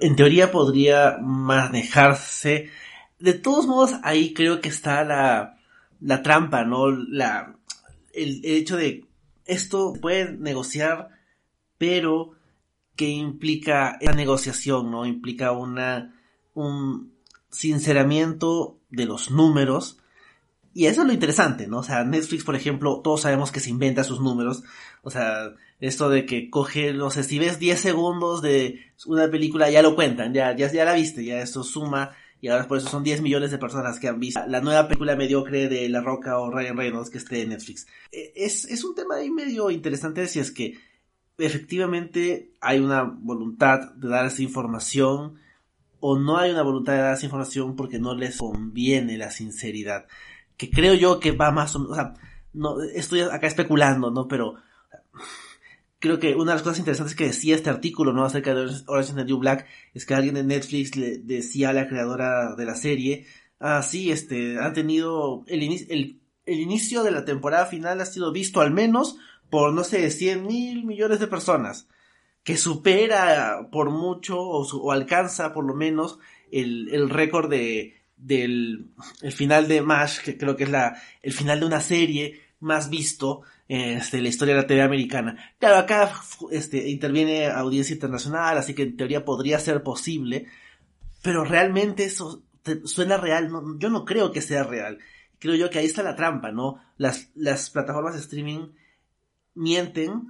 en 0.00 0.16
teoría 0.16 0.50
podría 0.50 1.18
manejarse. 1.20 2.70
De 3.18 3.34
todos 3.34 3.66
modos 3.66 3.94
ahí 4.04 4.32
creo 4.32 4.60
que 4.60 4.68
está 4.68 5.04
la, 5.04 5.58
la 6.00 6.22
trampa, 6.22 6.64
¿no? 6.64 6.90
La, 6.90 7.56
el, 8.14 8.40
el 8.44 8.56
hecho 8.56 8.76
de 8.76 9.07
esto 9.48 9.94
puede 10.00 10.36
negociar, 10.36 11.08
pero 11.76 12.32
que 12.94 13.08
implica 13.08 13.96
esa 14.00 14.12
negociación, 14.12 14.90
¿no? 14.90 15.06
Implica 15.06 15.52
una, 15.52 16.14
un 16.54 17.12
sinceramiento 17.50 18.78
de 18.90 19.06
los 19.06 19.30
números 19.30 19.98
y 20.78 20.86
eso 20.86 21.00
es 21.00 21.08
lo 21.08 21.12
interesante, 21.12 21.66
¿no? 21.66 21.78
O 21.78 21.82
sea, 21.82 22.04
Netflix, 22.04 22.44
por 22.44 22.54
ejemplo, 22.54 23.00
todos 23.02 23.22
sabemos 23.22 23.50
que 23.50 23.58
se 23.58 23.70
inventa 23.70 24.04
sus 24.04 24.20
números. 24.20 24.62
O 25.02 25.10
sea, 25.10 25.52
esto 25.80 26.08
de 26.08 26.24
que 26.24 26.50
coge, 26.50 26.92
no 26.92 27.10
sé, 27.10 27.24
si 27.24 27.40
ves 27.40 27.58
10 27.58 27.80
segundos 27.80 28.42
de 28.42 28.78
una 29.06 29.28
película, 29.28 29.70
ya 29.70 29.82
lo 29.82 29.96
cuentan, 29.96 30.32
ya, 30.34 30.54
ya, 30.54 30.70
ya 30.70 30.84
la 30.84 30.94
viste, 30.94 31.24
ya 31.24 31.40
esto 31.40 31.64
suma, 31.64 32.12
y 32.40 32.48
ahora 32.48 32.68
por 32.68 32.78
eso 32.78 32.88
son 32.88 33.02
10 33.02 33.22
millones 33.22 33.50
de 33.50 33.58
personas 33.58 33.98
que 33.98 34.08
han 34.08 34.20
visto 34.20 34.40
la 34.46 34.60
nueva 34.60 34.86
película 34.86 35.16
mediocre 35.16 35.68
de 35.68 35.88
La 35.88 36.00
Roca 36.00 36.38
o 36.38 36.50
Ryan 36.50 36.76
Reynolds 36.76 37.10
que 37.10 37.18
esté 37.18 37.42
en 37.42 37.50
Netflix. 37.50 37.86
E, 38.12 38.32
es, 38.36 38.64
es 38.66 38.84
un 38.84 38.94
tema 38.94 39.16
ahí 39.16 39.30
medio 39.30 39.70
interesante 39.70 40.26
si 40.28 40.38
es 40.38 40.50
que 40.50 40.78
efectivamente 41.38 42.52
hay 42.60 42.78
una 42.80 43.02
voluntad 43.02 43.92
de 43.94 44.08
dar 44.08 44.26
esa 44.26 44.42
información 44.42 45.34
o 46.00 46.18
no 46.18 46.38
hay 46.38 46.50
una 46.52 46.62
voluntad 46.62 46.92
de 46.92 47.00
dar 47.00 47.14
esa 47.14 47.26
información 47.26 47.76
porque 47.76 47.98
no 47.98 48.14
les 48.14 48.38
conviene 48.38 49.18
la 49.18 49.30
sinceridad 49.30 50.06
que 50.58 50.68
creo 50.68 50.92
yo 50.92 51.20
que 51.20 51.32
va 51.32 51.50
más 51.52 51.74
o 51.76 51.78
menos, 51.78 51.92
o 51.92 51.94
sea, 51.94 52.14
no, 52.52 52.82
estoy 52.82 53.20
acá 53.20 53.46
especulando, 53.46 54.10
¿no? 54.10 54.28
Pero 54.28 54.56
creo 55.98 56.18
que 56.18 56.34
una 56.34 56.52
de 56.52 56.56
las 56.56 56.62
cosas 56.62 56.78
interesantes 56.78 57.16
que 57.16 57.26
decía 57.26 57.54
este 57.54 57.70
artículo, 57.70 58.12
¿no? 58.12 58.24
Acerca 58.24 58.54
de 58.54 58.70
Orange 58.86 59.10
is 59.10 59.16
the 59.16 59.24
New 59.24 59.38
Black, 59.38 59.66
es 59.94 60.06
que 60.06 60.14
alguien 60.14 60.34
de 60.34 60.44
Netflix 60.44 60.96
le 60.96 61.18
decía 61.18 61.70
a 61.70 61.72
la 61.72 61.88
creadora 61.88 62.54
de 62.54 62.64
la 62.64 62.74
serie, 62.74 63.26
ah, 63.60 63.82
sí, 63.82 64.10
este, 64.10 64.58
han 64.58 64.72
tenido, 64.72 65.44
el, 65.46 65.62
el, 65.62 66.20
el 66.46 66.60
inicio 66.60 67.02
de 67.02 67.10
la 67.10 67.24
temporada 67.24 67.66
final 67.66 68.00
ha 68.00 68.06
sido 68.06 68.32
visto 68.32 68.60
al 68.60 68.70
menos 68.70 69.16
por, 69.50 69.72
no 69.72 69.84
sé, 69.84 70.10
100 70.10 70.46
mil 70.46 70.84
millones 70.84 71.20
de 71.20 71.26
personas, 71.26 71.88
que 72.42 72.56
supera 72.56 73.68
por 73.70 73.90
mucho 73.90 74.38
o, 74.38 74.62
o 74.62 74.92
alcanza 74.92 75.52
por 75.52 75.64
lo 75.64 75.74
menos 75.74 76.18
el, 76.50 76.88
el 76.92 77.10
récord 77.10 77.50
de 77.50 77.94
del 78.16 78.90
el 79.22 79.32
final 79.32 79.68
de 79.68 79.80
MASH, 79.80 80.22
que 80.22 80.36
creo 80.36 80.56
que 80.56 80.64
es 80.64 80.70
la, 80.70 81.00
el 81.22 81.32
final 81.32 81.60
de 81.60 81.66
una 81.66 81.80
serie 81.80 82.40
más 82.58 82.90
visto 82.90 83.42
este, 83.68 84.20
la 84.20 84.28
historia 84.28 84.54
de 84.54 84.62
la 84.62 84.66
TV 84.66 84.82
americana. 84.82 85.54
Claro, 85.58 85.76
acá 85.76 86.10
este, 86.50 86.88
interviene 86.88 87.46
audiencia 87.46 87.94
internacional, 87.94 88.58
así 88.58 88.74
que 88.74 88.82
en 88.82 88.96
teoría 88.96 89.24
podría 89.24 89.58
ser 89.58 89.82
posible, 89.82 90.46
pero 91.22 91.44
realmente 91.44 92.04
eso 92.04 92.42
suena 92.84 93.16
real, 93.16 93.50
yo 93.78 93.90
no 93.90 94.04
creo 94.04 94.32
que 94.32 94.42
sea 94.42 94.64
real. 94.64 94.98
Creo 95.38 95.54
yo 95.54 95.70
que 95.70 95.78
ahí 95.78 95.86
está 95.86 96.02
la 96.02 96.16
trampa, 96.16 96.50
¿no? 96.50 96.82
Las, 96.96 97.30
las 97.34 97.70
plataformas 97.70 98.14
de 98.14 98.20
streaming 98.20 98.72
mienten 99.54 100.28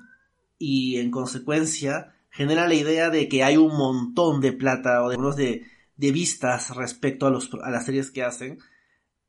y 0.58 0.98
en 0.98 1.10
consecuencia 1.10 2.14
generan 2.30 2.68
la 2.68 2.74
idea 2.74 3.08
de 3.08 3.28
que 3.28 3.42
hay 3.42 3.56
un 3.56 3.76
montón 3.76 4.40
de 4.40 4.52
plata 4.52 5.02
o 5.02 5.08
de 5.08 5.42
de 5.42 5.66
de 5.98 6.12
vistas 6.12 6.74
respecto 6.74 7.26
a, 7.26 7.30
los, 7.30 7.50
a 7.62 7.70
las 7.70 7.84
series 7.84 8.10
que 8.10 8.22
hacen, 8.22 8.58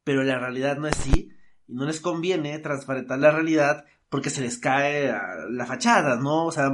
pero 0.04 0.24
la 0.24 0.40
realidad 0.40 0.78
no 0.78 0.88
es 0.88 0.98
así 0.98 1.32
y 1.68 1.74
no 1.74 1.86
les 1.86 2.00
conviene 2.00 2.58
transparentar 2.60 3.20
la 3.20 3.32
realidad 3.32 3.86
porque 4.10 4.30
se 4.30 4.42
les 4.42 4.58
cae 4.58 5.14
la 5.50 5.66
fachada, 5.66 6.18
¿no? 6.18 6.46
O 6.46 6.52
sea, 6.52 6.72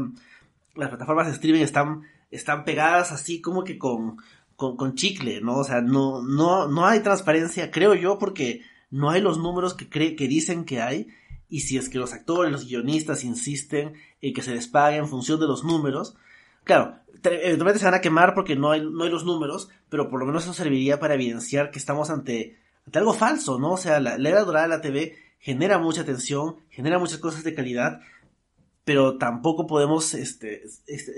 las 0.75 0.89
plataformas 0.89 1.27
de 1.27 1.33
streaming 1.33 1.61
están, 1.61 2.03
están 2.31 2.63
pegadas 2.65 3.11
así 3.11 3.41
como 3.41 3.63
que 3.63 3.77
con, 3.77 4.17
con, 4.55 4.95
chicle, 4.95 5.41
¿no? 5.41 5.57
O 5.57 5.63
sea, 5.63 5.81
no, 5.81 6.21
no, 6.21 6.67
no 6.67 6.85
hay 6.85 7.01
transparencia, 7.01 7.71
creo 7.71 7.93
yo, 7.93 8.17
porque 8.17 8.61
no 8.89 9.09
hay 9.09 9.21
los 9.21 9.37
números 9.37 9.73
que, 9.73 9.89
cree, 9.89 10.15
que 10.15 10.27
dicen 10.27 10.65
que 10.65 10.81
hay. 10.81 11.07
Y 11.49 11.61
si 11.61 11.77
es 11.77 11.89
que 11.89 11.99
los 11.99 12.13
actores, 12.13 12.51
los 12.51 12.65
guionistas 12.65 13.23
insisten 13.23 13.93
en 14.21 14.33
que 14.33 14.41
se 14.41 14.53
les 14.53 14.67
pague 14.67 14.97
en 14.97 15.07
función 15.07 15.39
de 15.39 15.47
los 15.47 15.63
números, 15.63 16.15
claro, 16.63 16.99
eventualmente 17.23 17.79
se 17.79 17.85
van 17.85 17.93
a 17.93 18.01
quemar 18.01 18.33
porque 18.33 18.55
no 18.55 18.71
hay, 18.71 18.81
no 18.81 19.03
hay 19.03 19.09
los 19.09 19.25
números, 19.25 19.69
pero 19.89 20.09
por 20.09 20.19
lo 20.19 20.25
menos 20.25 20.43
eso 20.43 20.53
serviría 20.53 20.99
para 20.99 21.13
evidenciar 21.13 21.71
que 21.71 21.79
estamos 21.79 22.09
ante, 22.09 22.57
ante 22.85 22.99
algo 22.99 23.13
falso, 23.13 23.59
¿no? 23.59 23.73
O 23.73 23.77
sea, 23.77 23.99
la, 23.99 24.15
era 24.15 24.43
dorada 24.43 24.67
de 24.67 24.75
la 24.75 24.81
TV 24.81 25.17
genera 25.45 25.77
mucha 25.77 26.01
atención, 26.01 26.55
genera 26.71 26.97
muchas 26.97 27.19
cosas 27.19 27.43
de 27.43 27.53
calidad, 27.53 28.01
pero 28.83 29.19
tampoco 29.19 29.67
podemos 29.67 30.15
este, 30.15 30.63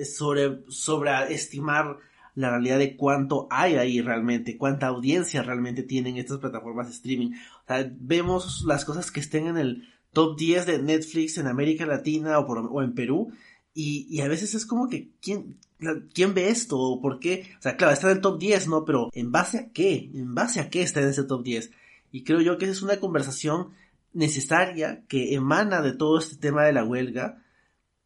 sobre, 0.03 0.63
sobreestimar 0.67 1.95
la 2.35 2.49
realidad 2.49 2.77
de 2.77 2.97
cuánto 2.97 3.47
hay 3.49 3.75
ahí 3.75 4.01
realmente, 4.01 4.57
cuánta 4.57 4.87
audiencia 4.87 5.43
realmente 5.43 5.81
tienen 5.81 6.17
estas 6.17 6.39
plataformas 6.39 6.87
de 6.87 6.93
streaming. 6.95 7.31
O 7.35 7.67
sea, 7.67 7.89
vemos 8.01 8.65
las 8.67 8.83
cosas 8.83 9.11
que 9.11 9.21
estén 9.21 9.47
en 9.47 9.57
el 9.57 9.87
top 10.11 10.37
10 10.37 10.65
de 10.65 10.83
Netflix 10.83 11.37
en 11.37 11.47
América 11.47 11.85
Latina 11.85 12.37
o, 12.37 12.45
por, 12.45 12.67
o 12.69 12.81
en 12.81 12.95
Perú, 12.95 13.31
y, 13.73 14.07
y, 14.09 14.19
a 14.19 14.27
veces 14.27 14.55
es 14.55 14.65
como 14.65 14.89
que, 14.89 15.11
¿quién, 15.21 15.57
¿quién 16.13 16.33
ve 16.33 16.49
esto? 16.49 16.99
¿Por 17.01 17.19
qué? 17.19 17.49
O 17.59 17.61
sea, 17.61 17.77
claro, 17.77 17.93
está 17.93 18.09
en 18.11 18.17
el 18.17 18.21
top 18.21 18.39
10, 18.39 18.67
¿no? 18.67 18.83
Pero 18.83 19.09
¿en 19.13 19.31
base 19.31 19.57
a 19.57 19.69
qué? 19.69 20.11
¿En 20.13 20.35
base 20.35 20.59
a 20.59 20.69
qué 20.69 20.81
está 20.81 20.99
en 20.99 21.09
ese 21.09 21.23
top 21.23 21.43
10? 21.43 21.71
Y 22.11 22.23
creo 22.25 22.41
yo 22.41 22.57
que 22.57 22.65
esa 22.65 22.73
es 22.73 22.81
una 22.81 22.99
conversación 22.99 23.69
necesaria 24.13 25.03
que 25.07 25.33
emana 25.35 25.81
de 25.81 25.95
todo 25.95 26.19
este 26.19 26.37
tema 26.37 26.63
de 26.65 26.73
la 26.73 26.83
huelga, 26.83 27.43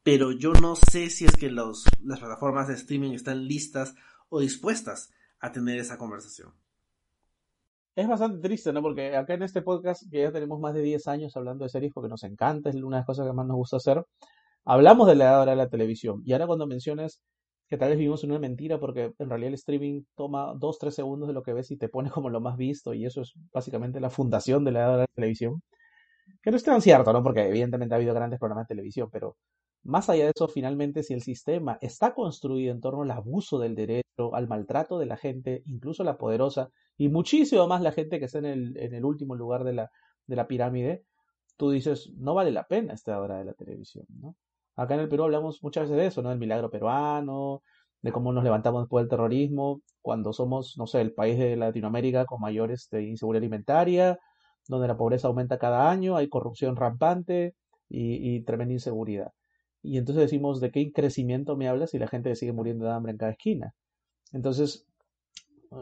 pero 0.03 0.31
yo 0.31 0.53
no 0.53 0.75
sé 0.75 1.09
si 1.09 1.25
es 1.25 1.35
que 1.37 1.49
los, 1.49 1.85
las 2.03 2.19
plataformas 2.19 2.67
de 2.67 2.73
streaming 2.73 3.11
están 3.11 3.47
listas 3.47 3.95
o 4.29 4.39
dispuestas 4.39 5.11
a 5.39 5.51
tener 5.51 5.79
esa 5.79 5.97
conversación. 5.97 6.53
Es 7.95 8.07
bastante 8.07 8.39
triste, 8.39 8.71
¿no? 8.71 8.81
Porque 8.81 9.15
acá 9.15 9.33
en 9.33 9.43
este 9.43 9.61
podcast, 9.61 10.09
que 10.09 10.21
ya 10.21 10.31
tenemos 10.31 10.59
más 10.59 10.73
de 10.73 10.81
10 10.81 11.07
años 11.07 11.35
hablando 11.35 11.65
de 11.65 11.69
series 11.69 11.91
porque 11.93 12.09
nos 12.09 12.23
encanta, 12.23 12.69
es 12.69 12.75
una 12.75 12.97
de 12.97 13.01
las 13.01 13.05
cosas 13.05 13.27
que 13.27 13.33
más 13.33 13.45
nos 13.45 13.57
gusta 13.57 13.77
hacer, 13.77 14.05
hablamos 14.63 15.07
de 15.07 15.15
la 15.15 15.39
hora 15.39 15.51
de 15.51 15.57
la 15.57 15.67
televisión. 15.67 16.21
Y 16.25 16.31
ahora 16.33 16.47
cuando 16.47 16.67
mencionas 16.67 17.21
que 17.67 17.77
tal 17.77 17.89
vez 17.89 17.97
vivimos 17.97 18.23
en 18.23 18.31
una 18.31 18.39
mentira 18.39 18.79
porque 18.79 19.13
en 19.17 19.29
realidad 19.29 19.49
el 19.49 19.53
streaming 19.55 20.03
toma 20.15 20.53
dos, 20.57 20.77
tres 20.77 20.95
segundos 20.95 21.27
de 21.27 21.33
lo 21.33 21.41
que 21.41 21.53
ves 21.53 21.71
y 21.71 21.77
te 21.77 21.89
pone 21.89 22.09
como 22.09 22.29
lo 22.29 22.41
más 22.41 22.57
visto 22.57 22.93
y 22.93 23.05
eso 23.05 23.21
es 23.21 23.33
básicamente 23.53 23.99
la 23.99 24.09
fundación 24.09 24.63
de 24.65 24.71
la 24.71 24.87
hora 24.87 24.93
de 24.93 25.01
la 25.03 25.07
televisión. 25.15 25.61
Que 26.41 26.51
no 26.51 26.57
es 26.57 26.63
tan 26.63 26.81
cierto, 26.81 27.13
¿no? 27.13 27.23
Porque 27.23 27.47
evidentemente 27.47 27.93
ha 27.95 27.97
habido 27.97 28.13
grandes 28.13 28.39
programas 28.39 28.67
de 28.67 28.73
televisión, 28.75 29.09
pero 29.11 29.37
Más 29.83 30.09
allá 30.09 30.25
de 30.25 30.31
eso, 30.35 30.47
finalmente, 30.47 31.03
si 31.03 31.13
el 31.13 31.21
sistema 31.21 31.77
está 31.81 32.13
construido 32.13 32.71
en 32.71 32.81
torno 32.81 33.01
al 33.03 33.11
abuso 33.11 33.59
del 33.59 33.75
derecho, 33.75 34.35
al 34.35 34.47
maltrato 34.47 34.99
de 34.99 35.07
la 35.07 35.17
gente, 35.17 35.63
incluso 35.65 36.03
la 36.03 36.17
poderosa, 36.17 36.69
y 36.97 37.09
muchísimo 37.09 37.67
más 37.67 37.81
la 37.81 37.91
gente 37.91 38.19
que 38.19 38.25
está 38.25 38.39
en 38.39 38.45
el, 38.45 38.77
en 38.77 38.93
el 38.93 39.05
último 39.05 39.35
lugar 39.35 39.63
de 39.63 39.73
la, 39.73 39.91
de 40.27 40.35
la 40.35 40.47
pirámide, 40.47 41.03
tú 41.57 41.71
dices, 41.71 42.11
no 42.17 42.33
vale 42.35 42.51
la 42.51 42.67
pena 42.67 42.93
esta 42.93 43.19
hora 43.19 43.37
de 43.39 43.45
la 43.45 43.53
televisión, 43.53 44.05
¿no? 44.09 44.35
Acá 44.75 44.95
en 44.95 45.01
el 45.01 45.09
Perú 45.09 45.23
hablamos 45.23 45.63
muchas 45.63 45.83
veces 45.83 45.97
de 45.97 46.05
eso, 46.07 46.21
¿no? 46.21 46.29
Del 46.29 46.39
milagro 46.39 46.69
peruano, 46.69 47.63
de 48.01 48.11
cómo 48.11 48.33
nos 48.33 48.43
levantamos 48.43 48.83
después 48.83 49.03
del 49.03 49.09
terrorismo, 49.09 49.81
cuando 50.01 50.33
somos, 50.33 50.75
no 50.77 50.87
sé, 50.87 51.01
el 51.01 51.13
país 51.13 51.37
de 51.39 51.55
Latinoamérica 51.55 52.25
con 52.25 52.41
mayores 52.41 52.87
de 52.91 53.03
inseguridad 53.03 53.41
alimentaria, 53.41 54.19
donde 54.67 54.87
la 54.87 54.97
pobreza 54.97 55.27
aumenta 55.27 55.57
cada 55.57 55.89
año, 55.89 56.15
hay 56.15 56.29
corrupción 56.29 56.75
rampante 56.75 57.55
y, 57.89 58.41
tremenda 58.43 58.73
inseguridad. 58.73 59.31
Y 59.83 59.97
entonces 59.97 60.23
decimos, 60.23 60.61
¿de 60.61 60.71
qué 60.71 60.91
crecimiento 60.91 61.57
me 61.57 61.67
hablas 61.67 61.91
si 61.91 61.99
la 61.99 62.07
gente 62.07 62.35
sigue 62.35 62.53
muriendo 62.53 62.85
de 62.85 62.91
hambre 62.91 63.11
en 63.11 63.17
cada 63.17 63.31
esquina? 63.31 63.73
Entonces, 64.31 64.85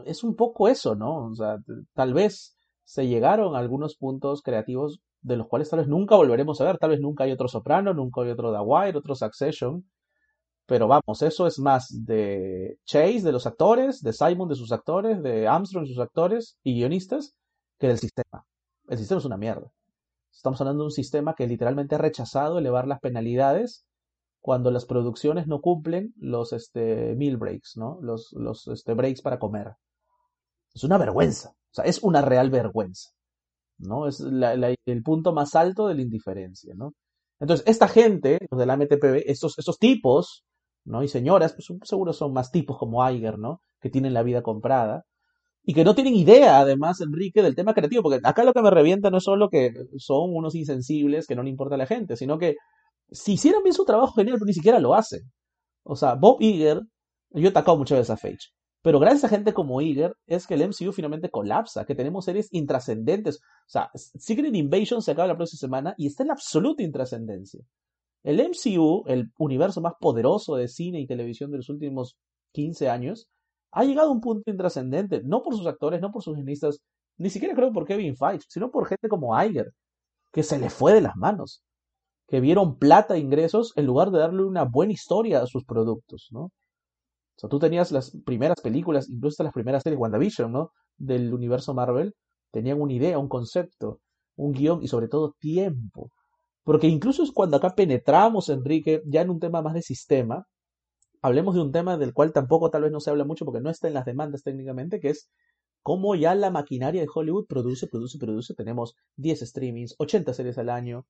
es 0.06 0.24
un 0.24 0.34
poco 0.36 0.68
eso, 0.68 0.94
¿no? 0.94 1.26
O 1.26 1.34
sea, 1.34 1.58
tal 1.94 2.14
vez 2.14 2.56
se 2.84 3.06
llegaron 3.06 3.54
a 3.54 3.58
algunos 3.58 3.96
puntos 3.96 4.42
creativos 4.42 5.00
de 5.22 5.36
los 5.36 5.46
cuales 5.48 5.68
tal 5.68 5.80
vez 5.80 5.88
nunca 5.88 6.16
volveremos 6.16 6.60
a 6.60 6.64
ver, 6.64 6.78
tal 6.78 6.90
vez 6.90 7.00
nunca 7.00 7.24
hay 7.24 7.32
otro 7.32 7.48
Soprano, 7.48 7.92
nunca 7.94 8.22
hay 8.22 8.30
otro 8.30 8.52
The 8.52 8.96
otro 8.96 9.14
Succession, 9.14 9.84
pero 10.66 10.86
vamos, 10.86 11.20
eso 11.22 11.46
es 11.46 11.58
más 11.58 11.88
de 12.06 12.78
Chase, 12.84 13.22
de 13.22 13.32
los 13.32 13.46
actores, 13.46 14.02
de 14.02 14.12
Simon, 14.12 14.48
de 14.48 14.54
sus 14.54 14.72
actores, 14.72 15.22
de 15.22 15.48
Armstrong, 15.48 15.84
de 15.84 15.92
sus 15.92 16.02
actores 16.02 16.56
y 16.62 16.74
guionistas, 16.74 17.34
que 17.78 17.88
del 17.88 17.98
sistema. 17.98 18.44
El 18.90 18.98
sistema 18.98 19.20
es 19.20 19.24
una 19.24 19.36
mierda. 19.36 19.70
Estamos 20.32 20.60
hablando 20.60 20.82
de 20.82 20.86
un 20.88 20.92
sistema 20.92 21.34
que 21.34 21.46
literalmente 21.46 21.94
ha 21.94 21.98
rechazado 21.98 22.58
elevar 22.58 22.88
las 22.88 22.98
penalidades 22.98 23.86
cuando 24.40 24.72
las 24.72 24.84
producciones 24.84 25.46
no 25.46 25.60
cumplen 25.60 26.12
los 26.16 26.52
este, 26.52 27.14
meal 27.14 27.36
breaks, 27.36 27.76
¿no? 27.76 28.00
Los, 28.02 28.32
este, 28.66 28.94
breaks 28.94 29.22
para 29.22 29.38
comer. 29.38 29.76
Es 30.74 30.82
una 30.82 30.98
vergüenza. 30.98 31.50
O 31.50 31.74
sea, 31.74 31.84
es 31.84 32.02
una 32.02 32.20
real 32.20 32.50
vergüenza. 32.50 33.10
¿no? 33.78 34.08
Es 34.08 34.20
el 34.20 35.02
punto 35.04 35.32
más 35.32 35.54
alto 35.54 35.86
de 35.86 35.94
la 35.94 36.02
indiferencia, 36.02 36.74
¿no? 36.76 36.92
Entonces, 37.38 37.64
esta 37.68 37.86
gente, 37.86 38.38
los 38.50 38.58
de 38.58 38.66
la 38.66 38.76
MTPB, 38.76 39.22
estos, 39.26 39.56
estos 39.56 39.78
tipos, 39.78 40.44
¿no? 40.84 41.04
Y 41.04 41.08
señoras, 41.08 41.54
pues 41.54 41.68
seguro 41.84 42.12
son 42.12 42.32
más 42.32 42.50
tipos 42.50 42.76
como 42.76 43.08
Iger, 43.08 43.38
¿no? 43.38 43.62
Que 43.80 43.88
tienen 43.88 44.14
la 44.14 44.24
vida 44.24 44.42
comprada. 44.42 45.04
Y 45.62 45.74
que 45.74 45.84
no 45.84 45.94
tienen 45.94 46.14
idea, 46.14 46.60
además, 46.60 47.00
Enrique, 47.00 47.42
del 47.42 47.54
tema 47.54 47.74
creativo, 47.74 48.02
porque 48.02 48.20
acá 48.24 48.44
lo 48.44 48.52
que 48.52 48.62
me 48.62 48.70
revienta 48.70 49.10
no 49.10 49.18
es 49.18 49.24
solo 49.24 49.50
que 49.50 49.72
son 49.98 50.34
unos 50.34 50.54
insensibles 50.54 51.26
que 51.26 51.36
no 51.36 51.42
le 51.42 51.50
importa 51.50 51.74
a 51.74 51.78
la 51.78 51.86
gente, 51.86 52.16
sino 52.16 52.38
que 52.38 52.56
si 53.10 53.32
hicieran 53.34 53.62
bien 53.62 53.74
su 53.74 53.84
trabajo 53.84 54.14
genial, 54.14 54.36
pero 54.36 54.46
ni 54.46 54.54
siquiera 54.54 54.78
lo 54.80 54.94
hacen. 54.94 55.20
O 55.84 55.96
sea, 55.96 56.14
Bob 56.14 56.40
Iger, 56.40 56.80
yo 57.30 57.46
he 57.46 57.50
atacado 57.50 57.76
muchas 57.76 57.98
veces 57.98 58.10
a 58.10 58.16
Fage, 58.16 58.48
pero 58.82 58.98
gracias 58.98 59.24
a 59.24 59.28
gente 59.28 59.52
como 59.52 59.80
Iger 59.80 60.14
es 60.26 60.46
que 60.46 60.54
el 60.54 60.66
MCU 60.66 60.92
finalmente 60.92 61.30
colapsa, 61.30 61.84
que 61.84 61.94
tenemos 61.94 62.24
series 62.24 62.48
intrascendentes. 62.52 63.36
O 63.36 63.68
sea, 63.68 63.90
Secret 63.94 64.54
Invasion 64.54 65.02
se 65.02 65.12
acaba 65.12 65.28
la 65.28 65.36
próxima 65.36 65.58
semana 65.58 65.94
y 65.98 66.06
está 66.06 66.22
en 66.22 66.30
absoluta 66.30 66.82
intrascendencia. 66.82 67.60
El 68.22 68.40
MCU, 68.40 69.04
el 69.06 69.30
universo 69.38 69.80
más 69.80 69.94
poderoso 70.00 70.56
de 70.56 70.68
cine 70.68 71.00
y 71.00 71.06
televisión 71.06 71.50
de 71.50 71.58
los 71.58 71.68
últimos 71.68 72.16
15 72.52 72.88
años, 72.88 73.28
ha 73.72 73.84
llegado 73.84 74.08
a 74.08 74.12
un 74.12 74.20
punto 74.20 74.50
intrascendente, 74.50 75.22
no 75.24 75.42
por 75.42 75.56
sus 75.56 75.66
actores, 75.66 76.00
no 76.00 76.10
por 76.10 76.22
sus 76.22 76.34
guionistas, 76.34 76.80
ni 77.18 77.30
siquiera 77.30 77.54
creo 77.54 77.72
por 77.72 77.86
Kevin 77.86 78.16
Feige, 78.16 78.44
sino 78.48 78.70
por 78.70 78.86
gente 78.86 79.08
como 79.08 79.40
Iger, 79.40 79.72
que 80.32 80.42
se 80.42 80.58
le 80.58 80.70
fue 80.70 80.94
de 80.94 81.00
las 81.02 81.16
manos, 81.16 81.62
que 82.28 82.40
vieron 82.40 82.78
plata 82.78 83.16
e 83.16 83.18
ingresos 83.18 83.72
en 83.76 83.86
lugar 83.86 84.10
de 84.10 84.20
darle 84.20 84.44
una 84.44 84.64
buena 84.64 84.92
historia 84.92 85.42
a 85.42 85.46
sus 85.46 85.64
productos, 85.64 86.28
¿no? 86.30 86.44
O 86.44 87.40
sea, 87.40 87.48
tú 87.48 87.58
tenías 87.58 87.90
las 87.90 88.12
primeras 88.24 88.60
películas, 88.60 89.08
incluso 89.08 89.42
las 89.42 89.52
primeras 89.52 89.82
series, 89.82 90.00
WandaVision, 90.00 90.52
¿no? 90.52 90.72
Del 90.96 91.32
universo 91.32 91.74
Marvel, 91.74 92.14
tenían 92.50 92.80
una 92.80 92.92
idea, 92.92 93.18
un 93.18 93.28
concepto, 93.28 94.00
un 94.36 94.52
guion 94.52 94.82
y 94.82 94.88
sobre 94.88 95.08
todo 95.08 95.34
tiempo. 95.38 96.10
Porque 96.64 96.86
incluso 96.86 97.22
es 97.22 97.32
cuando 97.32 97.56
acá 97.56 97.74
penetramos, 97.74 98.48
Enrique, 98.48 99.02
ya 99.06 99.22
en 99.22 99.30
un 99.30 99.40
tema 99.40 99.62
más 99.62 99.74
de 99.74 99.82
sistema, 99.82 100.44
hablemos 101.22 101.54
de 101.54 101.60
un 101.60 101.72
tema 101.72 101.96
del 101.96 102.12
cual 102.12 102.32
tampoco 102.32 102.70
tal 102.70 102.82
vez 102.82 102.92
no 102.92 103.00
se 103.00 103.10
habla 103.10 103.24
mucho 103.24 103.44
porque 103.44 103.60
no 103.60 103.70
está 103.70 103.88
en 103.88 103.94
las 103.94 104.04
demandas 104.04 104.42
técnicamente, 104.42 105.00
que 105.00 105.10
es 105.10 105.28
cómo 105.82 106.14
ya 106.14 106.34
la 106.34 106.50
maquinaria 106.50 107.00
de 107.00 107.08
Hollywood 107.12 107.46
produce, 107.46 107.86
produce, 107.86 108.18
produce. 108.18 108.54
Tenemos 108.54 108.94
10 109.16 109.40
streamings, 109.40 109.94
80 109.98 110.34
series 110.34 110.58
al 110.58 110.70
año, 110.70 111.06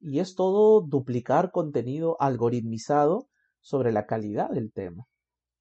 y 0.00 0.18
es 0.18 0.34
todo 0.34 0.80
duplicar 0.82 1.50
contenido 1.50 2.16
algoritmizado 2.20 3.28
sobre 3.60 3.92
la 3.92 4.06
calidad 4.06 4.50
del 4.50 4.72
tema. 4.72 5.04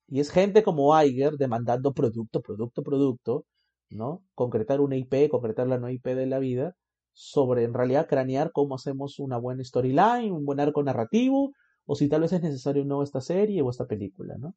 Y 0.08 0.20
es 0.20 0.32
gente 0.32 0.64
como 0.64 1.00
Iger 1.02 1.38
demandando 1.38 1.94
producto, 1.94 2.42
producto, 2.42 2.84
producto, 2.84 3.46
¿no? 3.90 4.24
Concretar 4.36 4.82
una 4.82 4.98
IP, 4.98 5.30
concretar 5.30 5.68
la 5.68 5.78
no 5.78 5.90
IP 5.90 6.06
de 6.08 6.26
la 6.26 6.40
vida, 6.40 6.74
sobre 7.14 7.64
en 7.64 7.74
realidad 7.74 8.08
cranear 8.08 8.52
cómo 8.52 8.76
hacemos 8.76 9.20
una 9.20 9.38
buena 9.38 9.64
storyline, 9.64 10.34
un 10.34 10.46
buen 10.46 10.60
arco 10.60 10.84
narrativo, 10.84 11.52
o 11.92 11.96
si 11.96 12.08
tal 12.08 12.22
vez 12.22 12.32
es 12.32 12.42
necesario 12.42 12.86
no 12.86 13.04
esta 13.04 13.20
serie 13.20 13.62
o 13.62 13.70
esta 13.70 13.86
película, 13.86 14.38
¿no? 14.38 14.56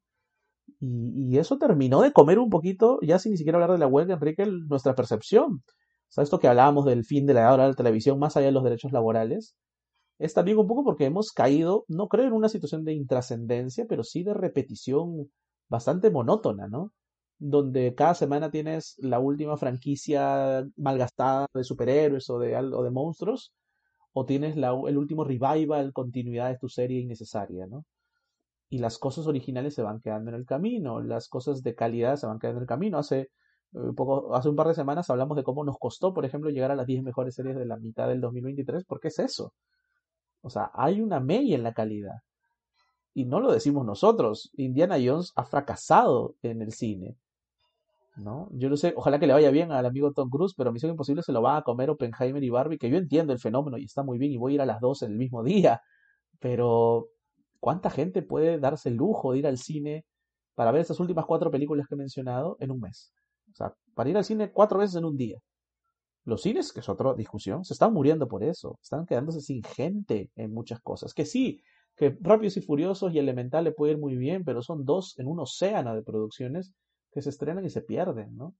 Y, 0.79 1.37
eso 1.37 1.57
terminó 1.57 2.01
de 2.01 2.13
comer 2.13 2.39
un 2.39 2.49
poquito, 2.49 2.97
ya 3.01 3.19
sin 3.19 3.33
ni 3.33 3.37
siquiera 3.37 3.57
hablar 3.57 3.73
de 3.73 3.77
la 3.77 3.87
huelga, 3.87 4.13
Enrique, 4.13 4.45
nuestra 4.45 4.95
percepción. 4.95 5.55
O 5.55 6.11
sea, 6.11 6.23
esto 6.23 6.39
que 6.39 6.47
hablábamos 6.47 6.85
del 6.85 7.03
fin 7.03 7.25
de 7.25 7.33
la 7.33 7.53
hora 7.53 7.63
de 7.63 7.69
la 7.71 7.75
televisión, 7.75 8.19
más 8.19 8.37
allá 8.37 8.45
de 8.45 8.51
los 8.53 8.63
derechos 8.63 8.93
laborales, 8.93 9.53
es 10.17 10.33
también 10.33 10.57
un 10.57 10.67
poco 10.67 10.85
porque 10.85 11.05
hemos 11.05 11.33
caído, 11.33 11.83
no 11.89 12.07
creo 12.07 12.27
en 12.27 12.33
una 12.33 12.47
situación 12.47 12.85
de 12.85 12.93
intrascendencia, 12.93 13.85
pero 13.89 14.05
sí 14.05 14.23
de 14.23 14.33
repetición 14.33 15.29
bastante 15.67 16.11
monótona, 16.11 16.69
¿no? 16.69 16.93
Donde 17.37 17.95
cada 17.95 18.15
semana 18.15 18.49
tienes 18.49 18.95
la 18.99 19.19
última 19.19 19.57
franquicia 19.57 20.65
malgastada 20.77 21.47
de 21.53 21.65
superhéroes 21.65 22.29
o 22.29 22.39
de, 22.39 22.55
o 22.55 22.83
de 22.83 22.91
monstruos, 22.91 23.53
o 24.17 24.25
tienes 24.25 24.55
la, 24.55 24.69
el 24.87 24.97
último 24.97 25.25
revival, 25.25 25.91
continuidad 25.91 26.49
de 26.49 26.57
tu 26.57 26.69
serie 26.69 27.01
innecesaria, 27.01 27.67
¿no? 27.67 27.85
Y 28.69 28.79
las 28.79 28.97
cosas 28.97 29.27
originales 29.27 29.75
se 29.75 29.83
van 29.83 29.99
quedando 29.99 30.31
en 30.31 30.37
el 30.37 30.45
camino, 30.45 31.01
las 31.01 31.27
cosas 31.27 31.63
de 31.63 31.75
calidad 31.75 32.15
se 32.15 32.25
van 32.27 32.39
quedando 32.39 32.59
en 32.59 32.63
el 32.63 32.67
camino. 32.67 32.97
Hace, 32.97 33.19
eh, 33.73 33.93
poco, 33.95 34.33
hace 34.35 34.49
un 34.49 34.55
par 34.55 34.67
de 34.69 34.73
semanas 34.73 35.09
hablamos 35.09 35.35
de 35.37 35.43
cómo 35.43 35.65
nos 35.65 35.77
costó, 35.77 36.13
por 36.13 36.25
ejemplo, 36.25 36.49
llegar 36.49 36.71
a 36.71 36.75
las 36.75 36.87
10 36.87 37.03
mejores 37.03 37.35
series 37.35 37.57
de 37.57 37.65
la 37.65 37.77
mitad 37.77 38.07
del 38.07 38.21
2023, 38.21 38.85
porque 38.85 39.09
es 39.09 39.19
eso. 39.19 39.53
O 40.41 40.49
sea, 40.49 40.71
hay 40.73 41.01
una 41.01 41.19
media 41.19 41.55
en 41.55 41.63
la 41.63 41.73
calidad 41.73 42.15
y 43.13 43.25
no 43.25 43.39
lo 43.39 43.51
decimos 43.51 43.85
nosotros, 43.85 44.51
Indiana 44.57 44.97
Jones 45.03 45.31
ha 45.35 45.45
fracasado 45.45 46.35
en 46.41 46.61
el 46.61 46.73
cine. 46.73 47.17
¿No? 48.17 48.49
Yo 48.51 48.69
no 48.69 48.77
sé, 48.77 48.93
ojalá 48.95 49.19
que 49.19 49.27
le 49.27 49.33
vaya 49.33 49.51
bien 49.51 49.71
al 49.71 49.85
amigo 49.85 50.11
Tom 50.13 50.29
Cruise, 50.29 50.53
pero 50.55 50.71
Misión 50.71 50.91
Imposible 50.91 51.21
se 51.21 51.31
lo 51.31 51.41
va 51.41 51.57
a 51.57 51.63
comer 51.63 51.89
Oppenheimer 51.89 52.43
y 52.43 52.49
Barbie, 52.49 52.77
que 52.77 52.89
yo 52.89 52.97
entiendo 52.97 53.33
el 53.33 53.39
fenómeno 53.39 53.77
y 53.77 53.85
está 53.85 54.03
muy 54.03 54.17
bien 54.17 54.31
y 54.31 54.37
voy 54.37 54.53
a 54.53 54.55
ir 54.55 54.61
a 54.61 54.65
las 54.65 54.79
dos 54.79 55.01
en 55.01 55.11
el 55.11 55.17
mismo 55.17 55.43
día, 55.43 55.81
pero 56.39 57.07
¿cuánta 57.59 57.89
gente 57.89 58.21
puede 58.21 58.59
darse 58.59 58.89
el 58.89 58.95
lujo 58.95 59.33
de 59.33 59.39
ir 59.39 59.47
al 59.47 59.57
cine 59.57 60.05
para 60.55 60.71
ver 60.71 60.81
estas 60.81 60.99
últimas 60.99 61.25
cuatro 61.25 61.51
películas 61.51 61.87
que 61.87 61.95
he 61.95 61.97
mencionado 61.97 62.57
en 62.59 62.71
un 62.71 62.79
mes? 62.79 63.13
O 63.51 63.55
sea, 63.55 63.73
para 63.93 64.09
ir 64.09 64.17
al 64.17 64.25
cine 64.25 64.51
cuatro 64.51 64.79
veces 64.79 64.95
en 64.95 65.05
un 65.05 65.17
día. 65.17 65.39
Los 66.25 66.41
cines, 66.41 66.73
que 66.73 66.79
es 66.79 66.89
otra 66.89 67.13
discusión, 67.13 67.63
se 67.63 67.73
están 67.73 67.93
muriendo 67.93 68.27
por 68.27 68.43
eso, 68.43 68.79
están 68.81 69.05
quedándose 69.05 69.41
sin 69.41 69.61
gente 69.63 70.31
en 70.35 70.53
muchas 70.53 70.79
cosas. 70.81 71.13
Que 71.13 71.25
sí, 71.25 71.61
que 71.95 72.17
Rápidos 72.19 72.57
y 72.57 72.61
Furiosos 72.61 73.13
y 73.13 73.19
Elemental 73.19 73.63
le 73.63 73.71
puede 73.71 73.93
ir 73.93 73.99
muy 73.99 74.15
bien, 74.15 74.43
pero 74.43 74.61
son 74.61 74.85
dos 74.85 75.17
en 75.19 75.27
un 75.27 75.39
océano 75.39 75.95
de 75.95 76.01
producciones 76.01 76.73
que 77.15 77.21
se 77.21 77.29
estrenan 77.29 77.65
y 77.65 77.69
se 77.69 77.81
pierden, 77.81 78.35
¿no? 78.35 78.53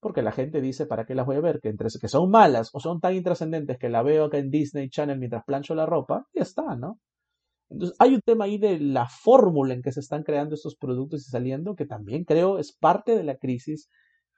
Porque 0.00 0.22
la 0.22 0.32
gente 0.32 0.60
dice, 0.60 0.86
¿para 0.86 1.06
qué 1.06 1.14
las 1.14 1.24
voy 1.24 1.36
a 1.36 1.40
ver? 1.40 1.60
Que, 1.60 1.68
entre, 1.68 1.88
que 1.98 2.08
son 2.08 2.28
malas 2.28 2.68
o 2.72 2.80
son 2.80 3.00
tan 3.00 3.14
intrascendentes 3.14 3.78
que 3.78 3.88
la 3.88 4.02
veo 4.02 4.24
acá 4.24 4.38
en 4.38 4.50
Disney 4.50 4.90
Channel 4.90 5.18
mientras 5.18 5.44
plancho 5.44 5.74
la 5.74 5.86
ropa, 5.86 6.26
y 6.32 6.40
está, 6.40 6.74
¿no? 6.74 6.98
Entonces 7.70 7.96
hay 8.00 8.14
un 8.14 8.20
tema 8.20 8.44
ahí 8.44 8.58
de 8.58 8.78
la 8.80 9.08
fórmula 9.08 9.72
en 9.72 9.82
que 9.82 9.92
se 9.92 10.00
están 10.00 10.24
creando 10.24 10.56
estos 10.56 10.76
productos 10.76 11.26
y 11.26 11.30
saliendo, 11.30 11.76
que 11.76 11.86
también 11.86 12.24
creo 12.24 12.58
es 12.58 12.76
parte 12.76 13.16
de 13.16 13.22
la 13.22 13.36
crisis 13.36 13.88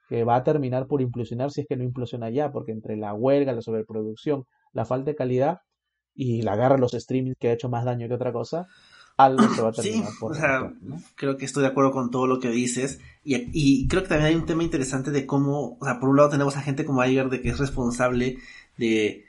que 0.07 0.23
va 0.23 0.37
a 0.37 0.43
terminar 0.43 0.87
por 0.87 1.01
implosionar 1.01 1.51
si 1.51 1.61
es 1.61 1.67
que 1.67 1.75
no 1.75 1.83
implosiona 1.83 2.29
ya, 2.29 2.51
porque 2.51 2.71
entre 2.71 2.95
la 2.95 3.13
huelga, 3.13 3.51
la 3.51 3.61
sobreproducción, 3.61 4.45
la 4.71 4.85
falta 4.85 5.11
de 5.11 5.15
calidad, 5.15 5.57
y 6.13 6.43
la 6.43 6.53
agarra 6.53 6.77
los 6.77 6.91
streamings 6.91 7.37
que 7.39 7.49
ha 7.49 7.53
hecho 7.53 7.69
más 7.69 7.83
daño 7.83 8.07
que 8.07 8.13
otra 8.13 8.31
cosa, 8.31 8.67
algo 9.17 9.47
se 9.55 9.61
va 9.61 9.69
a 9.69 9.73
terminar 9.73 10.11
por 10.19 10.31
o 10.31 10.35
sea, 10.35 10.71
creo 11.15 11.37
que 11.37 11.45
estoy 11.45 11.63
de 11.63 11.69
acuerdo 11.69 11.91
con 11.91 12.11
todo 12.11 12.27
lo 12.27 12.39
que 12.39 12.49
dices 12.49 12.99
y, 13.23 13.35
y, 13.51 13.87
creo 13.87 14.03
que 14.03 14.09
también 14.09 14.29
hay 14.29 14.35
un 14.35 14.45
tema 14.45 14.63
interesante 14.63 15.11
de 15.11 15.25
cómo, 15.25 15.77
o 15.79 15.85
sea, 15.85 15.99
por 15.99 16.07
un 16.07 16.15
lado 16.15 16.29
tenemos 16.29 16.55
a 16.55 16.61
gente 16.61 16.85
como 16.85 17.03
Iger 17.03 17.29
de 17.29 17.41
que 17.41 17.49
es 17.49 17.59
responsable 17.59 18.37
de 18.77 19.25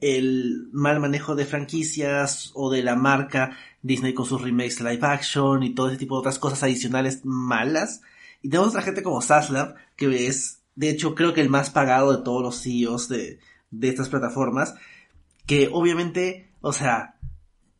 el 0.00 0.68
mal 0.72 1.00
manejo 1.00 1.34
de 1.34 1.46
franquicias 1.46 2.50
o 2.54 2.70
de 2.70 2.82
la 2.82 2.94
marca 2.94 3.56
Disney 3.82 4.12
con 4.12 4.26
sus 4.26 4.42
remakes 4.42 4.80
live 4.80 5.00
action 5.02 5.62
y 5.62 5.74
todo 5.74 5.88
ese 5.88 5.96
tipo 5.96 6.14
de 6.14 6.20
otras 6.20 6.38
cosas 6.38 6.62
adicionales 6.62 7.20
malas. 7.24 8.02
Y 8.42 8.50
tenemos 8.50 8.68
otra 8.68 8.82
gente 8.82 9.02
como 9.02 9.22
Saslav, 9.22 9.74
que 9.96 10.26
es, 10.26 10.60
de 10.74 10.90
hecho, 10.90 11.14
creo 11.14 11.32
que 11.32 11.40
el 11.40 11.48
más 11.48 11.70
pagado 11.70 12.14
de 12.14 12.22
todos 12.22 12.42
los 12.42 12.62
CEOs 12.62 13.08
de, 13.08 13.38
de 13.70 13.88
estas 13.88 14.10
plataformas, 14.10 14.74
que 15.46 15.70
obviamente, 15.72 16.50
o 16.60 16.72
sea, 16.72 17.13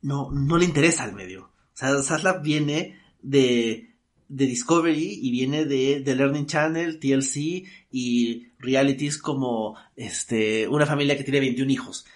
no, 0.05 0.31
no 0.31 0.59
le 0.59 0.67
interesa 0.67 1.03
al 1.03 1.15
medio. 1.15 1.45
O 1.45 1.77
sea, 1.77 2.01
Zaslav 2.03 2.43
viene 2.43 3.01
de, 3.23 3.95
de 4.29 4.47
Discovery 4.47 5.19
y 5.23 5.31
viene 5.31 5.65
de, 5.65 6.01
de 6.01 6.15
Learning 6.15 6.47
Channel, 6.47 7.01
TLC 7.01 7.65
y 7.91 8.49
realities 8.59 9.17
como 9.17 9.77
este, 9.97 10.69
una 10.69 10.85
familia 10.85 11.17
que 11.17 11.25
tiene 11.25 11.41
21 11.41 11.73
hijos. 11.73 12.07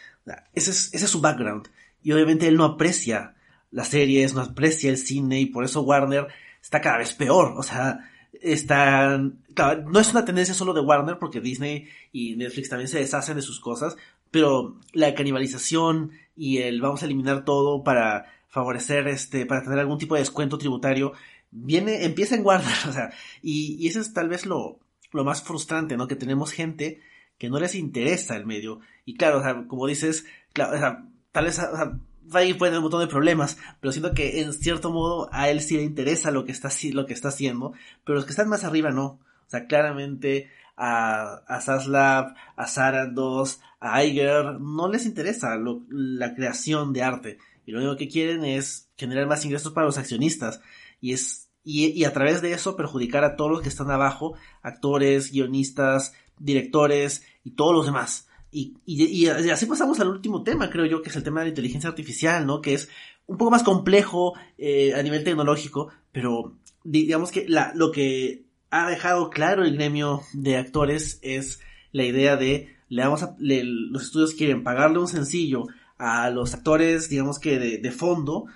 ese, 0.52 0.70
es, 0.70 0.90
ese 0.92 1.06
es 1.06 1.10
su 1.10 1.22
background. 1.22 1.68
Y 2.02 2.12
obviamente 2.12 2.46
él 2.46 2.56
no 2.56 2.64
aprecia 2.64 3.34
las 3.70 3.88
series, 3.88 4.34
no 4.34 4.42
aprecia 4.42 4.90
el 4.90 4.98
cine 4.98 5.40
y 5.40 5.46
por 5.46 5.64
eso 5.64 5.80
Warner 5.80 6.28
está 6.60 6.82
cada 6.82 6.98
vez 6.98 7.14
peor. 7.14 7.54
O 7.56 7.62
sea, 7.62 8.10
está, 8.34 9.16
no 9.16 9.98
es 9.98 10.10
una 10.10 10.26
tendencia 10.26 10.54
solo 10.54 10.74
de 10.74 10.82
Warner 10.82 11.18
porque 11.18 11.40
Disney 11.40 11.88
y 12.12 12.36
Netflix 12.36 12.68
también 12.68 12.88
se 12.88 12.98
deshacen 12.98 13.36
de 13.36 13.42
sus 13.42 13.60
cosas, 13.60 13.96
pero 14.30 14.78
la 14.92 15.14
canibalización 15.14 16.12
y 16.38 16.58
el 16.58 16.80
vamos 16.80 17.02
a 17.02 17.06
eliminar 17.06 17.44
todo 17.44 17.82
para 17.82 18.26
favorecer 18.48 19.08
este, 19.08 19.44
para 19.44 19.62
tener 19.62 19.78
algún 19.78 19.98
tipo 19.98 20.14
de 20.14 20.20
descuento 20.20 20.56
tributario, 20.56 21.12
viene, 21.50 22.04
empieza 22.04 22.34
en 22.34 22.44
Warner, 22.46 22.74
o 22.88 22.92
sea, 22.92 23.10
y, 23.42 23.76
y 23.78 23.88
eso 23.88 24.00
es 24.00 24.14
tal 24.14 24.28
vez 24.28 24.46
lo, 24.46 24.78
lo 25.12 25.24
más 25.24 25.42
frustrante, 25.42 25.96
¿no? 25.96 26.08
Que 26.08 26.16
tenemos 26.16 26.52
gente 26.52 27.00
que 27.38 27.48
no 27.48 27.58
les 27.60 27.74
interesa 27.74 28.36
el 28.36 28.46
medio. 28.46 28.80
Y 29.04 29.16
claro, 29.16 29.38
o 29.38 29.42
sea, 29.42 29.66
como 29.66 29.86
dices, 29.86 30.26
claro, 30.52 30.76
o 30.76 30.78
sea, 30.78 31.04
tal 31.32 31.44
vez, 31.44 31.58
o 31.58 31.76
sea, 31.76 31.98
puede 32.30 32.76
un 32.76 32.82
montón 32.82 33.00
de 33.00 33.06
problemas, 33.06 33.58
pero 33.80 33.92
siento 33.92 34.12
que 34.12 34.40
en 34.40 34.52
cierto 34.52 34.90
modo 34.90 35.28
a 35.32 35.48
él 35.48 35.60
sí 35.60 35.76
le 35.76 35.82
interesa 35.82 36.30
lo 36.30 36.44
que 36.44 36.52
está, 36.52 36.70
lo 36.92 37.06
que 37.06 37.14
está 37.14 37.28
haciendo, 37.28 37.72
pero 38.04 38.16
los 38.16 38.24
que 38.24 38.30
están 38.30 38.48
más 38.48 38.64
arriba 38.64 38.90
no. 38.90 39.04
O 39.46 39.50
sea, 39.50 39.66
claramente 39.66 40.50
a, 40.78 41.42
a 41.48 41.60
Saslav, 41.60 42.34
a 42.56 42.66
Sarandos, 42.68 43.60
a 43.80 44.04
Iger, 44.04 44.60
no 44.60 44.88
les 44.88 45.06
interesa 45.06 45.58
la 45.88 46.34
creación 46.34 46.92
de 46.92 47.02
arte. 47.02 47.38
Y 47.66 47.72
lo 47.72 47.80
único 47.80 47.96
que 47.96 48.08
quieren 48.08 48.44
es 48.44 48.88
generar 48.96 49.26
más 49.26 49.44
ingresos 49.44 49.72
para 49.72 49.86
los 49.86 49.98
accionistas. 49.98 50.60
Y 51.00 51.12
es, 51.12 51.50
y, 51.64 51.86
y 51.88 52.04
a 52.04 52.12
través 52.12 52.40
de 52.40 52.52
eso 52.52 52.76
perjudicar 52.76 53.24
a 53.24 53.36
todos 53.36 53.50
los 53.50 53.60
que 53.60 53.68
están 53.68 53.90
abajo, 53.90 54.34
actores, 54.62 55.32
guionistas, 55.32 56.14
directores 56.38 57.24
y 57.42 57.50
todos 57.50 57.74
los 57.74 57.84
demás. 57.84 58.28
Y, 58.50 58.76
y, 58.86 59.26
así 59.26 59.66
pasamos 59.66 60.00
al 60.00 60.08
último 60.08 60.42
tema, 60.42 60.70
creo 60.70 60.86
yo, 60.86 61.02
que 61.02 61.10
es 61.10 61.16
el 61.16 61.22
tema 61.22 61.40
de 61.40 61.46
la 61.46 61.50
inteligencia 61.50 61.90
artificial, 61.90 62.46
¿no? 62.46 62.62
Que 62.62 62.74
es 62.74 62.88
un 63.26 63.36
poco 63.36 63.50
más 63.50 63.62
complejo 63.62 64.34
eh, 64.56 64.94
a 64.94 65.02
nivel 65.02 65.22
tecnológico, 65.22 65.90
pero 66.12 66.56
digamos 66.82 67.30
que 67.30 67.46
la, 67.46 67.72
lo 67.74 67.92
que 67.92 68.47
ha 68.70 68.88
dejado 68.88 69.30
claro 69.30 69.64
el 69.64 69.74
gremio 69.74 70.22
de 70.32 70.56
actores 70.56 71.18
es 71.22 71.60
la 71.92 72.04
idea 72.04 72.36
de 72.36 72.76
le 72.88 73.02
vamos 73.02 73.22
a, 73.22 73.36
los 73.38 74.02
estudios 74.02 74.34
quieren 74.34 74.62
pagarle 74.62 74.98
un 74.98 75.08
sencillo 75.08 75.66
a 75.98 76.30
los 76.30 76.54
actores, 76.54 77.08
digamos 77.08 77.38
que 77.38 77.58
de, 77.58 77.78
de 77.78 77.90
fondo, 77.90 78.46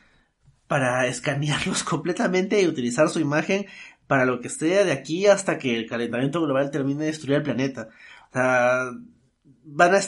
para 0.66 1.06
escanearlos 1.06 1.84
completamente 1.84 2.60
y 2.62 2.66
utilizar 2.66 3.08
su 3.08 3.20
imagen 3.20 3.66
para 4.06 4.24
lo 4.24 4.40
que 4.40 4.48
esté 4.48 4.84
de 4.84 4.92
aquí 4.92 5.26
hasta 5.26 5.58
que 5.58 5.76
el 5.76 5.88
calentamiento 5.88 6.40
global 6.40 6.70
termine 6.70 7.00
de 7.00 7.06
destruir 7.06 7.38
el 7.38 7.42
planeta. 7.42 7.88
O 8.30 8.32
sea, 8.32 8.90
van 9.64 9.94
a, 9.94 10.00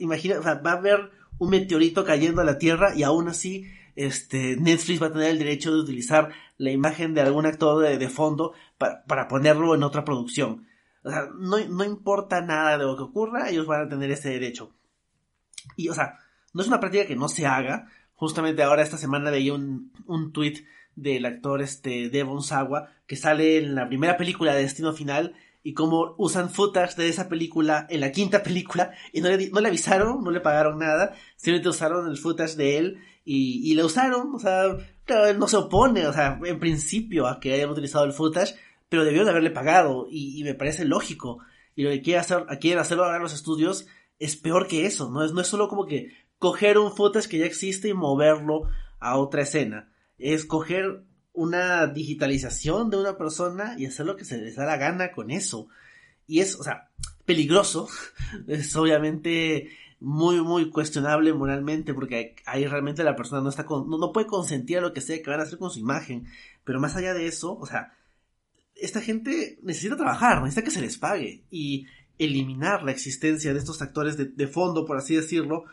imagina, 0.00 0.38
va 0.40 0.70
a 0.70 0.74
haber 0.74 1.10
un 1.38 1.50
meteorito 1.50 2.04
cayendo 2.04 2.40
a 2.40 2.44
la 2.44 2.58
Tierra 2.58 2.94
y 2.94 3.02
aún 3.02 3.28
así, 3.28 3.66
este, 3.96 4.56
Netflix 4.56 5.02
va 5.02 5.08
a 5.08 5.12
tener 5.12 5.30
el 5.30 5.38
derecho 5.38 5.72
de 5.72 5.80
utilizar 5.80 6.30
la 6.56 6.70
imagen 6.70 7.14
de 7.14 7.20
algún 7.20 7.46
actor 7.46 7.82
de, 7.82 8.08
fondo 8.08 8.52
para 9.06 9.28
ponerlo 9.28 9.74
en 9.74 9.82
otra 9.82 10.04
producción. 10.04 10.66
O 11.04 11.10
sea, 11.10 11.28
no, 11.38 11.58
no 11.68 11.84
importa 11.84 12.40
nada 12.40 12.78
de 12.78 12.84
lo 12.84 12.96
que 12.96 13.02
ocurra, 13.02 13.50
ellos 13.50 13.66
van 13.66 13.86
a 13.86 13.88
tener 13.88 14.10
ese 14.10 14.30
derecho. 14.30 14.74
Y, 15.76 15.88
o 15.88 15.94
sea, 15.94 16.18
no 16.52 16.62
es 16.62 16.68
una 16.68 16.80
práctica 16.80 17.06
que 17.06 17.16
no 17.16 17.28
se 17.28 17.46
haga. 17.46 17.88
Justamente 18.14 18.62
ahora 18.62 18.82
esta 18.82 18.98
semana 18.98 19.30
veía 19.30 19.54
un, 19.54 19.92
un 20.06 20.32
tweet 20.32 20.64
del 20.94 21.24
actor 21.24 21.62
este 21.62 22.10
Devon 22.10 22.42
Sawa 22.42 22.90
que 23.06 23.16
sale 23.16 23.58
en 23.58 23.74
la 23.74 23.88
primera 23.88 24.16
película 24.16 24.54
de 24.54 24.62
Destino 24.62 24.92
Final 24.92 25.34
y 25.62 25.74
cómo 25.74 26.14
usan 26.18 26.50
footage 26.50 26.96
de 26.96 27.08
esa 27.08 27.28
película 27.28 27.86
en 27.88 28.00
la 28.00 28.12
quinta 28.12 28.42
película 28.42 28.92
y 29.12 29.20
no 29.20 29.28
le, 29.28 29.50
no 29.50 29.60
le 29.60 29.68
avisaron, 29.68 30.22
no 30.22 30.30
le 30.30 30.40
pagaron 30.40 30.78
nada, 30.78 31.14
simplemente 31.36 31.68
usaron 31.68 32.08
el 32.08 32.18
footage 32.18 32.56
de 32.56 32.78
él 32.78 32.98
y, 33.24 33.70
y 33.70 33.74
le 33.74 33.84
usaron, 33.84 34.34
o 34.34 34.38
sea, 34.38 34.76
claro, 35.04 35.26
él 35.26 35.38
no 35.38 35.46
se 35.46 35.56
opone, 35.56 36.06
o 36.06 36.12
sea, 36.12 36.40
en 36.44 36.58
principio 36.58 37.28
a 37.28 37.38
que 37.38 37.54
hayan 37.54 37.70
utilizado 37.70 38.04
el 38.04 38.12
footage, 38.12 38.56
pero 38.92 39.06
debió 39.06 39.24
de 39.24 39.30
haberle 39.30 39.50
pagado 39.50 40.06
y, 40.10 40.44
me 40.44 40.52
parece 40.52 40.84
lógico. 40.84 41.38
Y 41.74 41.82
lo 41.82 41.88
que 41.88 42.02
quiere 42.02 42.20
hacer, 42.20 42.44
quieren 42.60 42.78
hacerlo 42.78 43.06
ahora 43.06 43.20
los 43.20 43.32
estudios 43.32 43.86
es 44.18 44.36
peor 44.36 44.68
que 44.68 44.84
eso, 44.84 45.10
no 45.10 45.24
es, 45.24 45.32
no 45.32 45.40
es 45.40 45.46
solo 45.46 45.66
como 45.68 45.86
que 45.86 46.12
coger 46.38 46.76
un 46.76 46.94
footage 46.94 47.26
que 47.26 47.38
ya 47.38 47.46
existe 47.46 47.88
y 47.88 47.94
moverlo 47.94 48.68
a 49.00 49.16
otra 49.16 49.40
escena, 49.40 49.90
es 50.18 50.44
coger 50.44 51.04
una 51.32 51.86
digitalización 51.86 52.90
de 52.90 52.98
una 52.98 53.16
persona 53.16 53.76
y 53.78 53.86
hacer 53.86 54.04
lo 54.04 54.14
que 54.14 54.26
se 54.26 54.36
les 54.36 54.56
da 54.56 54.66
la 54.66 54.76
gana 54.76 55.12
con 55.12 55.30
eso. 55.30 55.68
Y 56.26 56.40
es, 56.40 56.54
o 56.60 56.62
sea, 56.62 56.90
peligroso, 57.24 57.88
es 58.46 58.76
obviamente 58.76 59.70
muy, 60.00 60.42
muy 60.42 60.68
cuestionable 60.68 61.32
moralmente 61.32 61.94
porque 61.94 62.34
ahí 62.44 62.66
realmente 62.66 63.04
la 63.04 63.16
persona 63.16 63.40
no 63.40 63.48
está 63.48 63.64
con, 63.64 63.88
no, 63.88 64.12
puede 64.12 64.26
consentir 64.26 64.76
a 64.76 64.82
lo 64.82 64.92
que 64.92 65.00
sea 65.00 65.22
que 65.22 65.30
van 65.30 65.40
a 65.40 65.44
hacer 65.44 65.58
con 65.58 65.70
su 65.70 65.78
imagen. 65.78 66.26
Pero 66.62 66.78
más 66.78 66.94
allá 66.94 67.14
de 67.14 67.26
eso, 67.26 67.56
o 67.56 67.64
sea, 67.64 67.94
esta 68.84 69.00
gente 69.00 69.58
necesita 69.62 69.96
trabajar, 69.96 70.40
necesita 70.42 70.64
que 70.64 70.70
se 70.70 70.80
les 70.80 70.98
pague 70.98 71.44
y 71.50 71.86
eliminar 72.18 72.82
la 72.82 72.92
existencia 72.92 73.52
de 73.52 73.58
estos 73.58 73.80
actores 73.82 74.16
de, 74.16 74.46
fondo, 74.48 74.84
por 74.84 74.96
así 74.96 75.16
decirlo, 75.16 75.64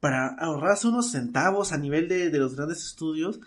para 0.00 0.28
ahorrarse 0.28 0.86
unos 0.86 1.10
centavos 1.10 1.72
a 1.72 1.78
nivel 1.78 2.08
de, 2.08 2.30
de 2.30 2.38
los 2.38 2.56
grandes 2.56 2.84
estudios, 2.84 3.40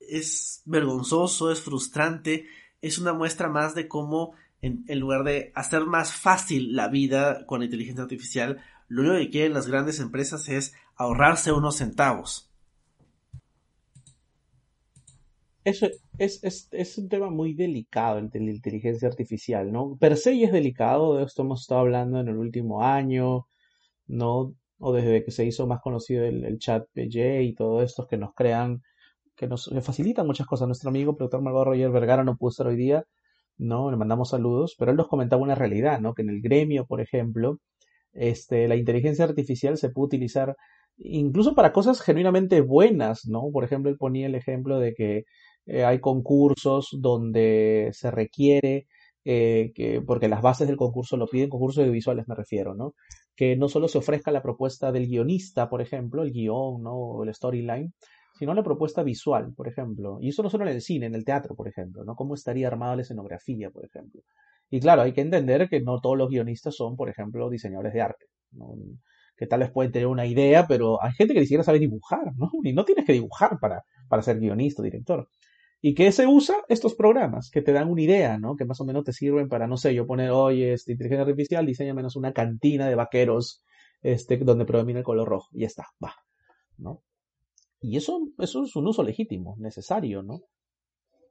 es 0.00 0.62
vergonzoso, 0.64 1.52
es 1.52 1.60
frustrante, 1.60 2.46
es 2.82 2.98
una 2.98 3.12
muestra 3.12 3.48
más 3.48 3.74
de 3.74 3.88
cómo 3.88 4.34
en, 4.62 5.00
lugar 5.00 5.24
de 5.24 5.52
hacer 5.54 5.86
más 5.86 6.12
fácil 6.12 6.74
la 6.74 6.88
vida 6.88 7.46
con 7.46 7.60
la 7.60 7.64
inteligencia 7.64 8.02
artificial, 8.02 8.62
lo 8.88 9.02
único 9.02 9.16
que 9.16 9.30
quieren 9.30 9.54
las 9.54 9.66
grandes 9.66 10.00
empresas 10.00 10.48
es 10.48 10.74
ahorrarse 10.96 11.52
unos 11.52 11.76
centavos. 11.76 12.49
Eso 15.64 15.86
es, 16.18 16.42
es, 16.42 16.68
es, 16.72 16.98
un 16.98 17.08
tema 17.08 17.30
muy 17.30 17.54
delicado 17.54 18.18
el 18.18 18.30
de 18.30 18.40
la 18.40 18.50
inteligencia 18.50 19.08
artificial, 19.08 19.70
¿no? 19.70 19.96
Per 19.98 20.16
se 20.16 20.42
es 20.42 20.52
delicado, 20.52 21.16
de 21.16 21.24
esto 21.24 21.42
hemos 21.42 21.62
estado 21.62 21.82
hablando 21.82 22.18
en 22.20 22.28
el 22.28 22.38
último 22.38 22.82
año, 22.82 23.46
¿no? 24.06 24.54
O 24.78 24.92
desde 24.92 25.24
que 25.24 25.30
se 25.32 25.44
hizo 25.46 25.66
más 25.66 25.80
conocido 25.82 26.24
el, 26.24 26.58
chat 26.58 26.86
PJ 26.94 27.42
y 27.42 27.54
todo 27.54 27.82
esto 27.82 28.06
que 28.06 28.16
nos 28.16 28.34
crean 28.34 28.82
que 29.36 29.48
nos 29.48 29.70
facilitan 29.82 30.26
muchas 30.26 30.46
cosas. 30.46 30.66
Nuestro 30.68 30.90
amigo 30.90 31.16
productor 31.16 31.42
Margot 31.42 31.66
Roger 31.66 31.90
Vergara 31.90 32.24
no 32.24 32.36
pudo 32.36 32.50
estar 32.50 32.66
hoy 32.66 32.76
día, 32.76 33.04
¿no? 33.58 33.90
Le 33.90 33.96
mandamos 33.98 34.30
saludos, 34.30 34.76
pero 34.78 34.92
él 34.92 34.96
nos 34.98 35.08
comentaba 35.08 35.42
una 35.42 35.54
realidad, 35.54 36.00
¿no? 36.00 36.14
Que 36.14 36.22
en 36.22 36.30
el 36.30 36.42
gremio, 36.42 36.86
por 36.86 37.00
ejemplo, 37.00 37.58
este, 38.12 38.68
la 38.68 38.76
inteligencia 38.76 39.24
artificial 39.24 39.78
se 39.78 39.90
puede 39.90 40.06
utilizar 40.06 40.56
incluso 40.98 41.54
para 41.54 41.72
cosas 41.72 42.00
genuinamente 42.02 42.60
buenas, 42.60 43.26
¿no? 43.26 43.50
Por 43.52 43.64
ejemplo, 43.64 43.90
él 43.90 43.96
ponía 43.98 44.26
el 44.26 44.34
ejemplo 44.34 44.78
de 44.78 44.94
que 44.94 45.24
eh, 45.66 45.84
hay 45.84 46.00
concursos 46.00 46.88
donde 46.98 47.90
se 47.92 48.10
requiere 48.10 48.86
eh, 49.24 49.72
que, 49.74 50.00
porque 50.00 50.28
las 50.28 50.40
bases 50.42 50.66
del 50.66 50.76
concurso 50.76 51.16
lo 51.16 51.26
piden, 51.26 51.50
concursos 51.50 51.80
audiovisuales 51.80 52.26
me 52.26 52.34
refiero, 52.34 52.74
¿no? 52.74 52.94
Que 53.36 53.56
no 53.56 53.68
solo 53.68 53.88
se 53.88 53.98
ofrezca 53.98 54.32
la 54.32 54.42
propuesta 54.42 54.92
del 54.92 55.06
guionista, 55.06 55.68
por 55.68 55.82
ejemplo, 55.82 56.22
el 56.22 56.32
guion, 56.32 56.82
¿no? 56.82 56.94
O 56.94 57.24
el 57.24 57.34
storyline, 57.34 57.92
sino 58.38 58.54
la 58.54 58.62
propuesta 58.62 59.02
visual, 59.02 59.52
por 59.54 59.68
ejemplo. 59.68 60.18
Y 60.20 60.30
eso 60.30 60.42
no 60.42 60.50
solo 60.50 60.66
en 60.66 60.74
el 60.74 60.80
cine, 60.80 61.06
en 61.06 61.14
el 61.14 61.24
teatro, 61.24 61.54
por 61.54 61.68
ejemplo, 61.68 62.04
¿no? 62.04 62.14
Cómo 62.14 62.34
estaría 62.34 62.68
armada 62.68 62.96
la 62.96 63.02
escenografía, 63.02 63.70
por 63.70 63.84
ejemplo. 63.84 64.22
Y 64.70 64.80
claro, 64.80 65.02
hay 65.02 65.12
que 65.12 65.20
entender 65.20 65.68
que 65.68 65.80
no 65.80 66.00
todos 66.00 66.16
los 66.16 66.30
guionistas 66.30 66.76
son, 66.76 66.96
por 66.96 67.10
ejemplo, 67.10 67.50
diseñadores 67.50 67.92
de 67.92 68.00
arte. 68.00 68.26
Que 69.36 69.46
tal 69.46 69.60
vez 69.60 69.70
pueden 69.70 69.92
tener 69.92 70.06
una 70.06 70.26
idea, 70.26 70.66
pero 70.66 71.02
hay 71.02 71.12
gente 71.12 71.34
que 71.34 71.40
ni 71.40 71.46
siquiera 71.46 71.64
sabe 71.64 71.78
dibujar, 71.78 72.32
¿no? 72.36 72.50
Y 72.62 72.72
no 72.72 72.84
tienes 72.84 73.04
que 73.04 73.12
dibujar 73.12 73.58
para, 73.60 73.82
para 74.08 74.22
ser 74.22 74.38
guionista 74.38 74.80
o 74.80 74.84
director. 74.84 75.28
¿Y 75.82 75.94
qué 75.94 76.12
se 76.12 76.26
usa? 76.26 76.56
Estos 76.68 76.94
programas 76.94 77.50
que 77.50 77.62
te 77.62 77.72
dan 77.72 77.90
una 77.90 78.02
idea, 78.02 78.38
¿no? 78.38 78.54
Que 78.54 78.66
más 78.66 78.80
o 78.80 78.84
menos 78.84 79.04
te 79.04 79.14
sirven 79.14 79.48
para, 79.48 79.66
no 79.66 79.78
sé, 79.78 79.94
yo 79.94 80.06
poner, 80.06 80.30
oye, 80.30 80.74
este, 80.74 80.92
inteligencia 80.92 81.22
artificial, 81.22 81.64
diseña 81.64 81.94
menos 81.94 82.16
una 82.16 82.32
cantina 82.32 82.86
de 82.86 82.94
vaqueros, 82.94 83.64
este, 84.02 84.36
donde 84.36 84.66
predomina 84.66 84.98
el 84.98 85.04
color 85.04 85.28
rojo. 85.28 85.48
Y 85.52 85.60
ya 85.60 85.68
está, 85.68 85.86
va, 86.02 86.14
¿no? 86.76 87.02
Y 87.80 87.96
eso, 87.96 88.20
eso 88.38 88.64
es 88.64 88.76
un 88.76 88.88
uso 88.88 89.02
legítimo, 89.02 89.56
necesario, 89.58 90.22
¿no? 90.22 90.42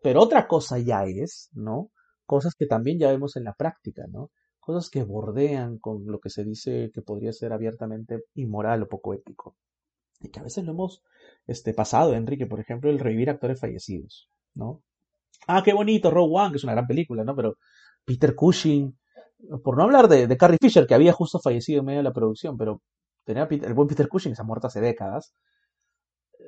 Pero 0.01 0.21
otra 0.21 0.47
cosa 0.47 0.79
ya 0.79 1.05
es, 1.05 1.49
¿no? 1.53 1.91
Cosas 2.25 2.55
que 2.55 2.65
también 2.65 2.97
ya 2.97 3.11
vemos 3.11 3.35
en 3.35 3.43
la 3.43 3.53
práctica, 3.53 4.05
¿no? 4.07 4.31
Cosas 4.59 4.89
que 4.89 5.03
bordean 5.03 5.77
con 5.77 6.05
lo 6.07 6.19
que 6.19 6.31
se 6.31 6.43
dice 6.43 6.89
que 6.91 7.03
podría 7.03 7.33
ser 7.33 7.53
abiertamente 7.53 8.23
inmoral 8.33 8.81
o 8.83 8.87
poco 8.87 9.13
ético. 9.13 9.55
Y 10.21 10.29
que 10.29 10.39
a 10.39 10.43
veces 10.43 10.63
lo 10.65 10.71
hemos 10.71 11.03
este, 11.45 11.73
pasado, 11.73 12.15
Enrique, 12.15 12.47
por 12.47 12.59
ejemplo, 12.59 12.89
el 12.89 12.99
revivir 12.99 13.29
actores 13.29 13.59
fallecidos, 13.59 14.29
¿no? 14.55 14.81
Ah, 15.47 15.63
qué 15.63 15.73
bonito, 15.73 16.11
Rogue 16.11 16.33
One, 16.35 16.51
que 16.51 16.57
es 16.57 16.63
una 16.63 16.73
gran 16.73 16.87
película, 16.87 17.23
¿no? 17.23 17.35
Pero 17.35 17.55
Peter 18.05 18.35
Cushing, 18.35 18.97
por 19.63 19.77
no 19.77 19.83
hablar 19.83 20.07
de, 20.07 20.27
de 20.27 20.37
Carrie 20.37 20.57
Fisher, 20.61 20.85
que 20.87 20.93
había 20.95 21.13
justo 21.13 21.39
fallecido 21.39 21.79
en 21.79 21.85
medio 21.85 21.99
de 21.99 22.03
la 22.03 22.13
producción, 22.13 22.57
pero 22.57 22.81
tenía 23.25 23.47
el 23.49 23.73
buen 23.73 23.87
Peter 23.87 24.07
Cushing, 24.07 24.35
se 24.35 24.41
ha 24.41 24.45
muerto 24.45 24.67
hace 24.67 24.81
décadas, 24.81 25.33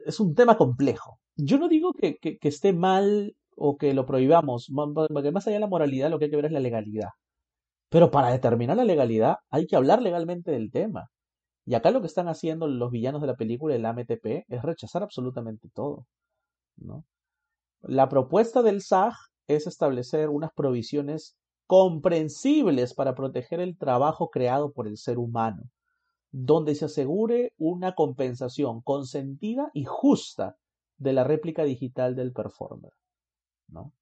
es 0.06 0.20
un 0.20 0.36
tema 0.36 0.58
complejo. 0.58 1.20
Yo 1.36 1.58
no 1.58 1.68
digo 1.68 1.93
que, 1.93 2.18
que, 2.18 2.38
esté 2.41 2.74
mal 2.74 3.36
o 3.56 3.78
que 3.78 3.93
lo 3.93 4.06
prohibamos, 4.06 4.72
porque 5.14 5.32
más 5.32 5.47
allá 5.47 5.56
de 5.56 5.62
la 5.62 5.68
moralidad 5.68 6.10
lo 6.10 6.20
que 6.20 6.26
hay 6.26 6.32
que 6.32 6.38
ver 6.38 6.45
es 6.45 6.52
la 6.52 6.60
legalidad. 6.60 7.10
Pero 7.89 8.12
para 8.12 8.32
determinar 8.32 8.78
la 8.78 8.86
legalidad 8.86 9.38
hay 9.49 9.68
que 9.68 9.76
hablar 9.76 10.02
legalmente 10.02 10.52
del 10.52 10.72
tema. 10.72 11.10
Y 11.66 11.76
acá 11.76 11.91
lo 11.91 12.02
que 12.02 12.08
están 12.08 12.28
haciendo 12.28 12.68
los 12.68 12.91
villanos 12.91 13.22
de 13.22 13.28
la 13.28 13.36
película, 13.36 13.76
el 13.76 13.86
AMTP, 13.86 14.45
es 14.47 14.62
rechazar 14.64 15.04
absolutamente 15.04 15.70
todo. 15.74 16.06
¿no? 16.78 17.06
La 17.84 18.10
propuesta 18.10 18.62
del 18.62 18.82
SAG 18.82 19.14
es 19.48 19.68
establecer 19.68 20.30
unas 20.30 20.52
provisiones 20.54 21.36
comprensibles 21.68 22.94
para 22.94 23.16
proteger 23.16 23.60
el 23.60 23.78
trabajo 23.78 24.30
creado 24.30 24.72
por 24.72 24.88
el 24.88 24.98
ser 24.98 25.18
humano, 25.18 25.64
donde 26.32 26.76
se 26.76 26.86
asegure 26.86 27.54
una 27.58 27.96
compensación 27.96 28.82
consentida 28.82 29.72
y 29.74 29.86
justa 29.86 30.58
de 30.98 31.14
la 31.14 31.24
réplica 31.24 31.64
digital 31.64 32.16
del 32.16 32.34
performer. 32.34 32.92
¿no? 33.68 33.94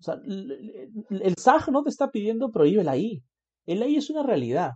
O 0.00 0.02
sea, 0.02 0.14
el 0.24 1.34
SAG 1.36 1.70
no 1.70 1.82
te 1.82 1.90
está 1.90 2.10
pidiendo 2.10 2.50
prohíbe 2.50 2.82
la 2.82 2.92
AI. 2.92 3.22
El 3.66 3.82
AI 3.82 3.96
es 3.96 4.10
una 4.10 4.22
realidad. 4.22 4.72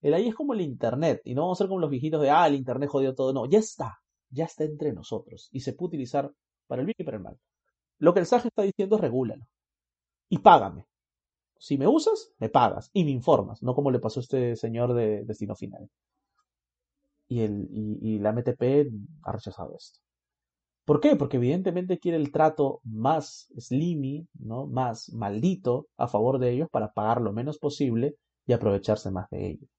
El 0.00 0.14
AI 0.14 0.28
es 0.28 0.34
como 0.34 0.54
el 0.54 0.60
Internet. 0.60 1.20
Y 1.24 1.34
no 1.34 1.42
vamos 1.42 1.58
a 1.58 1.64
ser 1.64 1.68
como 1.68 1.80
los 1.80 1.90
viejitos 1.90 2.22
de, 2.22 2.30
ah, 2.30 2.46
el 2.46 2.54
Internet 2.54 2.88
jodió 2.88 3.14
todo. 3.14 3.32
No, 3.32 3.46
ya 3.46 3.58
está. 3.58 3.98
Ya 4.30 4.44
está 4.44 4.64
entre 4.64 4.92
nosotros. 4.92 5.48
Y 5.52 5.60
se 5.60 5.72
puede 5.72 5.88
utilizar 5.88 6.32
para 6.70 6.82
el 6.82 6.86
bien 6.86 6.96
y 6.98 7.04
para 7.04 7.16
el 7.16 7.22
mal. 7.24 7.36
Lo 7.98 8.14
que 8.14 8.20
el 8.20 8.26
SAG 8.26 8.46
está 8.46 8.62
diciendo 8.62 8.94
es 8.94 9.02
regúlalo. 9.02 9.44
Y 10.28 10.38
págame. 10.38 10.86
Si 11.58 11.76
me 11.76 11.88
usas, 11.88 12.32
me 12.38 12.48
pagas 12.48 12.90
y 12.94 13.04
me 13.04 13.10
informas, 13.10 13.62
no 13.62 13.74
como 13.74 13.90
le 13.90 13.98
pasó 13.98 14.20
a 14.20 14.22
este 14.22 14.56
señor 14.56 14.94
de 14.94 15.24
Destino 15.24 15.56
Final. 15.56 15.90
Y, 17.28 17.40
el, 17.40 17.68
y, 17.70 18.18
la 18.18 18.32
MTP 18.32 18.62
ha 19.24 19.32
rechazado 19.32 19.76
esto. 19.76 19.98
¿Por 20.84 21.00
qué? 21.00 21.16
Porque 21.16 21.36
evidentemente 21.36 21.98
quiere 21.98 22.16
el 22.16 22.32
trato 22.32 22.80
más 22.84 23.52
slimy, 23.58 24.26
¿no? 24.38 24.66
más 24.66 25.12
maldito 25.12 25.88
a 25.96 26.08
favor 26.08 26.38
de 26.38 26.52
ellos 26.52 26.68
para 26.70 26.92
pagar 26.92 27.20
lo 27.20 27.32
menos 27.32 27.58
posible 27.58 28.16
y 28.46 28.52
aprovecharse 28.52 29.10
más 29.10 29.28
de 29.30 29.50
ellos. 29.50 29.70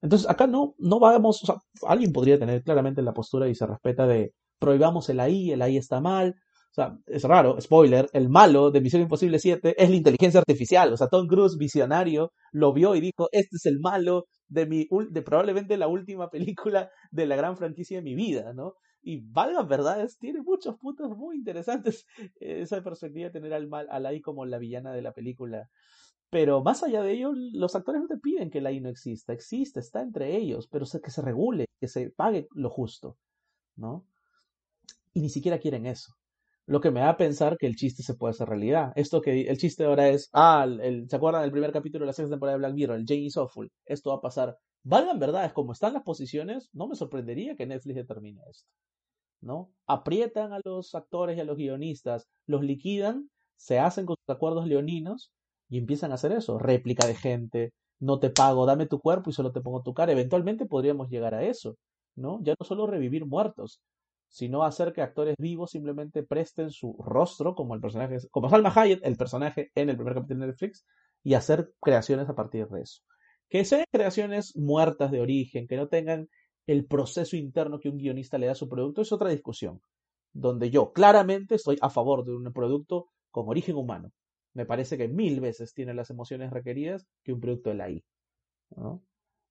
Entonces, 0.00 0.28
acá 0.30 0.46
no, 0.46 0.74
no 0.78 1.00
vamos, 1.00 1.42
o 1.42 1.46
sea, 1.46 1.56
alguien 1.88 2.12
podría 2.12 2.38
tener 2.38 2.62
claramente 2.62 3.02
la 3.02 3.12
postura 3.12 3.48
y 3.48 3.54
se 3.54 3.66
respeta 3.66 4.06
de 4.06 4.32
prohibamos 4.58 5.08
el 5.08 5.20
AI, 5.20 5.52
el 5.52 5.62
AI 5.62 5.76
está 5.76 6.00
mal, 6.00 6.36
o 6.70 6.74
sea, 6.74 6.98
es 7.06 7.24
raro, 7.24 7.60
spoiler, 7.60 8.08
el 8.12 8.28
malo 8.28 8.70
de 8.70 8.80
Misión 8.80 9.02
Imposible 9.02 9.38
7 9.38 9.74
es 9.82 9.90
la 9.90 9.96
inteligencia 9.96 10.40
artificial. 10.40 10.92
O 10.92 10.96
sea, 10.96 11.08
Tom 11.08 11.26
Cruise, 11.26 11.56
visionario, 11.56 12.32
lo 12.52 12.72
vio 12.72 12.94
y 12.94 13.00
dijo, 13.00 13.28
este 13.32 13.56
es 13.56 13.66
el 13.66 13.80
malo 13.80 14.26
de 14.48 14.66
mi, 14.66 14.86
de 15.10 15.22
probablemente 15.22 15.76
la 15.76 15.88
última 15.88 16.28
película 16.30 16.90
de 17.10 17.26
la 17.26 17.36
gran 17.36 17.56
franquicia 17.56 17.98
de 17.98 18.02
mi 18.02 18.14
vida, 18.14 18.52
¿no? 18.52 18.74
Y 19.00 19.20
valga 19.20 19.62
verdades, 19.62 20.18
tiene 20.18 20.42
muchos 20.42 20.76
puntos 20.76 21.16
muy 21.16 21.36
interesantes 21.36 22.04
esa 22.40 22.82
perspectiva 22.82 23.26
de 23.26 23.32
tener 23.32 23.54
al 23.54 23.68
mal, 23.68 23.86
al 23.90 24.06
AI 24.06 24.20
como 24.20 24.44
la 24.44 24.58
villana 24.58 24.92
de 24.92 25.02
la 25.02 25.12
película. 25.12 25.68
Pero 26.30 26.62
más 26.62 26.82
allá 26.82 27.02
de 27.02 27.12
ello, 27.12 27.32
los 27.34 27.74
actores 27.74 28.02
no 28.02 28.08
te 28.08 28.18
piden 28.18 28.50
que 28.50 28.58
el 28.58 28.66
AI 28.66 28.80
no 28.80 28.90
exista, 28.90 29.32
existe, 29.32 29.80
está 29.80 30.02
entre 30.02 30.36
ellos, 30.36 30.68
pero 30.70 30.84
que 31.02 31.10
se 31.10 31.22
regule, 31.22 31.66
que 31.80 31.88
se 31.88 32.10
pague 32.10 32.48
lo 32.52 32.68
justo, 32.68 33.16
¿no? 33.76 34.04
Y 35.18 35.20
ni 35.20 35.30
siquiera 35.30 35.58
quieren 35.58 35.84
eso 35.86 36.12
lo 36.68 36.82
que 36.82 36.90
me 36.90 37.00
da 37.00 37.10
a 37.10 37.16
pensar 37.16 37.56
que 37.56 37.66
el 37.66 37.76
chiste 37.76 38.02
se 38.02 38.14
puede 38.14 38.32
hacer 38.32 38.46
realidad. 38.46 38.92
Esto 38.94 39.22
que 39.22 39.40
el 39.40 39.56
chiste 39.56 39.84
ahora 39.86 40.10
es, 40.10 40.28
ah, 40.34 40.66
el, 40.68 41.08
¿se 41.08 41.16
acuerdan 41.16 41.40
del 41.40 41.50
primer 41.50 41.72
capítulo 41.72 42.02
de 42.04 42.08
la 42.08 42.12
sexta 42.12 42.34
temporada 42.34 42.58
de 42.58 42.58
Black 42.58 42.74
Mirror? 42.74 42.98
El 42.98 43.06
Jane 43.06 43.22
is 43.22 43.38
awful. 43.38 43.70
Esto 43.86 44.10
va 44.10 44.16
a 44.16 44.20
pasar. 44.20 44.58
Valgan 44.84 45.18
verdades, 45.18 45.54
como 45.54 45.72
están 45.72 45.94
las 45.94 46.02
posiciones, 46.02 46.68
no 46.74 46.86
me 46.86 46.94
sorprendería 46.94 47.56
que 47.56 47.64
Netflix 47.64 47.96
determine 47.96 48.42
esto. 48.50 48.68
¿No? 49.40 49.70
Aprietan 49.86 50.52
a 50.52 50.60
los 50.62 50.94
actores 50.94 51.38
y 51.38 51.40
a 51.40 51.44
los 51.44 51.56
guionistas, 51.56 52.26
los 52.46 52.62
liquidan, 52.62 53.30
se 53.56 53.78
hacen 53.78 54.04
con 54.04 54.16
sus 54.16 54.36
acuerdos 54.36 54.66
leoninos 54.66 55.30
y 55.70 55.78
empiezan 55.78 56.12
a 56.12 56.16
hacer 56.16 56.32
eso. 56.32 56.58
Réplica 56.58 57.06
de 57.06 57.14
gente, 57.14 57.72
no 57.98 58.18
te 58.18 58.28
pago, 58.28 58.66
dame 58.66 58.86
tu 58.86 59.00
cuerpo 59.00 59.30
y 59.30 59.32
solo 59.32 59.52
te 59.52 59.62
pongo 59.62 59.80
tu 59.82 59.94
cara. 59.94 60.12
Eventualmente 60.12 60.66
podríamos 60.66 61.08
llegar 61.08 61.34
a 61.34 61.44
eso, 61.44 61.76
¿no? 62.14 62.40
Ya 62.42 62.54
no 62.60 62.66
solo 62.66 62.86
revivir 62.86 63.24
muertos, 63.24 63.80
sino 64.28 64.62
hacer 64.62 64.92
que 64.92 65.02
actores 65.02 65.34
vivos 65.38 65.70
simplemente 65.70 66.22
presten 66.22 66.70
su 66.70 66.96
rostro, 67.04 67.54
como 67.54 67.74
el 67.74 67.80
personaje, 67.80 68.18
como 68.30 68.50
Salma 68.50 68.72
Hayek, 68.74 69.00
el 69.02 69.16
personaje 69.16 69.70
en 69.74 69.88
el 69.88 69.96
primer 69.96 70.14
capítulo 70.14 70.40
de 70.40 70.46
Netflix, 70.48 70.84
y 71.22 71.34
hacer 71.34 71.72
creaciones 71.80 72.28
a 72.28 72.34
partir 72.34 72.68
de 72.68 72.82
eso. 72.82 73.02
Que 73.48 73.64
sean 73.64 73.84
creaciones 73.90 74.54
muertas 74.56 75.10
de 75.10 75.20
origen, 75.20 75.66
que 75.66 75.76
no 75.76 75.88
tengan 75.88 76.28
el 76.66 76.86
proceso 76.86 77.36
interno 77.36 77.80
que 77.80 77.88
un 77.88 77.96
guionista 77.96 78.38
le 78.38 78.46
da 78.46 78.52
a 78.52 78.56
su 78.56 78.68
producto, 78.68 79.00
es 79.00 79.10
otra 79.10 79.30
discusión, 79.30 79.80
donde 80.32 80.70
yo 80.70 80.92
claramente 80.92 81.54
estoy 81.54 81.78
a 81.80 81.88
favor 81.88 82.24
de 82.24 82.32
un 82.32 82.52
producto 82.52 83.06
con 83.30 83.48
origen 83.48 83.76
humano. 83.76 84.12
Me 84.52 84.66
parece 84.66 84.98
que 84.98 85.08
mil 85.08 85.40
veces 85.40 85.72
tiene 85.72 85.94
las 85.94 86.10
emociones 86.10 86.50
requeridas 86.50 87.06
que 87.24 87.32
un 87.32 87.40
producto 87.40 87.70
de 87.70 87.76
la 87.76 87.90
I. 87.90 88.04
¿no? 88.76 89.02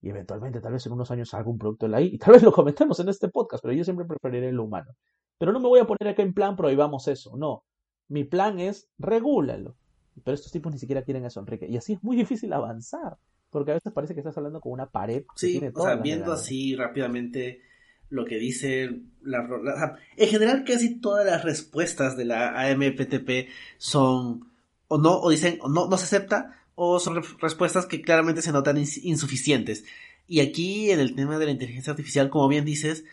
Y 0.01 0.09
eventualmente 0.09 0.61
tal 0.61 0.73
vez 0.73 0.85
en 0.85 0.93
unos 0.93 1.09
años 1.11 1.29
salga 1.29 1.49
un 1.49 1.57
producto 1.57 1.85
de 1.85 1.91
la 1.91 2.01
I 2.01 2.15
y 2.15 2.17
tal 2.17 2.33
vez 2.33 2.43
lo 2.43 2.51
comentemos 2.51 2.99
en 2.99 3.09
este 3.09 3.29
podcast, 3.29 3.63
pero 3.63 3.73
yo 3.73 3.83
siempre 3.83 4.05
preferiré 4.05 4.51
lo 4.51 4.63
humano. 4.63 4.91
Pero 5.37 5.51
no 5.51 5.59
me 5.59 5.67
voy 5.67 5.79
a 5.79 5.85
poner 5.85 6.13
acá 6.13 6.21
en 6.21 6.33
plan 6.33 6.55
prohibamos 6.55 7.07
eso, 7.07 7.35
no. 7.37 7.63
Mi 8.07 8.23
plan 8.23 8.59
es 8.59 8.89
regúlalo. 8.97 9.75
Pero 10.23 10.33
estos 10.33 10.51
tipos 10.51 10.71
ni 10.71 10.79
siquiera 10.79 11.03
quieren 11.03 11.25
eso, 11.25 11.39
Enrique. 11.39 11.67
Y 11.67 11.77
así 11.77 11.93
es 11.93 12.03
muy 12.03 12.17
difícil 12.17 12.51
avanzar, 12.53 13.17
porque 13.49 13.71
a 13.71 13.75
veces 13.75 13.93
parece 13.93 14.13
que 14.13 14.21
estás 14.21 14.37
hablando 14.37 14.61
con 14.61 14.71
una 14.71 14.89
pared. 14.89 15.25
Sí, 15.35 15.61
o 15.73 15.83
sea, 15.83 15.95
viendo 15.95 16.31
así 16.31 16.75
rápidamente 16.75 17.61
lo 18.09 18.25
que 18.25 18.37
dice 18.37 19.01
la, 19.21 19.97
en 20.15 20.27
general 20.29 20.63
casi 20.65 20.99
todas 21.01 21.25
las 21.25 21.43
respuestas 21.43 22.15
de 22.15 22.23
la 22.23 22.57
AMPTP 22.57 23.49
son 23.77 24.49
o 24.87 24.97
no 24.97 25.19
o 25.19 25.29
dicen 25.29 25.59
o 25.61 25.67
no 25.67 25.89
no 25.89 25.97
se 25.97 26.05
acepta 26.05 26.56
o 26.79 26.99
son 26.99 27.23
respuestas 27.39 27.87
que 27.87 28.03
claramente 28.03 28.43
se 28.43 28.51
notan 28.51 28.77
insuficientes. 28.77 29.83
Y 30.27 30.41
aquí 30.41 30.91
en 30.91 30.99
el 30.99 31.15
tema 31.15 31.39
de 31.39 31.45
la 31.45 31.51
inteligencia 31.51 31.89
artificial, 31.89 32.29
como 32.29 32.47
bien 32.47 32.65
dices, 32.65 33.03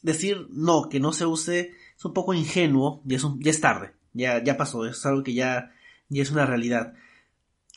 decir 0.00 0.46
no, 0.50 0.88
que 0.88 1.00
no 1.00 1.12
se 1.12 1.26
use 1.26 1.72
es 1.96 2.04
un 2.04 2.14
poco 2.14 2.34
ingenuo, 2.34 3.02
ya 3.04 3.16
es, 3.16 3.26
ya 3.40 3.50
es 3.50 3.60
tarde, 3.60 3.94
ya, 4.12 4.44
ya 4.44 4.56
pasó, 4.56 4.86
es 4.86 5.04
algo 5.04 5.24
que 5.24 5.34
ya, 5.34 5.72
ya 6.08 6.22
es 6.22 6.30
una 6.30 6.46
realidad. 6.46 6.94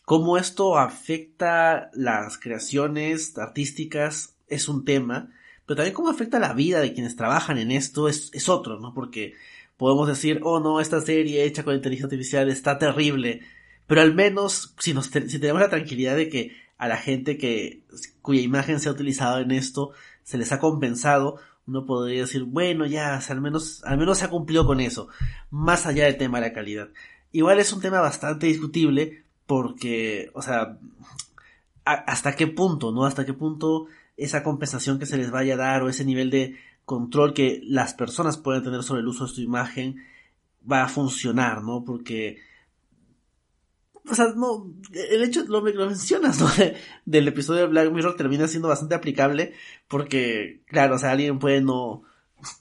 Cómo 0.05 0.37
esto 0.37 0.77
afecta 0.77 1.89
las 1.95 2.37
creaciones 2.37 3.35
artísticas 3.39 4.35
es 4.47 4.69
un 4.69 4.85
tema, 4.85 5.31
pero 5.65 5.77
también 5.77 5.95
cómo 5.95 6.09
afecta 6.09 6.37
la 6.37 6.53
vida 6.53 6.79
de 6.79 6.93
quienes 6.93 7.15
trabajan 7.15 7.57
en 7.57 7.71
esto 7.71 8.07
es, 8.07 8.29
es 8.33 8.49
otro, 8.49 8.79
¿no? 8.79 8.93
Porque 8.93 9.33
podemos 9.77 10.07
decir, 10.07 10.41
oh 10.43 10.59
no, 10.59 10.79
esta 10.79 11.01
serie 11.01 11.43
hecha 11.43 11.63
con 11.63 11.73
inteligencia 11.73 12.05
artificial 12.05 12.49
está 12.51 12.77
terrible, 12.77 13.41
pero 13.87 14.01
al 14.01 14.13
menos, 14.13 14.73
si, 14.79 14.93
tenemos 14.93 15.61
la 15.61 15.69
tranquilidad 15.69 16.15
de 16.15 16.29
que 16.29 16.55
a 16.77 16.87
la 16.87 16.97
gente 16.97 17.37
que, 17.37 17.83
cuya 18.21 18.41
imagen 18.41 18.79
se 18.79 18.89
ha 18.89 18.93
utilizado 18.93 19.39
en 19.39 19.51
esto, 19.51 19.91
se 20.23 20.37
les 20.37 20.51
ha 20.51 20.59
compensado, 20.59 21.37
uno 21.67 21.85
podría 21.85 22.21
decir, 22.21 22.43
bueno, 22.43 22.85
ya, 22.85 23.17
al 23.17 23.41
menos, 23.41 23.83
al 23.85 23.97
menos 23.97 24.17
se 24.17 24.25
ha 24.25 24.29
cumplido 24.29 24.65
con 24.65 24.79
eso, 24.79 25.09
más 25.49 25.85
allá 25.85 26.05
del 26.05 26.17
tema 26.17 26.39
de 26.39 26.47
la 26.47 26.53
calidad. 26.53 26.89
Igual 27.31 27.59
es 27.59 27.71
un 27.71 27.81
tema 27.81 27.99
bastante 27.99 28.47
discutible, 28.47 29.23
porque, 29.45 30.31
o 30.33 30.41
sea, 30.41 30.77
hasta 31.83 32.35
qué 32.35 32.47
punto, 32.47 32.91
¿no? 32.91 33.05
Hasta 33.05 33.25
qué 33.25 33.33
punto 33.33 33.87
esa 34.17 34.43
compensación 34.43 34.99
que 34.99 35.05
se 35.05 35.17
les 35.17 35.31
vaya 35.31 35.55
a 35.55 35.57
dar 35.57 35.83
o 35.83 35.89
ese 35.89 36.05
nivel 36.05 36.29
de 36.29 36.57
control 36.85 37.33
que 37.33 37.61
las 37.63 37.93
personas 37.93 38.37
pueden 38.37 38.63
tener 38.63 38.83
sobre 38.83 39.01
el 39.01 39.07
uso 39.07 39.25
de 39.25 39.33
su 39.33 39.41
imagen 39.41 39.97
va 40.69 40.83
a 40.83 40.89
funcionar, 40.89 41.63
¿no? 41.63 41.83
Porque 41.83 42.37
o 44.09 44.15
sea, 44.15 44.33
no, 44.35 44.73
el 44.93 45.23
hecho, 45.23 45.43
lo, 45.47 45.61
mencionas, 45.61 46.39
¿no? 46.39 46.47
del 47.05 47.27
episodio 47.27 47.61
de 47.61 47.67
Black 47.67 47.91
Mirror 47.91 48.15
termina 48.15 48.47
siendo 48.47 48.67
bastante 48.67 48.95
aplicable 48.95 49.53
porque, 49.87 50.63
claro, 50.65 50.95
o 50.95 50.97
sea, 50.97 51.11
alguien 51.11 51.39
puede 51.39 51.61
no, 51.61 52.03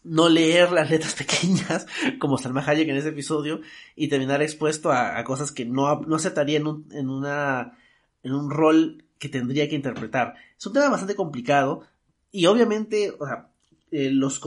no 0.05 0.28
leer 0.28 0.72
las 0.72 0.91
letras 0.91 1.14
pequeñas 1.18 1.86
como 2.18 2.38
Salma 2.38 2.64
Hayek 2.66 2.88
en 2.88 2.97
ese 2.97 3.11
episodio 3.11 3.61
y 3.97 4.09
terminar 4.09 4.43
expuesto 4.43 4.93
a, 4.93 5.22
cosas 5.24 5.53
que 5.53 5.64
no, 5.64 6.01
no 6.01 6.16
aceptaría 6.16 6.59
en 6.59 6.66
un, 6.66 6.88
en 6.93 7.09
una, 7.09 7.78
en 8.22 8.32
un 8.32 8.51
rol 8.51 9.05
que 9.18 9.28
tendría 9.28 9.68
que 9.68 9.76
interpretar. 9.76 10.34
Es 10.59 10.66
un 10.66 10.72
tema 10.72 10.91
bastante 10.91 11.14
complicado 11.14 11.82
y 12.30 12.47
obviamente, 12.47 13.14
o 13.18 13.26
sea, 13.26 13.49
eh, 13.91 14.11
los, 14.11 14.41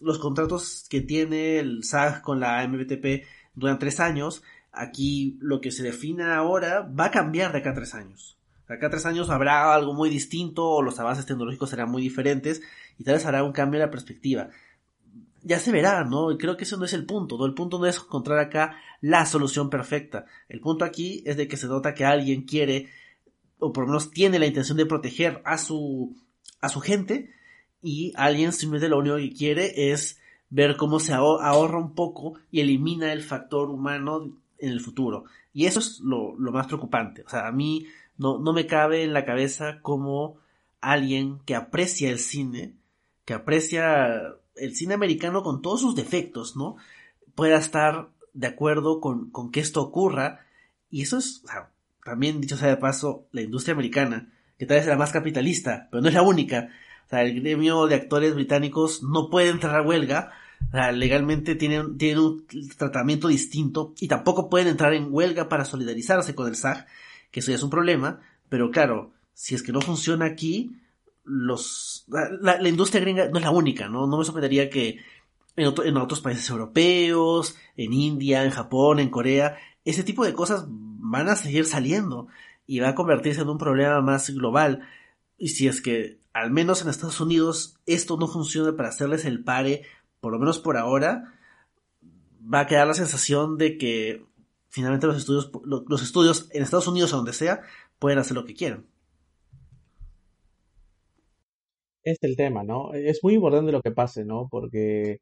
los 0.00 0.18
contratos 0.18 0.86
que 0.88 1.00
tiene 1.00 1.58
el 1.58 1.82
SAG 1.82 2.22
con 2.22 2.40
la 2.40 2.66
MBTP 2.66 3.24
duran 3.54 3.78
tres 3.78 4.00
años 4.00 4.42
Aquí 4.72 5.36
lo 5.40 5.60
que 5.60 5.70
se 5.70 5.82
define 5.82 6.24
ahora 6.24 6.80
va 6.80 7.06
a 7.06 7.10
cambiar 7.10 7.52
de 7.52 7.58
acá 7.58 7.70
a 7.70 7.74
tres 7.74 7.94
años. 7.94 8.38
De 8.66 8.74
acá 8.74 8.86
a 8.86 8.90
tres 8.90 9.04
años 9.04 9.28
habrá 9.28 9.74
algo 9.74 9.92
muy 9.92 10.08
distinto 10.08 10.66
o 10.66 10.82
los 10.82 10.98
avances 10.98 11.26
tecnológicos 11.26 11.68
serán 11.70 11.90
muy 11.90 12.00
diferentes 12.00 12.62
y 12.98 13.04
tal 13.04 13.14
vez 13.14 13.26
habrá 13.26 13.44
un 13.44 13.52
cambio 13.52 13.78
en 13.78 13.86
la 13.86 13.90
perspectiva. 13.90 14.48
Ya 15.42 15.58
se 15.58 15.72
verá, 15.72 16.04
¿no? 16.04 16.38
Creo 16.38 16.56
que 16.56 16.64
ese 16.64 16.78
no 16.78 16.86
es 16.86 16.94
el 16.94 17.04
punto. 17.04 17.44
El 17.44 17.52
punto 17.52 17.78
no 17.78 17.86
es 17.86 17.98
encontrar 17.98 18.38
acá 18.38 18.76
la 19.02 19.26
solución 19.26 19.68
perfecta. 19.68 20.24
El 20.48 20.60
punto 20.60 20.84
aquí 20.84 21.22
es 21.26 21.36
de 21.36 21.48
que 21.48 21.56
se 21.56 21.66
nota 21.66 21.94
que 21.94 22.04
alguien 22.04 22.42
quiere, 22.42 22.88
o 23.58 23.72
por 23.72 23.84
lo 23.84 23.88
menos 23.88 24.10
tiene 24.10 24.38
la 24.38 24.46
intención 24.46 24.78
de 24.78 24.86
proteger 24.86 25.42
a 25.44 25.58
su, 25.58 26.16
a 26.60 26.68
su 26.68 26.80
gente, 26.80 27.30
y 27.82 28.12
alguien 28.14 28.52
simplemente 28.52 28.88
lo 28.88 28.98
único 28.98 29.16
que 29.16 29.32
quiere 29.32 29.92
es 29.92 30.20
ver 30.48 30.76
cómo 30.76 31.00
se 31.00 31.12
ahorra 31.12 31.78
un 31.78 31.94
poco 31.94 32.34
y 32.50 32.60
elimina 32.60 33.12
el 33.12 33.22
factor 33.22 33.70
humano 33.70 34.41
en 34.62 34.70
el 34.70 34.80
futuro. 34.80 35.24
Y 35.52 35.66
eso 35.66 35.80
es 35.80 36.00
lo, 36.00 36.34
más 36.38 36.66
preocupante. 36.66 37.22
O 37.26 37.28
sea, 37.28 37.46
a 37.46 37.52
mí 37.52 37.86
no, 38.16 38.38
no 38.38 38.52
me 38.52 38.66
cabe 38.66 39.02
en 39.02 39.12
la 39.12 39.24
cabeza 39.24 39.80
como 39.82 40.38
alguien 40.80 41.40
que 41.44 41.54
aprecia 41.54 42.10
el 42.10 42.18
cine, 42.18 42.74
que 43.24 43.34
aprecia 43.34 44.34
el 44.56 44.74
cine 44.74 44.94
americano 44.94 45.42
con 45.42 45.60
todos 45.60 45.80
sus 45.80 45.94
defectos, 45.94 46.56
¿no? 46.56 46.76
Pueda 47.34 47.58
estar 47.58 48.08
de 48.32 48.46
acuerdo 48.46 49.00
con, 49.00 49.30
con 49.30 49.50
que 49.50 49.60
esto 49.60 49.82
ocurra. 49.82 50.46
Y 50.90 51.02
eso 51.02 51.18
es, 51.18 51.42
también 52.04 52.40
dicho 52.40 52.56
sea 52.56 52.68
de 52.68 52.76
paso, 52.76 53.26
la 53.32 53.42
industria 53.42 53.74
americana, 53.74 54.32
que 54.58 54.66
tal 54.66 54.76
vez 54.76 54.84
es 54.84 54.90
la 54.90 54.96
más 54.96 55.12
capitalista, 55.12 55.88
pero 55.90 56.02
no 56.02 56.08
es 56.08 56.14
la 56.14 56.22
única. 56.22 56.70
O 57.06 57.08
sea, 57.08 57.22
el 57.22 57.40
gremio 57.40 57.86
de 57.86 57.96
actores 57.96 58.34
británicos 58.34 59.02
no 59.02 59.28
puede 59.28 59.50
entrar 59.50 59.76
a 59.76 59.82
huelga, 59.82 60.32
legalmente 60.92 61.54
tienen, 61.54 61.98
tienen 61.98 62.18
un 62.18 62.46
tratamiento 62.76 63.28
distinto 63.28 63.94
y 64.00 64.08
tampoco 64.08 64.48
pueden 64.48 64.68
entrar 64.68 64.94
en 64.94 65.08
huelga 65.10 65.48
para 65.48 65.64
solidarizarse 65.64 66.34
con 66.34 66.48
el 66.48 66.56
SAG, 66.56 66.86
que 67.30 67.40
eso 67.40 67.50
ya 67.50 67.56
es 67.56 67.62
un 67.62 67.70
problema, 67.70 68.20
pero 68.48 68.70
claro, 68.70 69.12
si 69.34 69.54
es 69.54 69.62
que 69.62 69.72
no 69.72 69.80
funciona 69.80 70.26
aquí, 70.26 70.76
los, 71.24 72.04
la, 72.08 72.68
industria 72.68 73.00
gringa 73.00 73.28
no 73.28 73.38
es 73.38 73.44
la 73.44 73.50
única, 73.50 73.88
¿no? 73.88 74.06
No 74.06 74.18
me 74.18 74.24
sorprendería 74.24 74.70
que 74.70 74.98
en, 75.56 75.72
en 75.84 75.96
otros 75.96 76.20
países 76.20 76.48
europeos, 76.50 77.56
en 77.76 77.92
India, 77.92 78.44
en 78.44 78.50
Japón, 78.50 78.98
en 78.98 79.10
Corea, 79.10 79.56
ese 79.84 80.02
tipo 80.02 80.24
de 80.24 80.32
cosas 80.32 80.66
van 80.68 81.28
a 81.28 81.36
seguir 81.36 81.64
saliendo 81.64 82.28
y 82.66 82.80
va 82.80 82.90
a 82.90 82.94
convertirse 82.94 83.42
en 83.42 83.48
un 83.48 83.58
problema 83.58 84.00
más 84.00 84.30
global. 84.30 84.80
Y 85.36 85.48
si 85.48 85.68
es 85.68 85.80
que, 85.80 86.20
al 86.32 86.50
menos 86.50 86.82
en 86.82 86.88
Estados 86.88 87.20
Unidos, 87.20 87.76
esto 87.86 88.16
no 88.16 88.28
funciona 88.28 88.76
para 88.76 88.88
hacerles 88.88 89.24
el 89.24 89.42
pare, 89.42 89.82
por 90.22 90.32
lo 90.32 90.38
menos 90.38 90.60
por 90.60 90.76
ahora, 90.76 91.34
va 92.42 92.60
a 92.60 92.66
quedar 92.68 92.86
la 92.86 92.94
sensación 92.94 93.58
de 93.58 93.76
que 93.76 94.24
finalmente 94.68 95.08
los 95.08 95.16
estudios, 95.16 95.50
los 95.64 96.00
estudios 96.00 96.48
en 96.52 96.62
Estados 96.62 96.86
Unidos 96.86 97.12
o 97.12 97.16
donde 97.16 97.32
sea, 97.32 97.62
pueden 97.98 98.20
hacer 98.20 98.36
lo 98.36 98.44
que 98.44 98.54
quieran. 98.54 98.86
Es 102.04 102.18
el 102.22 102.36
tema, 102.36 102.62
¿no? 102.62 102.94
Es 102.94 103.18
muy 103.24 103.34
importante 103.34 103.72
lo 103.72 103.82
que 103.82 103.90
pase, 103.90 104.24
¿no? 104.24 104.46
Porque 104.48 105.20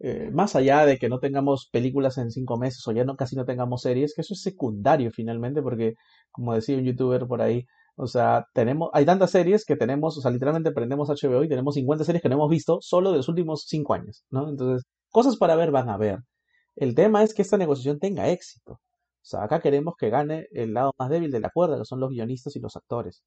eh, 0.00 0.30
más 0.32 0.56
allá 0.56 0.84
de 0.84 0.98
que 0.98 1.08
no 1.08 1.20
tengamos 1.20 1.68
películas 1.70 2.18
en 2.18 2.32
cinco 2.32 2.58
meses 2.58 2.86
o 2.88 2.92
ya 2.92 3.04
no 3.04 3.16
casi 3.16 3.36
no 3.36 3.44
tengamos 3.44 3.82
series, 3.82 4.14
que 4.16 4.22
eso 4.22 4.34
es 4.34 4.42
secundario 4.42 5.12
finalmente, 5.12 5.62
porque 5.62 5.94
como 6.32 6.54
decía 6.54 6.76
un 6.76 6.84
youtuber 6.84 7.24
por 7.28 7.40
ahí, 7.40 7.68
o 7.96 8.06
sea, 8.06 8.46
tenemos, 8.54 8.90
hay 8.92 9.04
tantas 9.04 9.30
series 9.30 9.64
que 9.64 9.76
tenemos, 9.76 10.16
o 10.18 10.20
sea, 10.20 10.30
literalmente 10.30 10.72
prendemos 10.72 11.08
HBO 11.08 11.44
y 11.44 11.48
tenemos 11.48 11.74
50 11.74 12.04
series 12.04 12.22
que 12.22 12.28
no 12.28 12.36
hemos 12.36 12.50
visto 12.50 12.78
solo 12.80 13.10
de 13.10 13.18
los 13.18 13.28
últimos 13.28 13.64
cinco 13.66 13.94
años, 13.94 14.24
¿no? 14.30 14.48
Entonces, 14.48 14.84
cosas 15.10 15.36
para 15.36 15.56
ver 15.56 15.70
van 15.70 15.88
a 15.90 15.96
ver. 15.96 16.20
El 16.76 16.94
tema 16.94 17.22
es 17.22 17.34
que 17.34 17.42
esta 17.42 17.58
negociación 17.58 17.98
tenga 17.98 18.28
éxito. 18.28 18.72
O 18.72 18.78
sea, 19.22 19.44
acá 19.44 19.60
queremos 19.60 19.94
que 19.98 20.10
gane 20.10 20.46
el 20.52 20.74
lado 20.74 20.92
más 20.98 21.10
débil 21.10 21.30
de 21.30 21.40
la 21.40 21.50
cuerda, 21.50 21.78
que 21.78 21.84
son 21.84 22.00
los 22.00 22.10
guionistas 22.10 22.56
y 22.56 22.60
los 22.60 22.76
actores. 22.76 23.22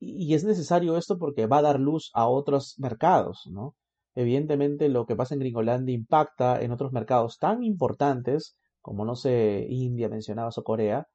Y, 0.00 0.26
y 0.30 0.34
es 0.34 0.44
necesario 0.44 0.96
esto 0.96 1.18
porque 1.18 1.46
va 1.46 1.58
a 1.58 1.62
dar 1.62 1.80
luz 1.80 2.10
a 2.14 2.28
otros 2.28 2.74
mercados, 2.78 3.42
¿no? 3.50 3.74
Evidentemente 4.14 4.88
lo 4.88 5.06
que 5.06 5.16
pasa 5.16 5.34
en 5.34 5.40
Gringolandia 5.40 5.94
impacta 5.94 6.60
en 6.62 6.72
otros 6.72 6.92
mercados 6.92 7.38
tan 7.38 7.62
importantes 7.64 8.56
como, 8.84 9.06
no 9.06 9.16
sé, 9.16 9.66
India 9.70 10.10
mencionabas 10.10 10.58
o 10.58 10.62
Corea, 10.62 11.06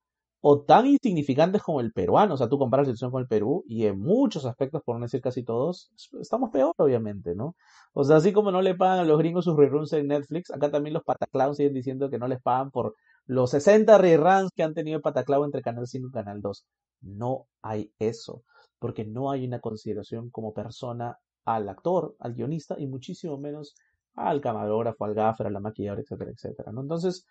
o 0.41 0.61
tan 0.61 0.85
insignificantes 0.85 1.61
como 1.61 1.81
el 1.81 1.91
peruano. 1.91 2.35
O 2.35 2.37
sea, 2.37 2.47
tú 2.47 2.57
comparas 2.57 2.87
la 2.87 2.93
situación 2.93 3.11
con 3.11 3.21
el 3.21 3.27
Perú 3.27 3.63
y 3.67 3.85
en 3.85 3.99
muchos 3.99 4.45
aspectos, 4.45 4.81
por 4.83 4.97
no 4.97 5.03
decir 5.03 5.21
casi 5.21 5.43
todos, 5.43 5.91
estamos 6.21 6.49
peor, 6.51 6.73
obviamente, 6.77 7.35
¿no? 7.35 7.55
O 7.93 8.03
sea, 8.03 8.17
así 8.17 8.31
como 8.31 8.51
no 8.51 8.61
le 8.61 8.75
pagan 8.75 8.99
a 8.99 9.03
los 9.03 9.17
gringos 9.17 9.45
sus 9.45 9.57
reruns 9.57 9.91
en 9.93 10.07
Netflix, 10.07 10.51
acá 10.51 10.71
también 10.71 10.93
los 10.93 11.03
pataclowns 11.03 11.57
siguen 11.57 11.73
diciendo 11.73 12.09
que 12.09 12.19
no 12.19 12.27
les 12.27 12.41
pagan 12.41 12.71
por 12.71 12.95
los 13.25 13.51
60 13.51 13.97
reruns 13.97 14.51
que 14.55 14.63
han 14.63 14.73
tenido 14.73 15.01
pataclown 15.01 15.45
entre 15.45 15.61
Canal 15.61 15.87
5 15.87 16.07
y 16.07 16.11
Canal 16.11 16.41
2. 16.41 16.65
No 17.01 17.47
hay 17.61 17.91
eso, 17.99 18.43
porque 18.79 19.05
no 19.05 19.31
hay 19.31 19.45
una 19.45 19.59
consideración 19.59 20.29
como 20.29 20.53
persona 20.53 21.17
al 21.45 21.67
actor, 21.67 22.15
al 22.19 22.33
guionista 22.33 22.75
y 22.77 22.87
muchísimo 22.87 23.37
menos 23.37 23.75
al 24.15 24.41
camarógrafo, 24.41 25.05
al 25.05 25.13
gaffer, 25.13 25.47
a 25.47 25.49
la 25.49 25.59
maquilladora, 25.59 26.01
etcétera, 26.01 26.31
etcétera. 26.31 26.71
¿no? 26.71 26.81
Entonces, 26.81 27.25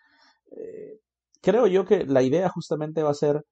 eh, 0.52 0.98
creo 1.43 1.66
yo 1.66 1.84
que 1.84 2.05
la 2.07 2.22
idea 2.22 2.49
justamente 2.49 3.03
va 3.03 3.11
a 3.11 3.14
ser, 3.14 3.45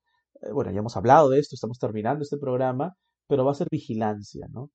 eh, 0.43 0.53
bueno, 0.53 0.71
ya 0.73 0.81
hemos 0.81 0.97
hablado 0.97 1.31
de 1.31 1.39
esto, 1.41 1.55
estamos 1.55 1.79
terminando 1.79 2.23
este 2.23 2.39
programa, 2.39 2.95
pero 3.29 3.45
va 3.45 3.53
a 3.53 3.55
ser 3.55 3.69
vigilancia, 3.71 4.47
¿no? 4.51 4.71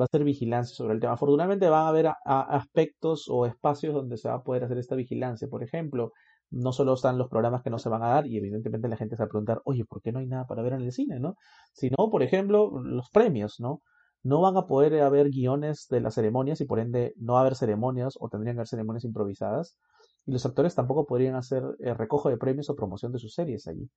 Va 0.00 0.04
a 0.04 0.08
ser 0.10 0.24
vigilancia 0.24 0.74
sobre 0.76 0.94
el 0.94 1.00
tema. 1.00 1.14
Afortunadamente 1.14 1.68
van 1.68 1.86
a 1.86 1.88
haber 1.88 2.08
aspectos 2.24 3.26
o 3.28 3.46
espacios 3.46 3.94
donde 3.94 4.16
se 4.16 4.28
va 4.28 4.36
a 4.36 4.42
poder 4.42 4.64
hacer 4.64 4.78
esta 4.78 4.94
vigilancia. 4.96 5.48
Por 5.48 5.62
ejemplo, 5.64 6.12
no 6.50 6.72
solo 6.72 6.94
están 6.94 7.18
los 7.18 7.28
programas 7.28 7.62
que 7.62 7.70
no 7.70 7.78
se 7.78 7.88
van 7.88 8.02
a 8.02 8.08
dar 8.08 8.26
y 8.26 8.36
evidentemente 8.38 8.88
la 8.88 8.96
gente 8.96 9.16
se 9.16 9.22
va 9.22 9.26
a 9.26 9.28
preguntar, 9.28 9.60
oye, 9.64 9.84
¿por 9.84 10.00
qué 10.02 10.12
no 10.12 10.20
hay 10.20 10.26
nada 10.26 10.46
para 10.46 10.62
ver 10.62 10.74
en 10.74 10.82
el 10.82 10.92
cine, 10.92 11.18
no? 11.20 11.34
Sino, 11.72 11.96
por 12.10 12.22
ejemplo, 12.22 12.70
los 12.82 13.10
premios, 13.10 13.56
¿no? 13.60 13.82
no 14.22 14.40
van 14.40 14.56
a 14.56 14.66
poder 14.66 15.00
haber 15.00 15.30
guiones 15.30 15.86
de 15.88 16.00
las 16.00 16.14
ceremonias 16.14 16.60
y 16.60 16.64
por 16.66 16.78
ende 16.78 17.14
no 17.16 17.34
va 17.34 17.40
a 17.40 17.42
haber 17.42 17.54
ceremonias 17.54 18.14
o 18.20 18.28
tendrían 18.28 18.56
que 18.56 18.60
haber 18.60 18.68
ceremonias 18.68 19.04
improvisadas. 19.04 19.76
Y 20.30 20.32
los 20.32 20.46
actores 20.46 20.76
tampoco 20.76 21.06
podrían 21.06 21.34
hacer 21.34 21.64
eh, 21.80 21.92
recojo 21.92 22.28
de 22.28 22.36
premios 22.36 22.70
o 22.70 22.76
promoción 22.76 23.10
de 23.10 23.18
sus 23.18 23.34
series 23.34 23.66
allí. 23.66 23.90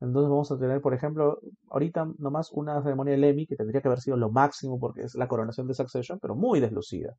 Entonces 0.00 0.28
vamos 0.28 0.50
a 0.50 0.58
tener, 0.58 0.80
por 0.80 0.94
ejemplo, 0.94 1.38
ahorita 1.70 2.12
nomás 2.18 2.50
una 2.50 2.82
ceremonia 2.82 3.12
del 3.12 3.22
Emmy 3.22 3.46
que 3.46 3.54
tendría 3.54 3.80
que 3.80 3.86
haber 3.86 4.00
sido 4.00 4.16
lo 4.16 4.28
máximo 4.28 4.80
porque 4.80 5.02
es 5.02 5.14
la 5.14 5.28
coronación 5.28 5.68
de 5.68 5.74
Succession, 5.74 6.18
pero 6.18 6.34
muy 6.34 6.58
deslucida. 6.58 7.14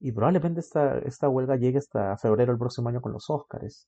Y 0.00 0.12
probablemente 0.12 0.60
esta, 0.60 0.96
esta 1.00 1.28
huelga 1.28 1.56
llegue 1.56 1.76
hasta 1.76 2.16
febrero 2.16 2.52
del 2.52 2.58
próximo 2.58 2.88
año 2.88 3.02
con 3.02 3.12
los 3.12 3.28
Oscars. 3.28 3.86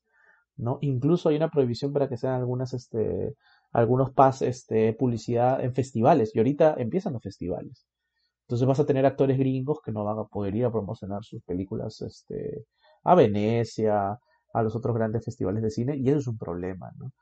¿no? 0.59 0.77
Incluso 0.83 1.31
hay 1.31 1.37
una 1.37 1.51
prohibición 1.51 1.95
para 1.95 2.07
que 2.07 2.19
sean 2.19 2.35
algunas, 2.35 2.75
este, 2.75 3.35
algunos 3.73 4.13
pas, 4.13 4.43
este, 4.43 4.93
publicidad 4.93 5.65
en 5.65 5.73
festivales. 5.73 6.33
Y 6.35 6.39
ahorita 6.39 6.75
empiezan 6.77 7.15
los 7.15 7.23
festivales. 7.23 7.87
Entonces 8.43 8.69
vas 8.69 8.81
a 8.81 8.85
tener 8.85 9.07
actores 9.07 9.39
gringos 9.39 9.81
que 9.83 9.91
no 9.91 10.05
van 10.05 10.19
a 10.19 10.25
poder 10.25 10.55
ir 10.55 10.67
a 10.67 10.71
promocionar 10.71 11.25
sus 11.25 11.43
películas 11.45 12.03
este, 12.03 12.67
a 13.05 13.15
Venecia, 13.15 14.19
a 14.53 14.63
los 14.63 14.75
otros 14.75 14.95
grandes 14.95 15.25
festivales 15.25 15.63
de 15.63 15.71
cine, 15.71 15.97
y 15.97 16.09
eso 16.09 16.19
es 16.19 16.27
un 16.27 16.39
problema, 16.39 16.91
¿no? 16.99 17.13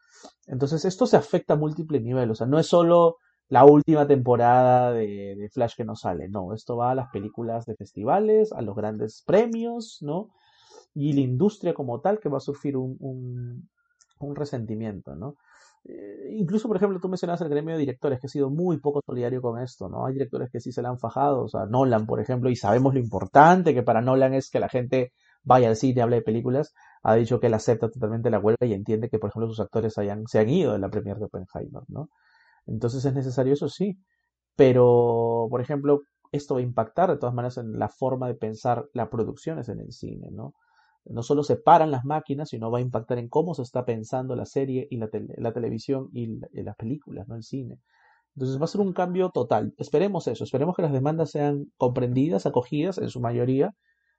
Entonces 0.46 0.84
esto 0.84 1.06
se 1.06 1.16
afecta 1.16 1.54
a 1.54 1.56
múltiples 1.56 2.02
niveles, 2.02 2.30
o 2.30 2.34
sea, 2.34 2.46
no 2.46 2.58
es 2.58 2.66
solo 2.66 3.16
la 3.48 3.64
última 3.64 4.06
temporada 4.06 4.92
de, 4.92 5.48
Flash 5.52 5.74
que 5.76 5.84
no 5.84 5.94
sale, 5.94 6.28
no, 6.28 6.52
esto 6.52 6.76
va 6.76 6.90
a 6.90 6.94
las 6.94 7.10
películas 7.10 7.64
de 7.66 7.76
festivales, 7.76 8.52
a 8.52 8.62
los 8.62 8.74
grandes 8.74 9.22
premios, 9.24 9.98
¿no? 10.00 10.30
Y 10.94 11.12
la 11.12 11.20
industria 11.20 11.74
como 11.74 12.00
tal 12.00 12.18
que 12.18 12.28
va 12.28 12.38
a 12.38 12.40
sufrir 12.40 12.76
un, 12.76 12.96
un, 14.18 14.36
resentimiento, 14.36 15.14
¿no? 15.14 15.36
Eh, 15.84 16.32
incluso, 16.32 16.66
por 16.66 16.78
ejemplo, 16.78 16.98
tú 16.98 17.08
mencionas 17.08 17.40
el 17.40 17.48
gremio 17.48 17.74
de 17.74 17.80
directores 17.80 18.18
que 18.18 18.26
ha 18.26 18.30
sido 18.30 18.50
muy 18.50 18.78
poco 18.78 19.00
solidario 19.06 19.40
con 19.40 19.60
esto, 19.60 19.88
¿no? 19.88 20.06
Hay 20.06 20.14
directores 20.14 20.50
que 20.50 20.58
sí 20.58 20.72
se 20.72 20.82
le 20.82 20.88
han 20.88 20.98
fajado, 20.98 21.44
o 21.44 21.48
sea, 21.48 21.66
Nolan, 21.66 22.06
por 22.06 22.20
ejemplo, 22.20 22.50
y 22.50 22.56
sabemos 22.56 22.94
lo 22.94 23.00
importante 23.00 23.74
que 23.74 23.82
para 23.82 24.00
Nolan 24.00 24.34
es 24.34 24.50
que 24.50 24.58
la 24.58 24.68
gente 24.68 25.12
vaya 25.46 25.68
al 25.68 25.76
cine, 25.76 26.02
hable 26.02 26.16
de 26.16 26.22
películas, 26.22 26.74
ha 27.02 27.14
dicho 27.14 27.40
que 27.40 27.46
él 27.46 27.54
acepta 27.54 27.88
totalmente 27.88 28.28
la 28.30 28.38
huelga 28.38 28.66
y 28.66 28.74
entiende 28.74 29.08
que, 29.08 29.18
por 29.18 29.30
ejemplo, 29.30 29.48
sus 29.48 29.60
actores 29.60 29.96
hayan, 29.96 30.26
se 30.26 30.40
han 30.40 30.50
ido 30.50 30.74
de 30.74 30.78
la 30.78 30.90
premier 30.90 31.16
de 31.16 31.24
Oppenheimer, 31.24 31.82
¿no? 31.88 32.10
Entonces 32.66 33.04
es 33.04 33.14
necesario 33.14 33.54
eso, 33.54 33.68
sí. 33.68 33.98
Pero, 34.56 35.46
por 35.50 35.60
ejemplo, 35.62 36.02
esto 36.32 36.54
va 36.54 36.60
a 36.60 36.64
impactar 36.64 37.10
de 37.10 37.16
todas 37.16 37.34
maneras 37.34 37.58
en 37.58 37.78
la 37.78 37.88
forma 37.88 38.28
de 38.28 38.34
pensar 38.34 38.86
las 38.92 39.08
producciones 39.08 39.68
en 39.68 39.80
el 39.80 39.92
cine, 39.92 40.28
¿no? 40.30 40.54
no 41.08 41.22
solo 41.22 41.42
se 41.42 41.56
paran 41.56 41.90
las 41.90 42.04
máquinas, 42.04 42.50
sino 42.50 42.70
va 42.70 42.78
a 42.78 42.82
impactar 42.82 43.18
en 43.18 43.28
cómo 43.28 43.54
se 43.54 43.62
está 43.62 43.84
pensando 43.84 44.34
la 44.34 44.44
serie 44.44 44.86
y 44.90 44.96
la, 44.96 45.08
televisión 45.52 46.08
y, 46.12 46.40
las 46.52 46.76
películas, 46.76 47.28
¿no? 47.28 47.36
El 47.36 47.42
cine. 47.42 47.78
Entonces 48.34 48.60
va 48.60 48.64
a 48.64 48.68
ser 48.68 48.80
un 48.80 48.92
cambio 48.92 49.30
total. 49.30 49.72
Esperemos 49.78 50.26
eso, 50.26 50.44
esperemos 50.44 50.76
que 50.76 50.82
las 50.82 50.92
demandas 50.92 51.30
sean 51.30 51.66
comprendidas, 51.76 52.46
acogidas 52.46 52.98
en 52.98 53.08
su 53.08 53.20
mayoría, 53.20 53.74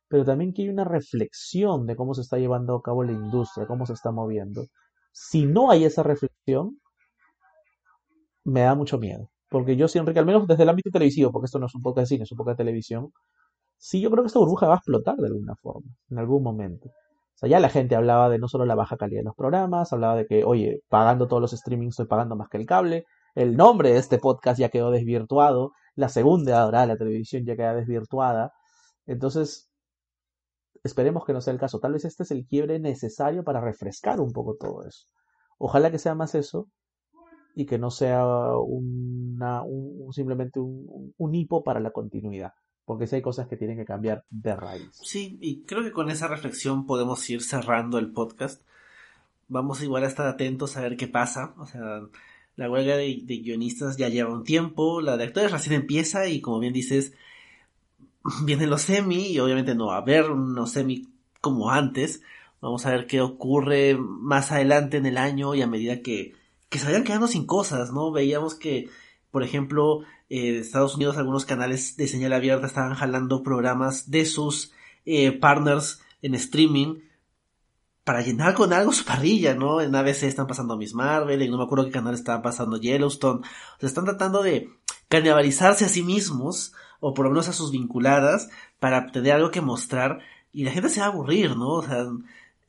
pero 0.09 0.25
también 0.25 0.53
que 0.53 0.63
haya 0.63 0.71
una 0.71 0.85
reflexión 0.85 1.85
de 1.85 1.95
cómo 1.95 2.13
se 2.13 2.21
está 2.21 2.37
llevando 2.37 2.75
a 2.75 2.81
cabo 2.81 3.03
la 3.03 3.11
industria, 3.11 3.67
cómo 3.67 3.85
se 3.85 3.93
está 3.93 4.11
moviendo. 4.11 4.65
Si 5.11 5.45
no 5.45 5.71
hay 5.71 5.85
esa 5.85 6.03
reflexión, 6.03 6.79
me 8.43 8.61
da 8.61 8.75
mucho 8.75 8.97
miedo. 8.97 9.29
Porque 9.49 9.75
yo 9.75 9.87
siempre 9.87 10.13
que 10.13 10.19
al 10.19 10.25
menos 10.25 10.47
desde 10.47 10.63
el 10.63 10.69
ámbito 10.69 10.89
televisivo, 10.91 11.31
porque 11.31 11.45
esto 11.45 11.59
no 11.59 11.67
es 11.67 11.75
un 11.75 11.81
poco 11.81 11.99
de 11.99 12.05
cine, 12.05 12.23
es 12.23 12.31
un 12.31 12.37
poco 12.37 12.51
de 12.51 12.57
televisión, 12.57 13.11
sí 13.77 14.01
yo 14.01 14.09
creo 14.11 14.23
que 14.23 14.27
esta 14.27 14.39
burbuja 14.39 14.67
va 14.67 14.75
a 14.75 14.77
explotar 14.77 15.15
de 15.17 15.27
alguna 15.27 15.55
forma, 15.55 15.89
en 16.09 16.19
algún 16.19 16.43
momento. 16.43 16.89
O 16.89 17.39
sea, 17.39 17.49
ya 17.49 17.59
la 17.59 17.69
gente 17.69 17.95
hablaba 17.95 18.29
de 18.29 18.39
no 18.39 18.47
solo 18.47 18.65
la 18.65 18.75
baja 18.75 18.97
calidad 18.97 19.19
de 19.21 19.25
los 19.25 19.35
programas, 19.35 19.93
hablaba 19.93 20.15
de 20.15 20.25
que, 20.25 20.43
oye, 20.43 20.81
pagando 20.89 21.27
todos 21.27 21.41
los 21.41 21.51
streamings 21.51 21.93
estoy 21.93 22.07
pagando 22.07 22.35
más 22.35 22.49
que 22.49 22.57
el 22.57 22.65
cable, 22.65 23.05
el 23.35 23.55
nombre 23.55 23.91
de 23.91 23.99
este 23.99 24.17
podcast 24.17 24.59
ya 24.59 24.69
quedó 24.69 24.89
desvirtuado, 24.91 25.71
la 25.95 26.09
segunda 26.09 26.65
hora 26.65 26.81
de 26.81 26.87
la 26.87 26.97
televisión 26.97 27.45
ya 27.45 27.55
queda 27.55 27.75
desvirtuada. 27.75 28.53
Entonces, 29.05 29.66
esperemos 30.87 31.23
que 31.25 31.33
no 31.33 31.41
sea 31.41 31.53
el 31.53 31.59
caso. 31.59 31.79
Tal 31.79 31.93
vez 31.93 32.05
este 32.05 32.23
es 32.23 32.31
el 32.31 32.45
quiebre 32.45 32.79
necesario 32.79 33.43
para 33.43 33.61
refrescar 33.61 34.19
un 34.19 34.33
poco 34.33 34.55
todo 34.55 34.83
eso. 34.83 35.07
Ojalá 35.59 35.91
que 35.91 35.99
sea 35.99 36.15
más 36.15 36.33
eso 36.35 36.67
y 37.55 37.65
que 37.65 37.77
no 37.77 37.91
sea 37.91 38.25
una, 38.57 39.61
un, 39.63 40.11
simplemente 40.11 40.59
un, 40.59 41.13
un 41.17 41.35
hipo 41.35 41.63
para 41.63 41.79
la 41.79 41.91
continuidad 41.91 42.53
porque 42.87 43.05
sí 43.05 43.17
hay 43.17 43.21
cosas 43.21 43.49
que 43.49 43.57
tienen 43.57 43.75
que 43.75 43.83
cambiar 43.83 44.23
de 44.29 44.55
raíz. 44.55 44.89
Sí, 44.93 45.37
y 45.41 45.63
creo 45.63 45.83
que 45.83 45.91
con 45.91 46.09
esa 46.09 46.29
reflexión 46.29 46.85
podemos 46.85 47.29
ir 47.29 47.41
cerrando 47.41 47.99
el 47.99 48.13
podcast. 48.13 48.61
Vamos 49.49 49.83
igual 49.83 50.05
a 50.05 50.07
estar 50.07 50.25
atentos 50.25 50.77
a 50.77 50.81
ver 50.83 50.95
qué 50.95 51.09
pasa. 51.09 51.53
O 51.57 51.65
sea, 51.65 52.03
la 52.55 52.71
huelga 52.71 52.95
de, 52.95 53.23
guionistas 53.25 53.97
ya 53.97 54.07
lleva 54.07 54.33
un 54.33 54.45
tiempo, 54.45 55.01
la 55.01 55.17
de 55.17 55.25
actores 55.25 55.51
recién 55.51 55.75
empieza 55.75 56.29
y 56.29 56.39
como 56.39 56.59
bien 56.59 56.71
dices, 56.71 57.13
vienen 58.43 58.69
los 58.69 58.83
semi 58.83 59.27
y 59.27 59.39
obviamente 59.39 59.75
no 59.75 59.87
va 59.87 59.95
a 59.95 60.01
haber 60.01 60.31
unos 60.31 60.71
semi 60.71 61.07
como 61.41 61.71
antes. 61.71 62.21
Vamos 62.61 62.85
a 62.85 62.91
ver 62.91 63.07
qué 63.07 63.21
ocurre 63.21 63.97
más 63.97 64.51
adelante 64.51 64.97
en 64.97 65.05
el 65.05 65.17
año 65.17 65.53
y 65.55 65.61
a 65.61 65.67
medida 65.67 66.01
que, 66.01 66.33
que 66.69 66.79
se 66.79 66.85
vayan 66.85 67.03
quedando 67.03 67.27
sin 67.27 67.45
cosas, 67.45 67.91
¿no? 67.91 68.11
Veíamos 68.11 68.55
que, 68.55 68.89
por 69.31 69.43
ejemplo, 69.43 70.01
eh, 70.29 70.57
Estados 70.57 70.95
Unidos 70.95 71.17
algunos 71.17 71.45
canales 71.45 71.95
de 71.97 72.07
señal 72.07 72.33
abierta 72.33 72.67
estaban 72.67 72.95
jalando 72.95 73.43
programas 73.43 74.09
de 74.09 74.25
sus 74.25 74.73
eh, 75.05 75.31
partners 75.31 76.01
en 76.21 76.33
streaming 76.33 76.99
para 78.03 78.21
llenar 78.21 78.53
con 78.53 78.71
algo 78.71 78.93
su 78.93 79.03
parrilla, 79.03 79.53
¿no? 79.53 79.81
En 79.81 79.93
ABC 79.93 80.23
están 80.23 80.47
pasando 80.47 80.77
Miss 80.77 80.93
Marvel, 80.93 81.41
y 81.41 81.49
no 81.49 81.57
me 81.57 81.65
acuerdo 81.65 81.85
qué 81.85 81.91
canal 81.91 82.13
estaban 82.13 82.41
pasando 82.41 82.77
Yellowstone. 82.77 83.41
O 83.41 83.79
sea, 83.79 83.87
están 83.87 84.05
tratando 84.05 84.41
de 84.41 84.69
canibalizarse 85.09 85.83
a 85.83 85.89
sí 85.89 86.03
mismos, 86.03 86.73
o 86.99 87.13
por 87.13 87.25
lo 87.25 87.31
menos 87.31 87.47
a 87.49 87.53
sus 87.53 87.71
vinculadas, 87.71 88.49
para 88.79 89.07
tener 89.07 89.33
algo 89.33 89.51
que 89.51 89.61
mostrar, 89.61 90.19
y 90.51 90.63
la 90.63 90.71
gente 90.71 90.89
se 90.89 90.99
va 90.99 91.07
a 91.07 91.09
aburrir, 91.09 91.55
¿no? 91.55 91.69
O 91.69 91.83
sea, 91.83 92.05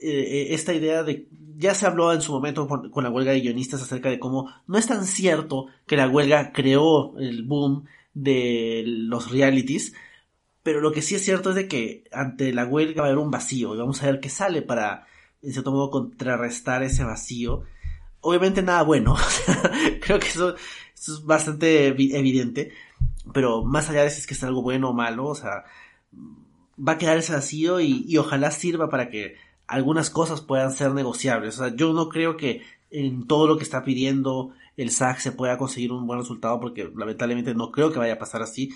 eh, 0.01 0.49
esta 0.51 0.75
idea 0.75 1.03
de, 1.03 1.27
ya 1.57 1.75
se 1.75 1.87
habló 1.87 2.13
en 2.13 2.23
su 2.23 2.33
momento 2.33 2.69
con, 2.69 3.03
la 3.03 3.11
huelga 3.11 3.33
de 3.33 3.41
guionistas 3.41 3.83
acerca 3.83 4.09
de 4.09 4.21
cómo 4.21 4.49
no 4.69 4.79
es 4.79 4.87
tan 4.87 5.05
cierto 5.05 5.67
que 5.87 5.97
la 5.97 6.09
huelga 6.09 6.53
creó 6.53 7.19
el 7.19 7.43
boom 7.43 7.87
de 8.15 8.85
los 8.87 9.31
realities, 9.33 9.95
pero 10.63 10.81
lo 10.81 10.93
que 10.93 11.03
sí 11.03 11.17
es 11.17 11.25
cierto 11.25 11.51
es 11.51 11.57
de 11.57 11.67
que 11.67 12.05
ante 12.13 12.53
la 12.53 12.65
huelga 12.65 13.03
va 13.03 13.09
a 13.09 13.11
haber 13.11 13.19
un 13.19 13.31
vacío 13.33 13.75
y 13.75 13.79
vamos 13.79 14.03
a 14.03 14.07
ver 14.07 14.21
qué 14.21 14.29
sale 14.29 14.63
para, 14.63 15.07
en 15.43 15.53
cierto 15.53 15.73
modo, 15.73 15.91
contrarrestar 15.91 16.85
ese 16.85 17.03
vacío. 17.03 17.65
Obviamente 18.21 18.63
nada 18.63 18.83
bueno, 18.83 19.17
creo 20.01 20.21
que 20.21 20.29
eso, 20.29 20.55
es 20.95 21.25
bastante 21.25 21.87
evidente, 21.87 22.73
pero 23.33 23.65
más 23.65 23.89
allá 23.89 24.03
de 24.03 24.11
si 24.11 24.21
es 24.21 24.27
que 24.27 24.35
es 24.35 24.45
algo 24.45 24.63
bueno 24.63 24.91
o 24.91 24.95
malo, 24.95 25.27
o 25.27 25.35
sea, 25.35 25.65
va 26.79 26.93
a 26.93 26.99
quedar 26.99 27.19
ese 27.19 27.33
vacío 27.33 27.81
y 27.81 28.17
ojalá 28.17 28.51
sirva 28.51 28.89
para 28.89 29.11
que 29.11 29.37
algunas 29.69 30.11
cosas 30.11 30.41
puedan 30.41 30.73
ser 30.73 30.93
negociables. 30.93 31.59
O 31.59 31.65
sea, 31.65 31.77
yo 31.77 31.93
no 31.93 32.09
creo 32.09 32.37
que 32.37 32.63
en 32.91 33.27
todo 33.27 33.47
lo 33.47 33.59
que 33.59 33.65
está 33.65 33.85
pidiendo 33.85 34.51
el 34.77 34.91
SAC 34.91 35.19
se 35.19 35.33
pueda 35.33 35.59
conseguir 35.59 35.93
un 35.93 36.07
buen 36.07 36.19
resultado 36.19 36.59
porque 36.59 36.91
lamentablemente 36.97 37.55
no 37.55 37.71
creo 37.71 37.93
que 37.93 37.99
vaya 37.99 38.15
a 38.15 38.19
pasar 38.19 38.43
así. 38.43 38.71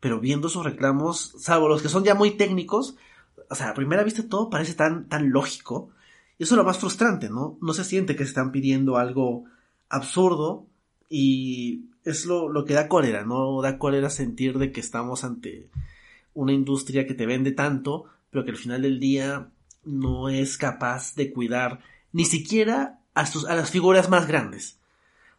Pero 0.00 0.20
viendo 0.20 0.48
sus 0.48 0.64
reclamos, 0.64 1.34
salvo 1.38 1.68
los 1.68 1.82
que 1.82 1.88
son 1.88 2.04
ya 2.04 2.14
muy 2.14 2.32
técnicos, 2.32 2.96
o 3.50 3.54
sea, 3.54 3.70
a 3.70 3.74
primera 3.74 4.04
vista 4.04 4.28
todo 4.28 4.48
parece 4.50 4.74
tan, 4.74 5.08
tan 5.08 5.30
lógico. 5.30 5.90
Y 6.38 6.44
eso 6.44 6.54
es 6.54 6.58
lo 6.58 6.64
más 6.64 6.78
frustrante, 6.78 7.28
¿no? 7.28 7.58
No 7.60 7.74
se 7.74 7.84
siente 7.84 8.14
que 8.14 8.24
se 8.24 8.30
están 8.30 8.52
pidiendo 8.52 8.96
algo 8.96 9.44
absurdo 9.88 10.66
y 11.10 11.86
es 12.10 12.26
lo, 12.26 12.48
lo 12.48 12.64
que 12.64 12.74
da 12.74 12.88
cólera, 12.88 13.24
¿no? 13.24 13.60
Da 13.62 13.78
cólera 13.78 14.10
sentir 14.10 14.58
de 14.58 14.72
que 14.72 14.80
estamos 14.80 15.24
ante 15.24 15.68
una 16.34 16.52
industria 16.52 17.06
que 17.06 17.14
te 17.14 17.26
vende 17.26 17.52
tanto, 17.52 18.04
pero 18.30 18.44
que 18.44 18.52
al 18.52 18.56
final 18.56 18.82
del 18.82 19.00
día 19.00 19.50
no 19.84 20.28
es 20.28 20.58
capaz 20.58 21.14
de 21.14 21.32
cuidar 21.32 21.80
ni 22.12 22.24
siquiera 22.24 23.00
a, 23.14 23.26
sus, 23.26 23.46
a 23.46 23.56
las 23.56 23.70
figuras 23.70 24.08
más 24.08 24.26
grandes, 24.26 24.78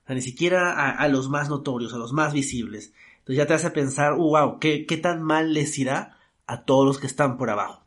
o 0.03 0.07
sea, 0.07 0.15
ni 0.15 0.21
siquiera 0.21 0.91
a, 0.91 1.07
los 1.07 1.29
más 1.29 1.49
notorios, 1.49 1.93
a 1.93 1.97
los 1.97 2.13
más 2.13 2.33
visibles. 2.33 2.93
Entonces 3.19 3.37
ya 3.37 3.45
te 3.45 3.53
hace 3.53 3.69
pensar, 3.71 4.13
uh, 4.13 4.29
wow, 4.29 4.59
¿qué, 4.59 4.85
¿qué 4.85 4.97
tan 4.97 5.21
mal 5.21 5.53
les 5.53 5.77
irá 5.77 6.17
a 6.47 6.65
todos 6.65 6.85
los 6.85 6.97
que 6.97 7.07
están 7.07 7.37
por 7.37 7.49
abajo? 7.49 7.83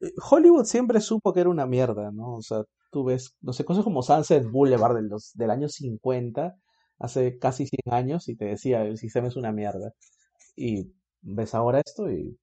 Eh, 0.00 0.12
Hollywood 0.30 0.64
siempre 0.64 1.00
supo 1.00 1.32
que 1.32 1.40
era 1.40 1.50
una 1.50 1.66
mierda, 1.66 2.10
¿no? 2.10 2.34
O 2.34 2.42
sea, 2.42 2.64
tú 2.90 3.04
ves, 3.04 3.34
no 3.40 3.52
sé, 3.52 3.64
cosas 3.64 3.84
como 3.84 4.02
Sunset 4.02 4.44
Boulevard 4.50 4.96
del, 4.96 5.10
del 5.34 5.50
año 5.50 5.68
50, 5.68 6.56
hace 7.02 7.38
casi 7.38 7.66
100 7.66 7.94
años, 7.94 8.28
y 8.28 8.36
te 8.36 8.46
decía, 8.46 8.82
el 8.84 8.96
sistema 8.96 9.28
es 9.28 9.36
una 9.36 9.52
mierda. 9.52 9.92
Y 10.56 10.92
ves 11.22 11.54
ahora 11.54 11.82
esto 11.84 12.10
y 12.10 12.38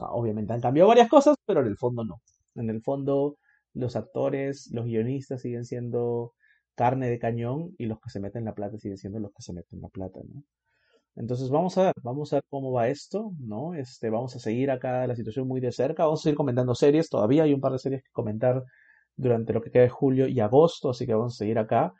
obviamente 0.00 0.52
han 0.52 0.60
cambiado 0.60 0.88
varias 0.88 1.08
cosas, 1.08 1.36
pero 1.46 1.60
en 1.60 1.68
el 1.68 1.76
fondo 1.76 2.04
no. 2.04 2.20
En 2.56 2.68
el 2.68 2.82
fondo, 2.82 3.38
los 3.74 3.96
actores, 3.96 4.70
los 4.72 4.86
guionistas 4.86 5.42
siguen 5.42 5.64
siendo 5.64 6.34
carne 6.74 7.08
de 7.08 7.18
cañón 7.20 7.74
y 7.78 7.86
los 7.86 8.00
que 8.00 8.10
se 8.10 8.20
meten 8.20 8.44
la 8.44 8.54
plata 8.54 8.78
siguen 8.78 8.98
siendo 8.98 9.20
los 9.20 9.32
que 9.32 9.42
se 9.42 9.52
meten 9.52 9.80
la 9.80 9.88
plata, 9.88 10.20
¿no? 10.28 10.42
Entonces 11.16 11.48
vamos 11.48 11.78
a 11.78 11.84
ver, 11.84 11.94
vamos 12.02 12.32
a 12.32 12.36
ver 12.36 12.44
cómo 12.50 12.72
va 12.72 12.88
esto, 12.88 13.32
¿no? 13.38 13.74
Este, 13.74 14.10
vamos 14.10 14.34
a 14.34 14.40
seguir 14.40 14.72
acá 14.72 15.06
la 15.06 15.14
situación 15.14 15.46
muy 15.46 15.60
de 15.60 15.70
cerca, 15.70 16.04
vamos 16.04 16.22
a 16.22 16.24
seguir 16.24 16.36
comentando 16.36 16.74
series, 16.74 17.08
todavía 17.08 17.44
hay 17.44 17.54
un 17.54 17.60
par 17.60 17.70
de 17.70 17.78
series 17.78 18.02
que 18.02 18.10
comentar 18.10 18.64
durante 19.16 19.52
lo 19.52 19.62
que 19.62 19.70
queda 19.70 19.84
de 19.84 19.90
julio 19.90 20.26
y 20.26 20.40
agosto, 20.40 20.90
así 20.90 21.06
que 21.06 21.14
vamos 21.14 21.34
a 21.34 21.38
seguir 21.38 21.58
acá 21.60 21.94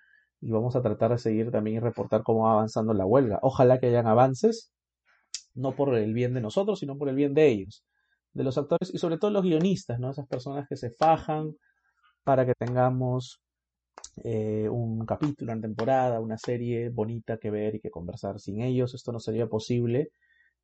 y 0.45 0.51
vamos 0.51 0.76
a 0.76 0.82
tratar 0.82 1.11
de 1.11 1.18
seguir 1.18 1.51
también 1.51 1.78
y 1.78 1.80
reportar 1.80 2.22
cómo 2.22 2.45
va 2.45 2.53
avanzando 2.53 2.92
la 2.92 3.07
huelga. 3.07 3.38
Ojalá 3.40 3.80
que 3.80 3.86
hayan 3.86 4.07
avances, 4.07 4.70
no 5.55 5.74
por 5.74 5.97
el 5.97 6.12
bien 6.12 6.34
de 6.34 6.42
nosotros, 6.42 6.80
sino 6.80 6.99
por 6.99 7.09
el 7.09 7.16
bien 7.16 7.32
de 7.32 7.49
ellos, 7.49 7.82
de 8.34 8.45
los 8.45 8.59
actores 8.59 8.92
y 8.92 8.99
sobre 8.99 9.16
todo 9.16 9.30
los 9.30 9.42
guionistas, 9.42 9.99
¿no? 9.99 10.11
Esas 10.11 10.26
personas 10.26 10.66
que 10.68 10.76
se 10.76 10.90
fajan 10.90 11.55
para 12.24 12.45
que 12.45 12.53
tengamos 12.59 13.40
eh, 14.22 14.68
un 14.68 15.07
capítulo, 15.07 15.53
una 15.53 15.62
temporada, 15.62 16.20
una 16.20 16.36
serie 16.36 16.90
bonita 16.90 17.38
que 17.38 17.51
ver 17.51 17.76
y 17.76 17.80
que 17.80 17.90
conversar. 17.90 18.38
Sin 18.38 18.61
ellos 18.61 18.95
esto 18.95 19.12
no 19.12 19.20
sería 19.20 19.47
posible. 19.47 20.11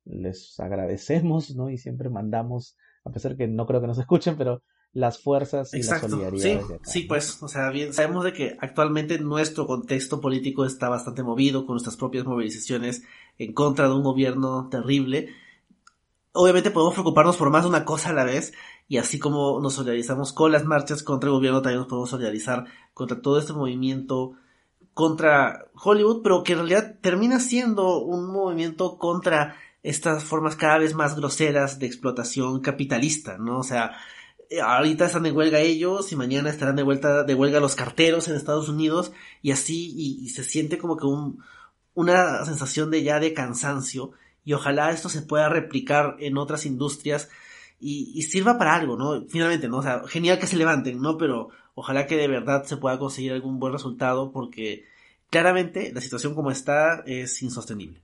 Les 0.05 0.59
agradecemos, 0.59 1.55
¿no? 1.55 1.71
Y 1.71 1.79
siempre 1.79 2.09
mandamos, 2.11 2.77
a 3.03 3.09
pesar 3.09 3.35
que 3.35 3.47
no 3.47 3.65
creo 3.65 3.81
que 3.81 3.87
nos 3.87 3.97
escuchen, 3.97 4.37
pero 4.37 4.61
las 4.93 5.19
fuerzas 5.19 5.73
y 5.73 5.83
la 5.83 5.99
solidaridad. 5.99 6.61
Sí, 6.61 6.75
sí, 6.83 7.01
pues, 7.03 7.41
o 7.41 7.47
sea, 7.47 7.69
bien, 7.69 7.93
sabemos 7.93 8.25
de 8.25 8.33
que 8.33 8.57
actualmente 8.59 9.19
nuestro 9.19 9.65
contexto 9.65 10.19
político 10.19 10.65
está 10.65 10.89
bastante 10.89 11.23
movido 11.23 11.65
con 11.65 11.75
nuestras 11.75 11.95
propias 11.95 12.25
movilizaciones 12.25 13.03
en 13.37 13.53
contra 13.53 13.87
de 13.87 13.93
un 13.93 14.03
gobierno 14.03 14.67
terrible. 14.69 15.29
Obviamente 16.33 16.71
podemos 16.71 16.93
preocuparnos 16.93 17.37
por 17.37 17.49
más 17.49 17.63
de 17.63 17.69
una 17.69 17.85
cosa 17.85 18.09
a 18.09 18.13
la 18.13 18.23
vez 18.23 18.53
y 18.87 18.97
así 18.97 19.19
como 19.19 19.59
nos 19.61 19.75
solidarizamos 19.75 20.33
con 20.33 20.51
las 20.51 20.65
marchas 20.65 21.03
contra 21.03 21.29
el 21.29 21.35
gobierno, 21.35 21.61
también 21.61 21.79
nos 21.79 21.87
podemos 21.87 22.09
solidarizar 22.09 22.65
contra 22.93 23.21
todo 23.21 23.39
este 23.39 23.53
movimiento 23.53 24.33
contra 24.93 25.67
Hollywood, 25.81 26.21
pero 26.21 26.43
que 26.43 26.51
en 26.53 26.59
realidad 26.59 26.97
termina 27.01 27.39
siendo 27.39 27.99
un 27.99 28.29
movimiento 28.31 28.97
contra 28.97 29.55
estas 29.83 30.23
formas 30.25 30.57
cada 30.57 30.77
vez 30.77 30.93
más 30.93 31.15
groseras 31.15 31.79
de 31.79 31.87
explotación 31.87 32.59
capitalista, 32.59 33.37
¿no? 33.37 33.59
O 33.59 33.63
sea, 33.63 33.95
ahorita 34.59 35.05
están 35.05 35.23
de 35.23 35.31
huelga 35.31 35.59
ellos 35.59 36.11
y 36.11 36.15
mañana 36.15 36.49
estarán 36.49 36.75
de 36.75 36.83
vuelta 36.83 37.23
de 37.23 37.35
huelga 37.35 37.59
los 37.59 37.75
carteros 37.75 38.27
en 38.27 38.35
Estados 38.35 38.67
Unidos 38.67 39.13
y 39.41 39.51
así 39.51 39.93
y, 39.95 40.29
se 40.29 40.43
siente 40.43 40.77
como 40.77 40.97
que 40.97 41.05
un, 41.05 41.43
una 41.93 42.43
sensación 42.45 42.91
de 42.91 43.03
ya 43.03 43.19
de 43.19 43.33
cansancio 43.33 44.11
y 44.43 44.53
ojalá 44.53 44.91
esto 44.91 45.07
se 45.07 45.21
pueda 45.21 45.49
replicar 45.49 46.17
en 46.19 46.37
otras 46.37 46.65
industrias 46.65 47.29
y, 47.79 48.21
sirva 48.23 48.57
para 48.59 48.75
algo, 48.75 48.95
¿no? 48.95 49.25
Finalmente, 49.27 49.67
¿no? 49.67 49.77
O 49.77 49.83
sea, 49.83 50.03
genial 50.07 50.37
que 50.37 50.47
se 50.47 50.55
levanten, 50.55 51.01
¿no? 51.01 51.17
Pero 51.17 51.49
ojalá 51.73 52.05
que 52.05 52.15
de 52.15 52.27
verdad 52.27 52.63
se 52.65 52.77
pueda 52.77 52.99
conseguir 52.99 53.33
algún 53.33 53.59
buen 53.59 53.73
resultado 53.73 54.31
porque 54.31 54.85
claramente 55.31 55.91
la 55.93 56.01
situación 56.01 56.35
como 56.35 56.51
está 56.51 57.03
es 57.07 57.41
insostenible. 57.41 58.01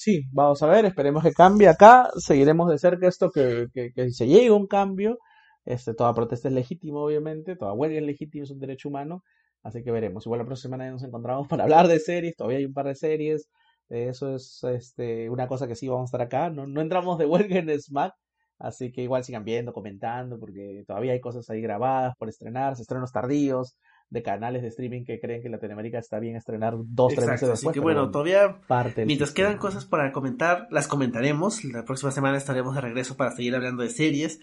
Sí, 0.00 0.22
vamos 0.32 0.62
a 0.62 0.68
ver, 0.68 0.84
esperemos 0.84 1.24
que 1.24 1.32
cambie 1.32 1.66
acá, 1.68 2.08
seguiremos 2.18 2.70
de 2.70 2.78
cerca 2.78 3.08
esto, 3.08 3.30
que, 3.32 3.66
que, 3.74 3.92
que 3.92 4.10
se 4.12 4.28
llegue 4.28 4.50
un 4.52 4.68
cambio. 4.68 5.18
Este, 5.64 5.92
toda 5.92 6.14
protesta 6.14 6.46
es 6.48 6.54
legítima, 6.54 7.00
obviamente, 7.00 7.56
toda 7.56 7.72
huelga 7.72 7.98
es 7.98 8.04
legítima, 8.04 8.44
es 8.44 8.50
un 8.52 8.60
derecho 8.60 8.88
humano, 8.88 9.24
así 9.64 9.82
que 9.82 9.90
veremos. 9.90 10.24
Igual 10.24 10.38
la 10.40 10.46
próxima 10.46 10.76
semana 10.76 10.90
nos 10.92 11.02
encontramos 11.02 11.48
para 11.48 11.64
hablar 11.64 11.88
de 11.88 11.98
series, 11.98 12.36
todavía 12.36 12.58
hay 12.58 12.64
un 12.66 12.74
par 12.74 12.86
de 12.86 12.94
series, 12.94 13.48
eso 13.88 14.36
es 14.36 14.62
este, 14.64 15.28
una 15.30 15.48
cosa 15.48 15.66
que 15.66 15.74
sí 15.74 15.88
vamos 15.88 16.02
a 16.04 16.16
estar 16.16 16.22
acá. 16.22 16.48
No, 16.50 16.66
no 16.66 16.80
entramos 16.80 17.18
de 17.18 17.26
huelga 17.26 17.58
en 17.58 17.80
Smack. 17.80 18.14
Así 18.60 18.90
que 18.92 19.02
igual 19.02 19.24
sigan 19.24 19.44
viendo, 19.44 19.72
comentando, 19.72 20.38
porque 20.38 20.82
todavía 20.86 21.12
hay 21.12 21.20
cosas 21.20 21.48
ahí 21.50 21.60
grabadas 21.60 22.14
por 22.18 22.28
estrenarse, 22.28 22.82
estrenos 22.82 23.12
tardíos 23.12 23.76
de 24.10 24.22
canales 24.22 24.62
de 24.62 24.68
streaming 24.68 25.04
que 25.04 25.20
creen 25.20 25.42
que 25.42 25.48
Latinoamérica 25.48 25.98
está 25.98 26.18
bien 26.18 26.36
estrenar 26.36 26.74
dos, 26.78 27.14
tres 27.14 27.26
meses 27.26 27.48
después. 27.48 27.66
Así 27.66 27.74
que 27.74 27.80
bueno, 27.80 28.10
todavía 28.10 28.60
mientras 29.04 29.32
quedan 29.32 29.58
cosas 29.58 29.84
para 29.84 30.12
comentar, 30.12 30.66
las 30.70 30.88
comentaremos. 30.88 31.64
La 31.64 31.84
próxima 31.84 32.10
semana 32.10 32.38
estaremos 32.38 32.74
de 32.74 32.80
regreso 32.80 33.16
para 33.16 33.32
seguir 33.32 33.54
hablando 33.54 33.82
de 33.82 33.90
series. 33.90 34.40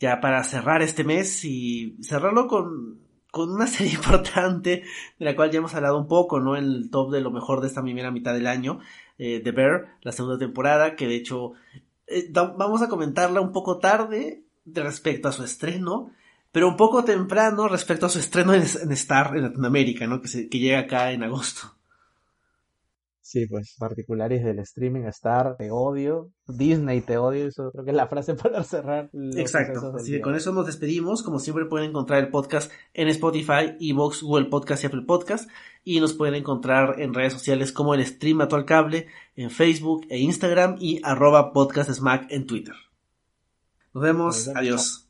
Ya 0.00 0.20
para 0.20 0.42
cerrar 0.44 0.80
este 0.82 1.04
mes 1.04 1.44
y 1.44 1.96
cerrarlo 2.02 2.46
con 2.46 3.08
con 3.30 3.50
una 3.50 3.66
serie 3.68 3.94
importante 3.94 4.82
de 5.18 5.24
la 5.24 5.36
cual 5.36 5.50
ya 5.50 5.58
hemos 5.58 5.74
hablado 5.74 5.98
un 5.98 6.08
poco, 6.08 6.40
¿no? 6.40 6.56
En 6.56 6.64
el 6.64 6.90
top 6.90 7.12
de 7.12 7.20
lo 7.20 7.30
mejor 7.30 7.60
de 7.60 7.68
esta 7.68 7.82
primera 7.82 8.10
mitad 8.10 8.34
del 8.34 8.46
año, 8.46 8.80
eh, 9.18 9.40
The 9.40 9.52
Bear, 9.52 9.98
la 10.02 10.12
segunda 10.12 10.38
temporada, 10.38 10.96
que 10.96 11.06
de 11.06 11.16
hecho 11.16 11.52
eh, 12.06 12.30
vamos 12.32 12.82
a 12.82 12.88
comentarla 12.88 13.40
un 13.40 13.52
poco 13.52 13.78
tarde 13.78 14.44
de 14.64 14.82
respecto 14.82 15.28
a 15.28 15.32
su 15.32 15.44
estreno, 15.44 16.10
pero 16.58 16.66
un 16.66 16.76
poco 16.76 17.04
temprano 17.04 17.68
respecto 17.68 18.06
a 18.06 18.08
su 18.08 18.18
estreno 18.18 18.52
en, 18.52 18.62
Star 18.62 19.36
en 19.36 19.42
Latinoamérica, 19.42 20.08
¿no? 20.08 20.20
Que, 20.20 20.26
se, 20.26 20.48
que 20.48 20.58
llega 20.58 20.80
acá 20.80 21.12
en 21.12 21.22
agosto. 21.22 21.72
Sí, 23.20 23.46
pues 23.46 23.76
particulares 23.78 24.42
del 24.42 24.58
streaming, 24.58 25.02
Star, 25.02 25.56
te 25.56 25.70
odio, 25.70 26.32
Disney 26.48 27.00
te 27.00 27.16
odio, 27.16 27.46
eso 27.46 27.70
creo 27.70 27.84
que 27.84 27.92
es 27.92 27.96
la 27.96 28.08
frase 28.08 28.34
para 28.42 28.64
cerrar. 28.64 29.08
Exacto, 29.36 29.92
así 29.94 30.10
que 30.10 30.20
con 30.20 30.34
eso 30.34 30.52
nos 30.52 30.66
despedimos, 30.66 31.22
como 31.22 31.38
siempre 31.38 31.66
pueden 31.66 31.90
encontrar 31.90 32.24
el 32.24 32.30
podcast 32.30 32.72
en 32.92 33.06
Spotify, 33.06 33.76
Evox, 33.78 34.24
Google 34.24 34.46
Podcast 34.46 34.82
y 34.82 34.86
Apple 34.88 35.04
Podcast, 35.06 35.48
y 35.84 36.00
nos 36.00 36.12
pueden 36.12 36.34
encontrar 36.34 37.00
en 37.00 37.14
redes 37.14 37.34
sociales 37.34 37.70
como 37.70 37.94
el 37.94 38.04
Stream 38.04 38.40
Actual 38.40 38.64
Cable, 38.64 39.06
en 39.36 39.50
Facebook 39.50 40.08
e 40.10 40.18
Instagram 40.18 40.74
y 40.80 41.00
arroba 41.04 41.52
podcast 41.52 41.88
en 42.30 42.46
Twitter. 42.48 42.74
Nos 43.94 44.02
vemos, 44.02 44.48
adiós. 44.48 45.07